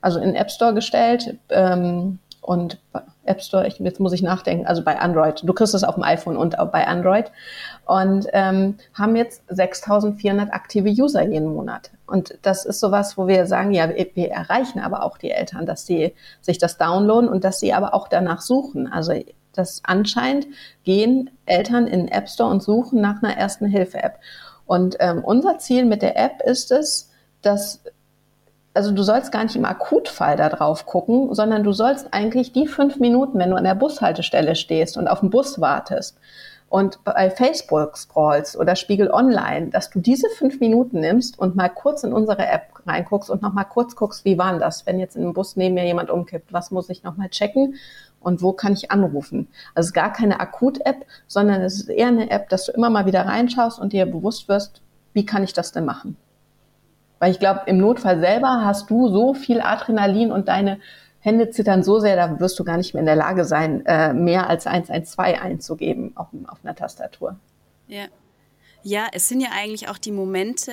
also 0.00 0.18
in 0.18 0.26
den 0.28 0.36
App 0.36 0.50
Store 0.50 0.74
gestellt 0.74 1.36
ähm, 1.50 2.18
und 2.40 2.78
App 3.26 3.42
Store, 3.42 3.66
ich, 3.66 3.78
jetzt 3.78 4.00
muss 4.00 4.12
ich 4.12 4.22
nachdenken, 4.22 4.66
also 4.66 4.82
bei 4.82 4.98
Android. 4.98 5.42
Du 5.44 5.52
kriegst 5.52 5.74
es 5.74 5.84
auf 5.84 5.94
dem 5.94 6.04
iPhone 6.04 6.36
und 6.36 6.58
auch 6.58 6.70
bei 6.70 6.86
Android. 6.86 7.30
Und 7.86 8.26
ähm, 8.32 8.76
haben 8.94 9.16
jetzt 9.16 9.42
6400 9.48 10.52
aktive 10.52 10.88
User 10.88 11.22
jeden 11.22 11.54
Monat. 11.54 11.90
Und 12.06 12.38
das 12.42 12.64
ist 12.64 12.80
sowas, 12.80 13.16
wo 13.18 13.26
wir 13.26 13.46
sagen, 13.46 13.72
ja, 13.72 13.88
wir 13.88 14.30
erreichen 14.30 14.80
aber 14.80 15.02
auch 15.02 15.18
die 15.18 15.30
Eltern, 15.30 15.66
dass 15.66 15.86
sie 15.86 16.14
sich 16.40 16.58
das 16.58 16.78
downloaden 16.78 17.28
und 17.28 17.44
dass 17.44 17.60
sie 17.60 17.72
aber 17.72 17.94
auch 17.94 18.08
danach 18.08 18.40
suchen. 18.40 18.86
Also 18.92 19.12
das 19.52 19.82
anscheinend 19.84 20.46
gehen 20.84 21.30
Eltern 21.46 21.86
in 21.86 22.00
den 22.00 22.08
App 22.08 22.28
Store 22.28 22.50
und 22.50 22.62
suchen 22.62 23.00
nach 23.00 23.22
einer 23.22 23.36
ersten 23.36 23.66
Hilfe-App. 23.66 24.18
Und 24.66 24.96
ähm, 25.00 25.24
unser 25.24 25.58
Ziel 25.58 25.84
mit 25.84 26.02
der 26.02 26.16
App 26.16 26.42
ist 26.44 26.72
es, 26.72 27.10
dass 27.42 27.82
also 28.76 28.92
du 28.92 29.02
sollst 29.02 29.32
gar 29.32 29.42
nicht 29.42 29.56
im 29.56 29.64
Akutfall 29.64 30.36
da 30.36 30.48
drauf 30.48 30.86
gucken, 30.86 31.34
sondern 31.34 31.64
du 31.64 31.72
sollst 31.72 32.12
eigentlich 32.12 32.52
die 32.52 32.66
fünf 32.66 33.00
Minuten, 33.00 33.38
wenn 33.38 33.50
du 33.50 33.56
an 33.56 33.64
der 33.64 33.74
Bushaltestelle 33.74 34.54
stehst 34.54 34.96
und 34.96 35.08
auf 35.08 35.20
den 35.20 35.30
Bus 35.30 35.60
wartest 35.60 36.18
und 36.68 37.02
bei 37.04 37.30
Facebook 37.30 37.96
scrollst 37.96 38.56
oder 38.56 38.76
Spiegel 38.76 39.10
Online, 39.10 39.68
dass 39.68 39.90
du 39.90 40.00
diese 40.00 40.28
fünf 40.28 40.60
Minuten 40.60 41.00
nimmst 41.00 41.38
und 41.38 41.56
mal 41.56 41.68
kurz 41.68 42.02
in 42.02 42.12
unsere 42.12 42.46
App 42.46 42.68
reinguckst 42.86 43.30
und 43.30 43.42
noch 43.42 43.52
mal 43.52 43.64
kurz 43.64 43.96
guckst, 43.96 44.24
wie 44.24 44.36
war 44.36 44.58
das, 44.58 44.84
wenn 44.86 44.98
jetzt 44.98 45.16
in 45.16 45.22
einem 45.22 45.32
Bus 45.32 45.56
neben 45.56 45.74
mir 45.74 45.86
jemand 45.86 46.10
umkippt, 46.10 46.52
was 46.52 46.70
muss 46.70 46.90
ich 46.90 47.02
noch 47.02 47.16
mal 47.16 47.28
checken 47.28 47.76
und 48.20 48.42
wo 48.42 48.52
kann 48.52 48.72
ich 48.72 48.90
anrufen. 48.90 49.48
Also 49.74 49.86
es 49.86 49.86
ist 49.86 49.94
gar 49.94 50.12
keine 50.12 50.40
Akut-App, 50.40 51.06
sondern 51.28 51.62
es 51.62 51.80
ist 51.80 51.88
eher 51.88 52.08
eine 52.08 52.30
App, 52.30 52.48
dass 52.48 52.66
du 52.66 52.72
immer 52.72 52.90
mal 52.90 53.06
wieder 53.06 53.24
reinschaust 53.24 53.78
und 53.78 53.92
dir 53.92 54.06
bewusst 54.06 54.48
wirst, 54.48 54.82
wie 55.12 55.24
kann 55.24 55.44
ich 55.44 55.52
das 55.52 55.72
denn 55.72 55.84
machen. 55.84 56.16
Weil 57.18 57.30
ich 57.30 57.38
glaube, 57.38 57.62
im 57.66 57.78
Notfall 57.78 58.20
selber 58.20 58.62
hast 58.64 58.90
du 58.90 59.08
so 59.08 59.34
viel 59.34 59.60
Adrenalin 59.60 60.32
und 60.32 60.48
deine 60.48 60.80
Hände 61.20 61.50
zittern 61.50 61.82
so 61.82 61.98
sehr, 61.98 62.14
da 62.14 62.38
wirst 62.38 62.58
du 62.58 62.64
gar 62.64 62.76
nicht 62.76 62.94
mehr 62.94 63.00
in 63.00 63.06
der 63.06 63.16
Lage 63.16 63.44
sein, 63.44 63.84
äh, 63.86 64.12
mehr 64.12 64.48
als 64.48 64.66
112 64.66 65.42
einzugeben 65.42 66.12
auf, 66.14 66.28
auf 66.46 66.58
einer 66.62 66.74
Tastatur. 66.74 67.36
Ja. 67.88 68.04
Ja, 68.82 69.08
es 69.12 69.28
sind 69.28 69.40
ja 69.40 69.48
eigentlich 69.52 69.88
auch 69.88 69.98
die 69.98 70.12
Momente, 70.12 70.70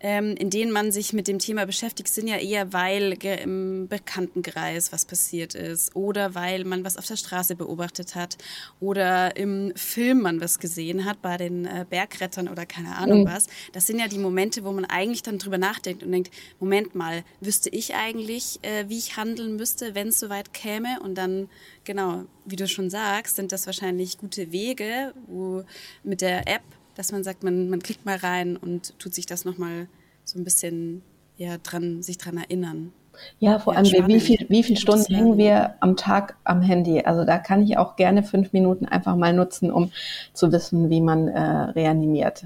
ähm, 0.00 0.34
in 0.36 0.50
denen 0.50 0.72
man 0.72 0.92
sich 0.92 1.12
mit 1.12 1.28
dem 1.28 1.38
Thema 1.38 1.66
beschäftigt, 1.66 2.08
sind 2.08 2.26
ja 2.26 2.36
eher, 2.36 2.72
weil 2.72 3.12
im 3.22 3.86
Bekanntenkreis 3.88 4.92
was 4.92 5.04
passiert 5.04 5.54
ist 5.54 5.94
oder 5.94 6.34
weil 6.34 6.64
man 6.64 6.84
was 6.84 6.96
auf 6.96 7.06
der 7.06 7.16
Straße 7.16 7.54
beobachtet 7.54 8.14
hat 8.14 8.38
oder 8.80 9.36
im 9.36 9.72
Film 9.76 10.22
man 10.22 10.40
was 10.40 10.58
gesehen 10.58 11.04
hat 11.04 11.20
bei 11.22 11.36
den 11.36 11.66
äh, 11.66 11.84
Bergrettern 11.88 12.48
oder 12.48 12.66
keine 12.66 12.96
Ahnung 12.96 13.22
mhm. 13.22 13.26
was. 13.26 13.46
Das 13.72 13.86
sind 13.86 13.98
ja 13.98 14.08
die 14.08 14.18
Momente, 14.18 14.64
wo 14.64 14.72
man 14.72 14.84
eigentlich 14.86 15.22
dann 15.22 15.38
drüber 15.38 15.58
nachdenkt 15.58 16.02
und 16.02 16.12
denkt, 16.12 16.30
Moment 16.58 16.94
mal, 16.94 17.22
wüsste 17.40 17.68
ich 17.70 17.94
eigentlich, 17.94 18.58
äh, 18.62 18.88
wie 18.88 18.98
ich 18.98 19.16
handeln 19.16 19.56
müsste, 19.56 19.94
wenn 19.94 20.08
es 20.08 20.20
soweit 20.20 20.54
käme? 20.54 21.00
Und 21.02 21.16
dann, 21.16 21.48
genau, 21.84 22.24
wie 22.44 22.56
du 22.56 22.66
schon 22.66 22.90
sagst, 22.90 23.36
sind 23.36 23.52
das 23.52 23.66
wahrscheinlich 23.66 24.18
gute 24.18 24.52
Wege, 24.52 25.12
wo 25.26 25.64
mit 26.02 26.20
der 26.20 26.48
App 26.48 26.62
dass 26.94 27.12
man 27.12 27.24
sagt, 27.24 27.42
man, 27.42 27.70
man 27.70 27.80
klickt 27.80 28.04
mal 28.04 28.16
rein 28.16 28.56
und 28.56 28.98
tut 28.98 29.14
sich 29.14 29.26
das 29.26 29.44
nochmal 29.44 29.88
so 30.24 30.38
ein 30.38 30.44
bisschen 30.44 31.02
ja, 31.36 31.56
dran, 31.58 32.02
sich 32.02 32.18
dran 32.18 32.36
erinnern. 32.36 32.92
Ja, 33.38 33.58
vor 33.58 33.76
allem, 33.76 33.86
ja, 33.86 34.06
wie 34.06 34.20
viel, 34.20 34.46
wie 34.48 34.62
viel 34.62 34.76
Stunden 34.76 35.14
hängen 35.14 35.38
wir 35.38 35.74
am 35.80 35.96
Tag 35.96 36.36
am 36.44 36.62
Handy? 36.62 37.00
Also 37.00 37.24
da 37.24 37.38
kann 37.38 37.62
ich 37.62 37.76
auch 37.76 37.96
gerne 37.96 38.22
fünf 38.22 38.52
Minuten 38.52 38.86
einfach 38.86 39.16
mal 39.16 39.32
nutzen, 39.32 39.70
um 39.70 39.90
zu 40.32 40.52
wissen, 40.52 40.90
wie 40.90 41.00
man 41.00 41.28
äh, 41.28 41.40
reanimiert. 41.40 42.44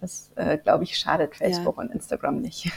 Das, 0.00 0.30
äh, 0.36 0.58
glaube 0.58 0.84
ich, 0.84 0.96
schadet 0.96 1.36
Facebook 1.36 1.76
ja. 1.76 1.82
und 1.82 1.92
Instagram 1.92 2.40
nicht. 2.40 2.70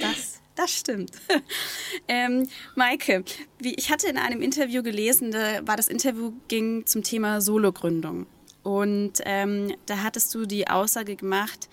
Das, 0.00 0.40
das 0.54 0.70
stimmt. 0.70 1.12
ähm, 2.08 2.48
Maike, 2.74 3.24
wie, 3.58 3.74
ich 3.74 3.90
hatte 3.90 4.08
in 4.08 4.18
einem 4.18 4.42
Interview 4.42 4.82
gelesen, 4.82 5.30
da 5.30 5.66
war 5.66 5.76
das 5.76 5.88
Interview 5.88 6.32
ging 6.48 6.86
zum 6.86 7.02
Thema 7.02 7.40
Sologründung. 7.40 8.26
Und 8.62 9.14
ähm, 9.24 9.74
da 9.86 10.02
hattest 10.02 10.34
du 10.34 10.46
die 10.46 10.68
Aussage 10.68 11.16
gemacht, 11.16 11.68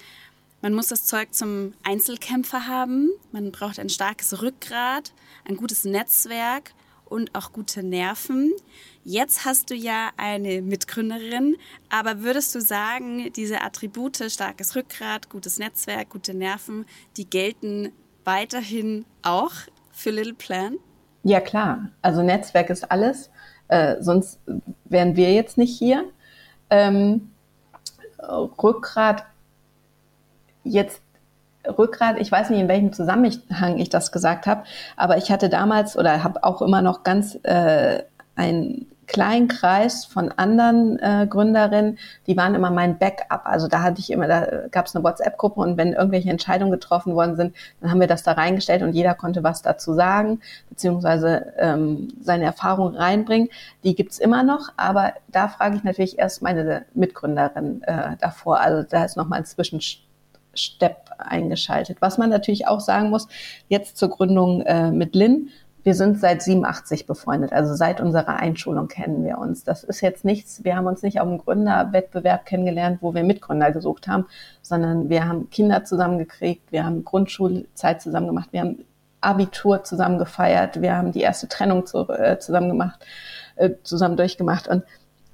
man 0.62 0.74
muss 0.74 0.88
das 0.88 1.06
Zeug 1.06 1.34
zum 1.34 1.74
Einzelkämpfer 1.84 2.68
haben, 2.68 3.12
man 3.32 3.52
braucht 3.52 3.80
ein 3.80 3.90
starkes 3.90 4.42
Rückgrat, 4.42 5.14
ein 5.48 5.58
gutes 5.58 5.86
Netzwerk 5.86 6.74
und 7.06 7.36
auch 7.36 7.52
gute 7.52 7.84
Nerven. 7.84 8.52
Jetzt 9.04 9.46
hast 9.46 9.70
du 9.70 9.76
ja 9.76 10.10
eine 10.18 10.62
Mitgründerin, 10.64 11.58
aber 11.90 12.24
würdest 12.24 12.56
du 12.56 12.62
sagen, 12.62 13.32
diese 13.34 13.62
Attribute, 13.62 14.24
starkes 14.32 14.76
Rückgrat, 14.76 15.30
gutes 15.30 15.60
Netzwerk, 15.60 16.10
gute 16.10 16.34
Nerven, 16.34 16.86
die 17.16 17.30
gelten 17.30 17.92
weiterhin 18.24 19.06
auch 19.22 19.52
für 19.92 20.10
Little 20.10 20.34
Plan? 20.34 20.78
Ja 21.24 21.42
klar, 21.42 21.92
also 22.02 22.24
Netzwerk 22.24 22.70
ist 22.70 22.90
alles, 22.92 23.30
äh, 23.68 24.02
sonst 24.02 24.40
wären 24.86 25.16
wir 25.16 25.32
jetzt 25.34 25.58
nicht 25.58 25.78
hier 25.78 26.06
ähm, 26.70 27.32
Rückgrat 28.62 29.26
jetzt 30.64 31.02
Rückgrat, 31.68 32.20
ich 32.20 32.32
weiß 32.32 32.50
nicht, 32.50 32.60
in 32.60 32.68
welchem 32.68 32.94
Zusammenhang 32.94 33.78
ich 33.78 33.90
das 33.90 34.12
gesagt 34.12 34.46
habe, 34.46 34.64
aber 34.96 35.18
ich 35.18 35.32
hatte 35.32 35.50
damals 35.50 35.98
oder 35.98 36.24
habe 36.24 36.44
auch 36.44 36.62
immer 36.62 36.82
noch 36.82 37.04
ganz 37.04 37.38
äh, 37.44 38.04
ein 38.36 38.86
kleinen 39.08 39.48
Kreis 39.48 40.06
von 40.06 40.32
anderen 40.32 41.00
äh, 41.00 41.28
Gründerinnen, 41.30 41.98
die 42.28 42.38
waren 42.38 42.56
immer 42.56 42.72
mein 42.72 42.98
Backup. 42.98 43.42
Also 43.46 43.68
da 43.68 43.82
hatte 43.82 44.00
ich 44.00 44.12
immer, 44.12 44.28
da 44.28 44.68
gab 44.72 44.88
es 44.88 44.96
eine 44.96 45.04
WhatsApp-Gruppe 45.04 45.60
und 45.60 45.78
wenn 45.78 45.94
irgendwelche 45.94 46.30
Entscheidungen 46.30 46.72
getroffen 46.72 47.16
worden 47.16 47.36
sind, 47.36 47.56
dann 47.82 47.92
haben 47.92 48.00
wir 48.00 48.08
das 48.08 48.24
da 48.24 48.34
reingestellt 48.34 48.82
und 48.82 48.94
jeder 48.94 49.14
konnte 49.14 49.44
was 49.44 49.62
dazu 49.62 49.94
sagen, 49.94 50.42
beziehungsweise 50.70 51.54
ähm, 51.58 52.10
seine 52.22 52.46
Erfahrungen 52.46 52.96
reinbringen. 52.96 53.50
Die 53.84 53.96
gibt's 53.96 54.20
immer 54.20 54.44
noch, 54.44 54.70
aber 54.78 55.14
da 55.28 55.48
frage 55.48 55.78
ich 55.78 55.84
natürlich 55.84 56.20
erst 56.20 56.42
meine 56.42 56.86
Mitgründerin 56.94 57.84
äh, 57.84 58.18
davor. 58.20 58.60
Also 58.60 58.88
da 58.88 59.06
ist 59.06 59.18
nochmal 59.18 59.40
ein 59.40 59.46
Zwischenstep 59.46 61.06
eingeschaltet. 61.18 61.98
Was 62.02 62.18
man 62.18 62.30
natürlich 62.30 62.68
auch 62.68 62.80
sagen 62.80 63.10
muss, 63.10 63.28
jetzt 63.68 63.98
zur 63.98 64.10
Gründung 64.10 64.62
äh, 64.62 64.92
mit 64.92 65.16
Lynn, 65.16 65.50
wir 65.86 65.94
sind 65.94 66.20
seit 66.20 66.42
87 66.42 67.06
befreundet, 67.06 67.54
also 67.54 67.76
seit 67.76 68.02
unserer 68.02 68.38
Einschulung 68.38 68.88
kennen 68.88 69.24
wir 69.24 69.38
uns. 69.38 69.64
Das 69.64 69.84
ist 69.84 70.02
jetzt 70.02 70.26
nichts, 70.26 70.64
wir 70.64 70.76
haben 70.76 70.88
uns 70.88 71.04
nicht 71.04 71.22
auf 71.22 71.28
einem 71.28 71.38
Gründerwettbewerb 71.38 72.48
kennengelernt, 72.48 72.98
wo 73.02 73.14
wir 73.14 73.24
Mitgründer 73.24 73.72
gesucht 73.72 74.08
haben, 74.08 74.26
sondern 74.64 75.10
wir 75.10 75.28
haben 75.28 75.52
Kinder 75.52 75.84
zusammengekriegt, 75.84 76.72
wir 76.72 76.86
haben 76.86 77.06
Grundschulzeit 77.06 78.02
zusammen 78.02 78.26
gemacht, 78.26 78.50
wir 78.52 78.62
haben 78.62 78.84
Abitur 79.22 79.84
zusammen 79.84 80.18
gefeiert, 80.18 80.82
wir 80.82 80.98
haben 80.98 81.12
die 81.12 81.22
erste 81.22 81.48
Trennung 81.48 81.86
zu, 81.86 82.10
äh, 82.10 82.40
zusammen 82.40 82.70
gemacht, 82.70 83.06
äh, 83.56 83.70
zusammen 83.84 84.18
durchgemacht. 84.18 84.68
Und 84.68 84.86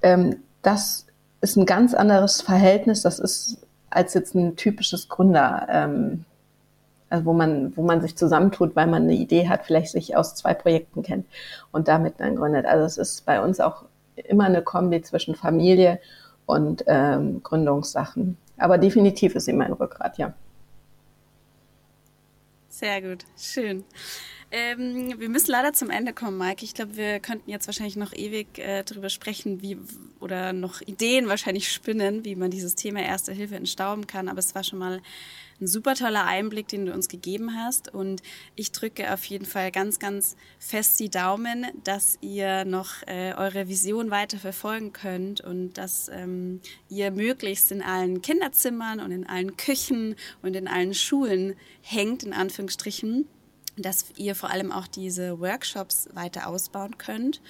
ähm, 0.02 0.42
das 0.60 1.06
ist 1.40 1.56
ein 1.56 1.64
ganz 1.64 1.94
anderes 1.94 2.42
Verhältnis, 2.42 3.00
das 3.00 3.20
ist 3.20 3.56
als 3.88 4.12
jetzt 4.12 4.34
ein 4.34 4.56
typisches 4.56 5.08
Gründer. 5.08 5.66
Ähm, 5.70 6.26
also 7.12 7.26
wo 7.26 7.34
man, 7.34 7.76
wo 7.76 7.82
man 7.82 8.00
sich 8.00 8.16
zusammentut, 8.16 8.74
weil 8.74 8.86
man 8.86 9.02
eine 9.02 9.12
Idee 9.12 9.48
hat, 9.48 9.66
vielleicht 9.66 9.92
sich 9.92 10.16
aus 10.16 10.34
zwei 10.34 10.54
Projekten 10.54 11.02
kennt 11.02 11.26
und 11.70 11.86
damit 11.86 12.14
dann 12.18 12.36
gründet. 12.36 12.64
Also 12.64 12.86
es 12.86 12.96
ist 12.96 13.26
bei 13.26 13.42
uns 13.42 13.60
auch 13.60 13.84
immer 14.16 14.44
eine 14.44 14.62
Kombi 14.62 15.02
zwischen 15.02 15.34
Familie 15.34 16.00
und 16.46 16.84
ähm, 16.86 17.42
Gründungssachen. 17.42 18.38
Aber 18.56 18.78
definitiv 18.78 19.34
ist 19.34 19.44
sie 19.44 19.52
mein 19.52 19.74
Rückgrat, 19.74 20.16
ja. 20.16 20.32
Sehr 22.70 23.02
gut, 23.02 23.24
schön. 23.36 23.84
Ähm, 24.54 25.18
wir 25.18 25.30
müssen 25.30 25.50
leider 25.50 25.72
zum 25.72 25.88
Ende 25.88 26.12
kommen, 26.12 26.36
Mike. 26.36 26.62
Ich 26.62 26.74
glaube, 26.74 26.98
wir 26.98 27.20
könnten 27.20 27.48
jetzt 27.48 27.66
wahrscheinlich 27.66 27.96
noch 27.96 28.12
ewig 28.12 28.58
äh, 28.58 28.82
darüber 28.84 29.08
sprechen, 29.08 29.62
wie 29.62 29.78
oder 30.20 30.52
noch 30.52 30.82
Ideen 30.82 31.26
wahrscheinlich 31.26 31.72
spinnen, 31.72 32.22
wie 32.26 32.36
man 32.36 32.50
dieses 32.50 32.74
Thema 32.74 33.00
Erste 33.00 33.32
Hilfe 33.32 33.56
entstauben 33.56 34.06
kann. 34.06 34.28
Aber 34.28 34.40
es 34.40 34.54
war 34.54 34.62
schon 34.62 34.78
mal 34.78 35.00
ein 35.58 35.66
super 35.66 35.94
toller 35.94 36.26
Einblick, 36.26 36.68
den 36.68 36.84
du 36.84 36.92
uns 36.92 37.08
gegeben 37.08 37.56
hast. 37.56 37.94
Und 37.94 38.22
ich 38.54 38.72
drücke 38.72 39.14
auf 39.14 39.24
jeden 39.24 39.46
Fall 39.46 39.70
ganz, 39.70 39.98
ganz 39.98 40.36
fest 40.58 41.00
die 41.00 41.08
Daumen, 41.08 41.68
dass 41.82 42.18
ihr 42.20 42.66
noch 42.66 43.02
äh, 43.06 43.32
eure 43.32 43.68
Vision 43.68 44.10
weiter 44.10 44.36
verfolgen 44.36 44.92
könnt 44.92 45.40
und 45.40 45.78
dass 45.78 46.10
ähm, 46.12 46.60
ihr 46.90 47.10
möglichst 47.10 47.72
in 47.72 47.80
allen 47.80 48.20
Kinderzimmern 48.20 49.00
und 49.00 49.12
in 49.12 49.26
allen 49.26 49.56
Küchen 49.56 50.14
und 50.42 50.54
in 50.56 50.68
allen 50.68 50.92
Schulen 50.92 51.54
hängt, 51.80 52.22
in 52.22 52.34
Anführungsstrichen, 52.34 53.26
dass 53.82 54.06
ihr 54.16 54.34
vor 54.34 54.50
allem 54.50 54.72
auch 54.72 54.86
diese 54.86 55.40
Workshops 55.40 56.08
weiter 56.12 56.46
ausbauen 56.46 56.98
könnt. 56.98 57.40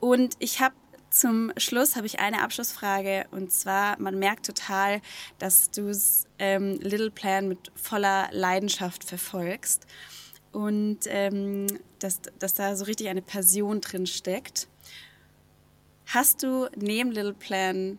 Und 0.00 0.34
ich 0.38 0.60
habe 0.60 0.74
zum 1.10 1.52
Schluss 1.56 1.94
habe 1.94 2.06
ich 2.06 2.18
eine 2.18 2.42
Abschlussfrage 2.42 3.26
und 3.30 3.52
zwar, 3.52 4.00
man 4.00 4.18
merkt 4.18 4.46
total, 4.46 5.00
dass 5.38 5.70
du 5.70 5.92
ähm, 6.40 6.78
Little 6.80 7.12
Plan 7.12 7.46
mit 7.46 7.70
voller 7.76 8.28
Leidenschaft 8.32 9.04
verfolgst 9.04 9.86
und 10.50 11.00
ähm, 11.06 11.68
dass, 12.00 12.20
dass 12.38 12.54
da 12.54 12.74
so 12.74 12.84
richtig 12.84 13.08
eine 13.08 13.22
Passion 13.22 13.80
drin 13.80 14.06
steckt. 14.06 14.66
Hast 16.06 16.42
du 16.42 16.68
neben 16.76 17.12
Little 17.12 17.34
Plan 17.34 17.98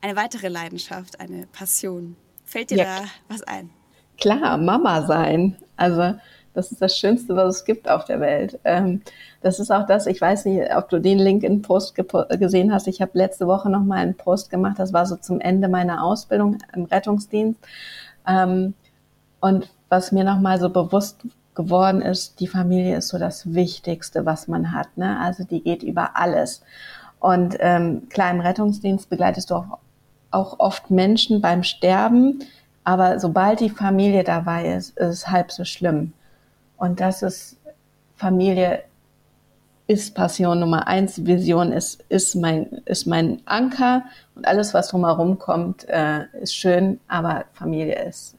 eine 0.00 0.16
weitere 0.16 0.48
Leidenschaft, 0.48 1.18
eine 1.18 1.46
Passion? 1.48 2.16
Fällt 2.44 2.70
dir 2.70 2.78
ja. 2.78 3.00
da 3.00 3.04
was 3.28 3.42
ein? 3.42 3.70
Klar, 4.18 4.58
Mama 4.58 5.06
sein. 5.06 5.56
Also 5.76 6.14
das 6.54 6.72
ist 6.72 6.80
das 6.80 6.96
Schönste, 6.96 7.36
was 7.36 7.56
es 7.56 7.64
gibt 7.64 7.88
auf 7.88 8.04
der 8.04 8.20
Welt. 8.20 8.58
Ähm, 8.64 9.02
das 9.42 9.60
ist 9.60 9.70
auch 9.70 9.86
das, 9.86 10.06
ich 10.06 10.20
weiß 10.20 10.46
nicht, 10.46 10.74
ob 10.74 10.88
du 10.88 11.00
den 11.00 11.18
LinkedIn-Post 11.18 11.94
gesehen 12.38 12.72
hast. 12.72 12.86
Ich 12.86 13.02
habe 13.02 13.10
letzte 13.14 13.46
Woche 13.46 13.68
noch 13.68 13.84
mal 13.84 13.98
einen 13.98 14.14
Post 14.14 14.50
gemacht, 14.50 14.78
das 14.78 14.92
war 14.92 15.04
so 15.06 15.16
zum 15.16 15.40
Ende 15.40 15.68
meiner 15.68 16.02
Ausbildung 16.02 16.58
im 16.72 16.84
Rettungsdienst. 16.84 17.60
Ähm, 18.26 18.74
und 19.40 19.68
was 19.90 20.12
mir 20.12 20.24
noch 20.24 20.40
mal 20.40 20.58
so 20.58 20.70
bewusst 20.70 21.26
geworden 21.54 22.02
ist, 22.02 22.40
die 22.40 22.46
Familie 22.46 22.96
ist 22.96 23.08
so 23.08 23.18
das 23.18 23.54
Wichtigste, 23.54 24.24
was 24.24 24.48
man 24.48 24.72
hat. 24.72 24.96
Ne? 24.96 25.18
Also 25.20 25.44
die 25.44 25.62
geht 25.62 25.82
über 25.82 26.16
alles. 26.16 26.62
Und 27.20 27.56
ähm, 27.60 28.08
klar, 28.08 28.30
im 28.30 28.40
Rettungsdienst 28.40 29.08
begleitest 29.08 29.50
du 29.50 29.56
auch, 29.56 29.78
auch 30.30 30.58
oft 30.58 30.90
Menschen 30.90 31.40
beim 31.40 31.62
Sterben, 31.62 32.40
aber 32.84 33.18
sobald 33.18 33.60
die 33.60 33.70
Familie 33.70 34.24
dabei 34.24 34.74
ist, 34.74 34.96
ist 34.98 35.08
es 35.08 35.28
halb 35.28 35.50
so 35.50 35.64
schlimm. 35.64 36.12
Und 36.84 37.00
das 37.00 37.22
ist 37.22 37.56
Familie 38.14 38.84
ist 39.86 40.14
Passion 40.14 40.60
Nummer 40.60 40.86
eins, 40.86 41.24
Vision 41.24 41.72
ist, 41.72 42.04
ist, 42.08 42.34
mein, 42.34 42.66
ist 42.84 43.06
mein 43.06 43.40
Anker 43.46 44.04
und 44.34 44.46
alles, 44.46 44.74
was 44.74 44.88
drumherum 44.88 45.38
kommt, 45.38 45.86
äh, 45.88 46.24
ist 46.40 46.54
schön, 46.54 47.00
aber 47.08 47.46
Familie 47.52 48.04
ist 48.06 48.34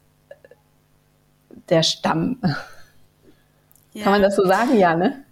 der 1.69 1.83
Stamm. 1.83 2.39
Ja. 3.93 4.03
Kann 4.03 4.13
man 4.13 4.21
das 4.21 4.35
so 4.35 4.45
sagen? 4.45 4.77
Ja, 4.77 4.95
ne? 4.95 5.23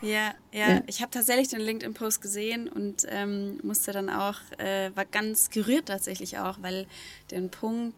Ja, 0.00 0.32
ja, 0.50 0.68
ja. 0.70 0.80
ich 0.86 1.02
habe 1.02 1.10
tatsächlich 1.10 1.48
den 1.48 1.60
LinkedIn-Post 1.60 2.22
gesehen 2.22 2.68
und 2.68 3.06
ähm, 3.08 3.60
musste 3.62 3.92
dann 3.92 4.08
auch, 4.08 4.36
äh, 4.58 4.90
war 4.94 5.04
ganz 5.04 5.50
gerührt 5.50 5.86
tatsächlich 5.86 6.38
auch, 6.38 6.56
weil 6.62 6.86
den 7.30 7.50
Punkt, 7.50 7.96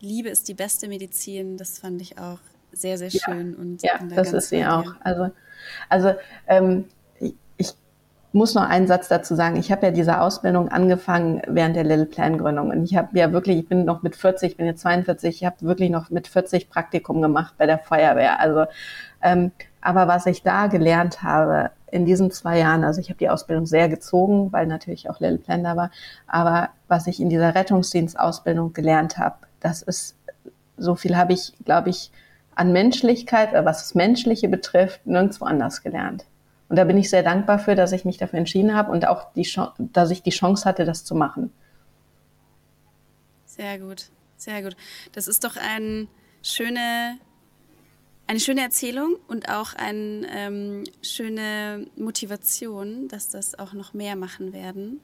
Liebe 0.00 0.28
ist 0.28 0.48
die 0.48 0.54
beste 0.54 0.86
Medizin, 0.86 1.56
das 1.56 1.78
fand 1.78 2.02
ich 2.02 2.18
auch 2.18 2.40
sehr, 2.80 2.98
sehr 2.98 3.10
schön. 3.10 3.52
Ja, 3.52 3.58
und 3.58 3.82
ja 3.82 3.92
da 4.08 4.14
das 4.16 4.32
ist 4.32 4.48
sie 4.48 4.64
auch. 4.64 4.94
Also, 5.00 5.30
also 5.88 6.14
ähm, 6.46 6.84
ich 7.56 7.74
muss 8.32 8.54
noch 8.54 8.68
einen 8.68 8.86
Satz 8.86 9.08
dazu 9.08 9.34
sagen. 9.34 9.56
Ich 9.56 9.72
habe 9.72 9.86
ja 9.86 9.92
diese 9.92 10.20
Ausbildung 10.20 10.68
angefangen 10.68 11.42
während 11.46 11.76
der 11.76 11.84
Little 11.84 12.06
Plan 12.06 12.38
Gründung 12.38 12.70
und 12.70 12.84
ich 12.84 12.96
habe 12.96 13.18
ja 13.18 13.32
wirklich, 13.32 13.58
ich 13.58 13.68
bin 13.68 13.84
noch 13.84 14.02
mit 14.02 14.16
40, 14.16 14.52
ich 14.52 14.56
bin 14.56 14.66
jetzt 14.66 14.82
42, 14.82 15.36
ich 15.36 15.44
habe 15.46 15.56
wirklich 15.60 15.90
noch 15.90 16.10
mit 16.10 16.28
40 16.28 16.68
Praktikum 16.68 17.22
gemacht 17.22 17.54
bei 17.58 17.66
der 17.66 17.78
Feuerwehr. 17.78 18.38
Also 18.38 18.66
ähm, 19.22 19.52
aber 19.80 20.08
was 20.08 20.26
ich 20.26 20.42
da 20.42 20.66
gelernt 20.66 21.22
habe 21.22 21.70
in 21.90 22.04
diesen 22.04 22.30
zwei 22.30 22.58
Jahren, 22.58 22.84
also 22.84 23.00
ich 23.00 23.08
habe 23.08 23.18
die 23.18 23.30
Ausbildung 23.30 23.64
sehr 23.66 23.88
gezogen, 23.88 24.52
weil 24.52 24.66
natürlich 24.66 25.08
auch 25.08 25.20
Little 25.20 25.38
Plan 25.38 25.64
da 25.64 25.76
war, 25.76 25.90
aber 26.26 26.70
was 26.88 27.06
ich 27.06 27.20
in 27.20 27.30
dieser 27.30 27.54
Rettungsdienstausbildung 27.54 28.72
gelernt 28.72 29.16
habe, 29.18 29.36
das 29.60 29.82
ist, 29.82 30.16
so 30.76 30.94
viel 30.94 31.16
habe 31.16 31.32
ich, 31.32 31.54
glaube 31.64 31.90
ich, 31.90 32.12
an 32.58 32.72
Menschlichkeit, 32.72 33.52
was 33.52 33.80
das 33.80 33.94
Menschliche 33.94 34.48
betrifft, 34.48 35.06
nirgendwo 35.06 35.44
anders 35.44 35.82
gelernt. 35.82 36.24
Und 36.68 36.76
da 36.76 36.84
bin 36.84 36.98
ich 36.98 37.08
sehr 37.08 37.22
dankbar 37.22 37.58
für, 37.58 37.74
dass 37.74 37.92
ich 37.92 38.04
mich 38.04 38.18
dafür 38.18 38.38
entschieden 38.38 38.74
habe 38.74 38.90
und 38.90 39.06
auch 39.06 39.32
die, 39.34 39.48
dass 39.78 40.10
ich 40.10 40.22
die 40.22 40.30
Chance 40.30 40.64
hatte, 40.64 40.84
das 40.84 41.04
zu 41.04 41.14
machen. 41.14 41.52
Sehr 43.46 43.78
gut, 43.78 44.06
sehr 44.36 44.62
gut. 44.62 44.76
Das 45.12 45.28
ist 45.28 45.44
doch 45.44 45.56
ein 45.56 46.08
schöne 46.42 47.18
eine 48.26 48.40
schöne 48.40 48.60
Erzählung 48.60 49.16
und 49.26 49.48
auch 49.48 49.72
eine 49.72 50.26
ähm, 50.30 50.84
schöne 51.00 51.86
Motivation, 51.96 53.08
dass 53.08 53.30
das 53.30 53.58
auch 53.58 53.72
noch 53.72 53.94
mehr 53.94 54.16
machen 54.16 54.52
werden. 54.52 55.00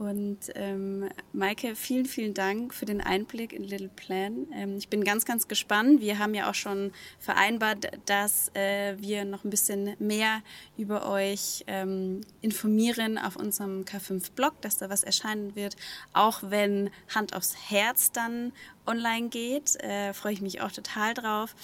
Und 0.00 0.38
ähm, 0.54 1.10
Maike, 1.34 1.76
vielen, 1.76 2.06
vielen 2.06 2.32
Dank 2.32 2.72
für 2.72 2.86
den 2.86 3.02
Einblick 3.02 3.52
in 3.52 3.64
Little 3.64 3.90
Plan. 3.90 4.46
Ähm, 4.54 4.78
ich 4.78 4.88
bin 4.88 5.04
ganz, 5.04 5.26
ganz 5.26 5.46
gespannt. 5.46 6.00
Wir 6.00 6.18
haben 6.18 6.32
ja 6.32 6.48
auch 6.48 6.54
schon 6.54 6.92
vereinbart, 7.18 7.86
dass 8.06 8.50
äh, 8.54 8.96
wir 8.96 9.26
noch 9.26 9.44
ein 9.44 9.50
bisschen 9.50 9.96
mehr 9.98 10.40
über 10.78 11.06
euch 11.06 11.64
ähm, 11.66 12.22
informieren 12.40 13.18
auf 13.18 13.36
unserem 13.36 13.82
K5-Blog, 13.82 14.62
dass 14.62 14.78
da 14.78 14.88
was 14.88 15.02
erscheinen 15.02 15.54
wird. 15.54 15.76
Auch 16.14 16.44
wenn 16.44 16.88
Hand 17.14 17.36
aufs 17.36 17.54
Herz 17.68 18.10
dann 18.10 18.52
online 18.86 19.28
geht, 19.28 19.76
äh, 19.82 20.14
freue 20.14 20.32
ich 20.32 20.40
mich 20.40 20.62
auch 20.62 20.72
total 20.72 21.12
drauf. 21.12 21.54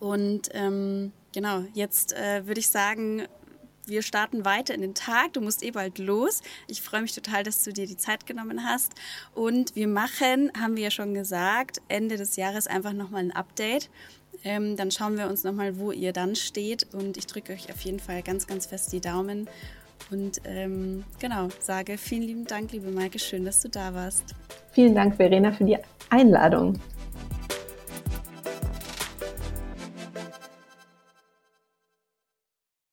Und 0.00 0.48
ähm, 0.54 1.12
genau, 1.32 1.62
jetzt 1.72 2.14
äh, 2.14 2.48
würde 2.48 2.58
ich 2.58 2.68
sagen, 2.68 3.28
wir 3.86 4.02
starten 4.02 4.44
weiter 4.44 4.74
in 4.74 4.80
den 4.80 4.94
Tag. 4.94 5.32
Du 5.34 5.40
musst 5.40 5.62
eh 5.62 5.70
bald 5.70 5.98
los. 5.98 6.42
Ich 6.68 6.82
freue 6.82 7.02
mich 7.02 7.14
total, 7.14 7.42
dass 7.42 7.62
du 7.62 7.72
dir 7.72 7.86
die 7.86 7.96
Zeit 7.96 8.26
genommen 8.26 8.64
hast. 8.64 8.92
Und 9.34 9.74
wir 9.76 9.88
machen, 9.88 10.52
haben 10.58 10.76
wir 10.76 10.84
ja 10.84 10.90
schon 10.90 11.14
gesagt, 11.14 11.78
Ende 11.88 12.16
des 12.16 12.36
Jahres 12.36 12.66
einfach 12.66 12.92
nochmal 12.92 13.22
ein 13.22 13.32
Update. 13.32 13.90
Ähm, 14.42 14.76
dann 14.76 14.90
schauen 14.90 15.16
wir 15.16 15.28
uns 15.28 15.44
nochmal, 15.44 15.78
wo 15.78 15.92
ihr 15.92 16.12
dann 16.12 16.36
steht. 16.36 16.94
Und 16.94 17.16
ich 17.16 17.26
drücke 17.26 17.52
euch 17.52 17.70
auf 17.72 17.80
jeden 17.80 18.00
Fall 18.00 18.22
ganz, 18.22 18.46
ganz 18.46 18.66
fest 18.66 18.92
die 18.92 19.00
Daumen. 19.00 19.48
Und 20.10 20.40
ähm, 20.44 21.04
genau, 21.18 21.48
sage 21.60 21.96
vielen 21.98 22.22
lieben 22.22 22.44
Dank, 22.44 22.72
liebe 22.72 22.90
Maike. 22.90 23.18
Schön, 23.18 23.44
dass 23.44 23.62
du 23.62 23.68
da 23.68 23.94
warst. 23.94 24.34
Vielen 24.72 24.94
Dank, 24.94 25.16
Verena, 25.16 25.52
für 25.52 25.64
die 25.64 25.78
Einladung. 26.10 26.78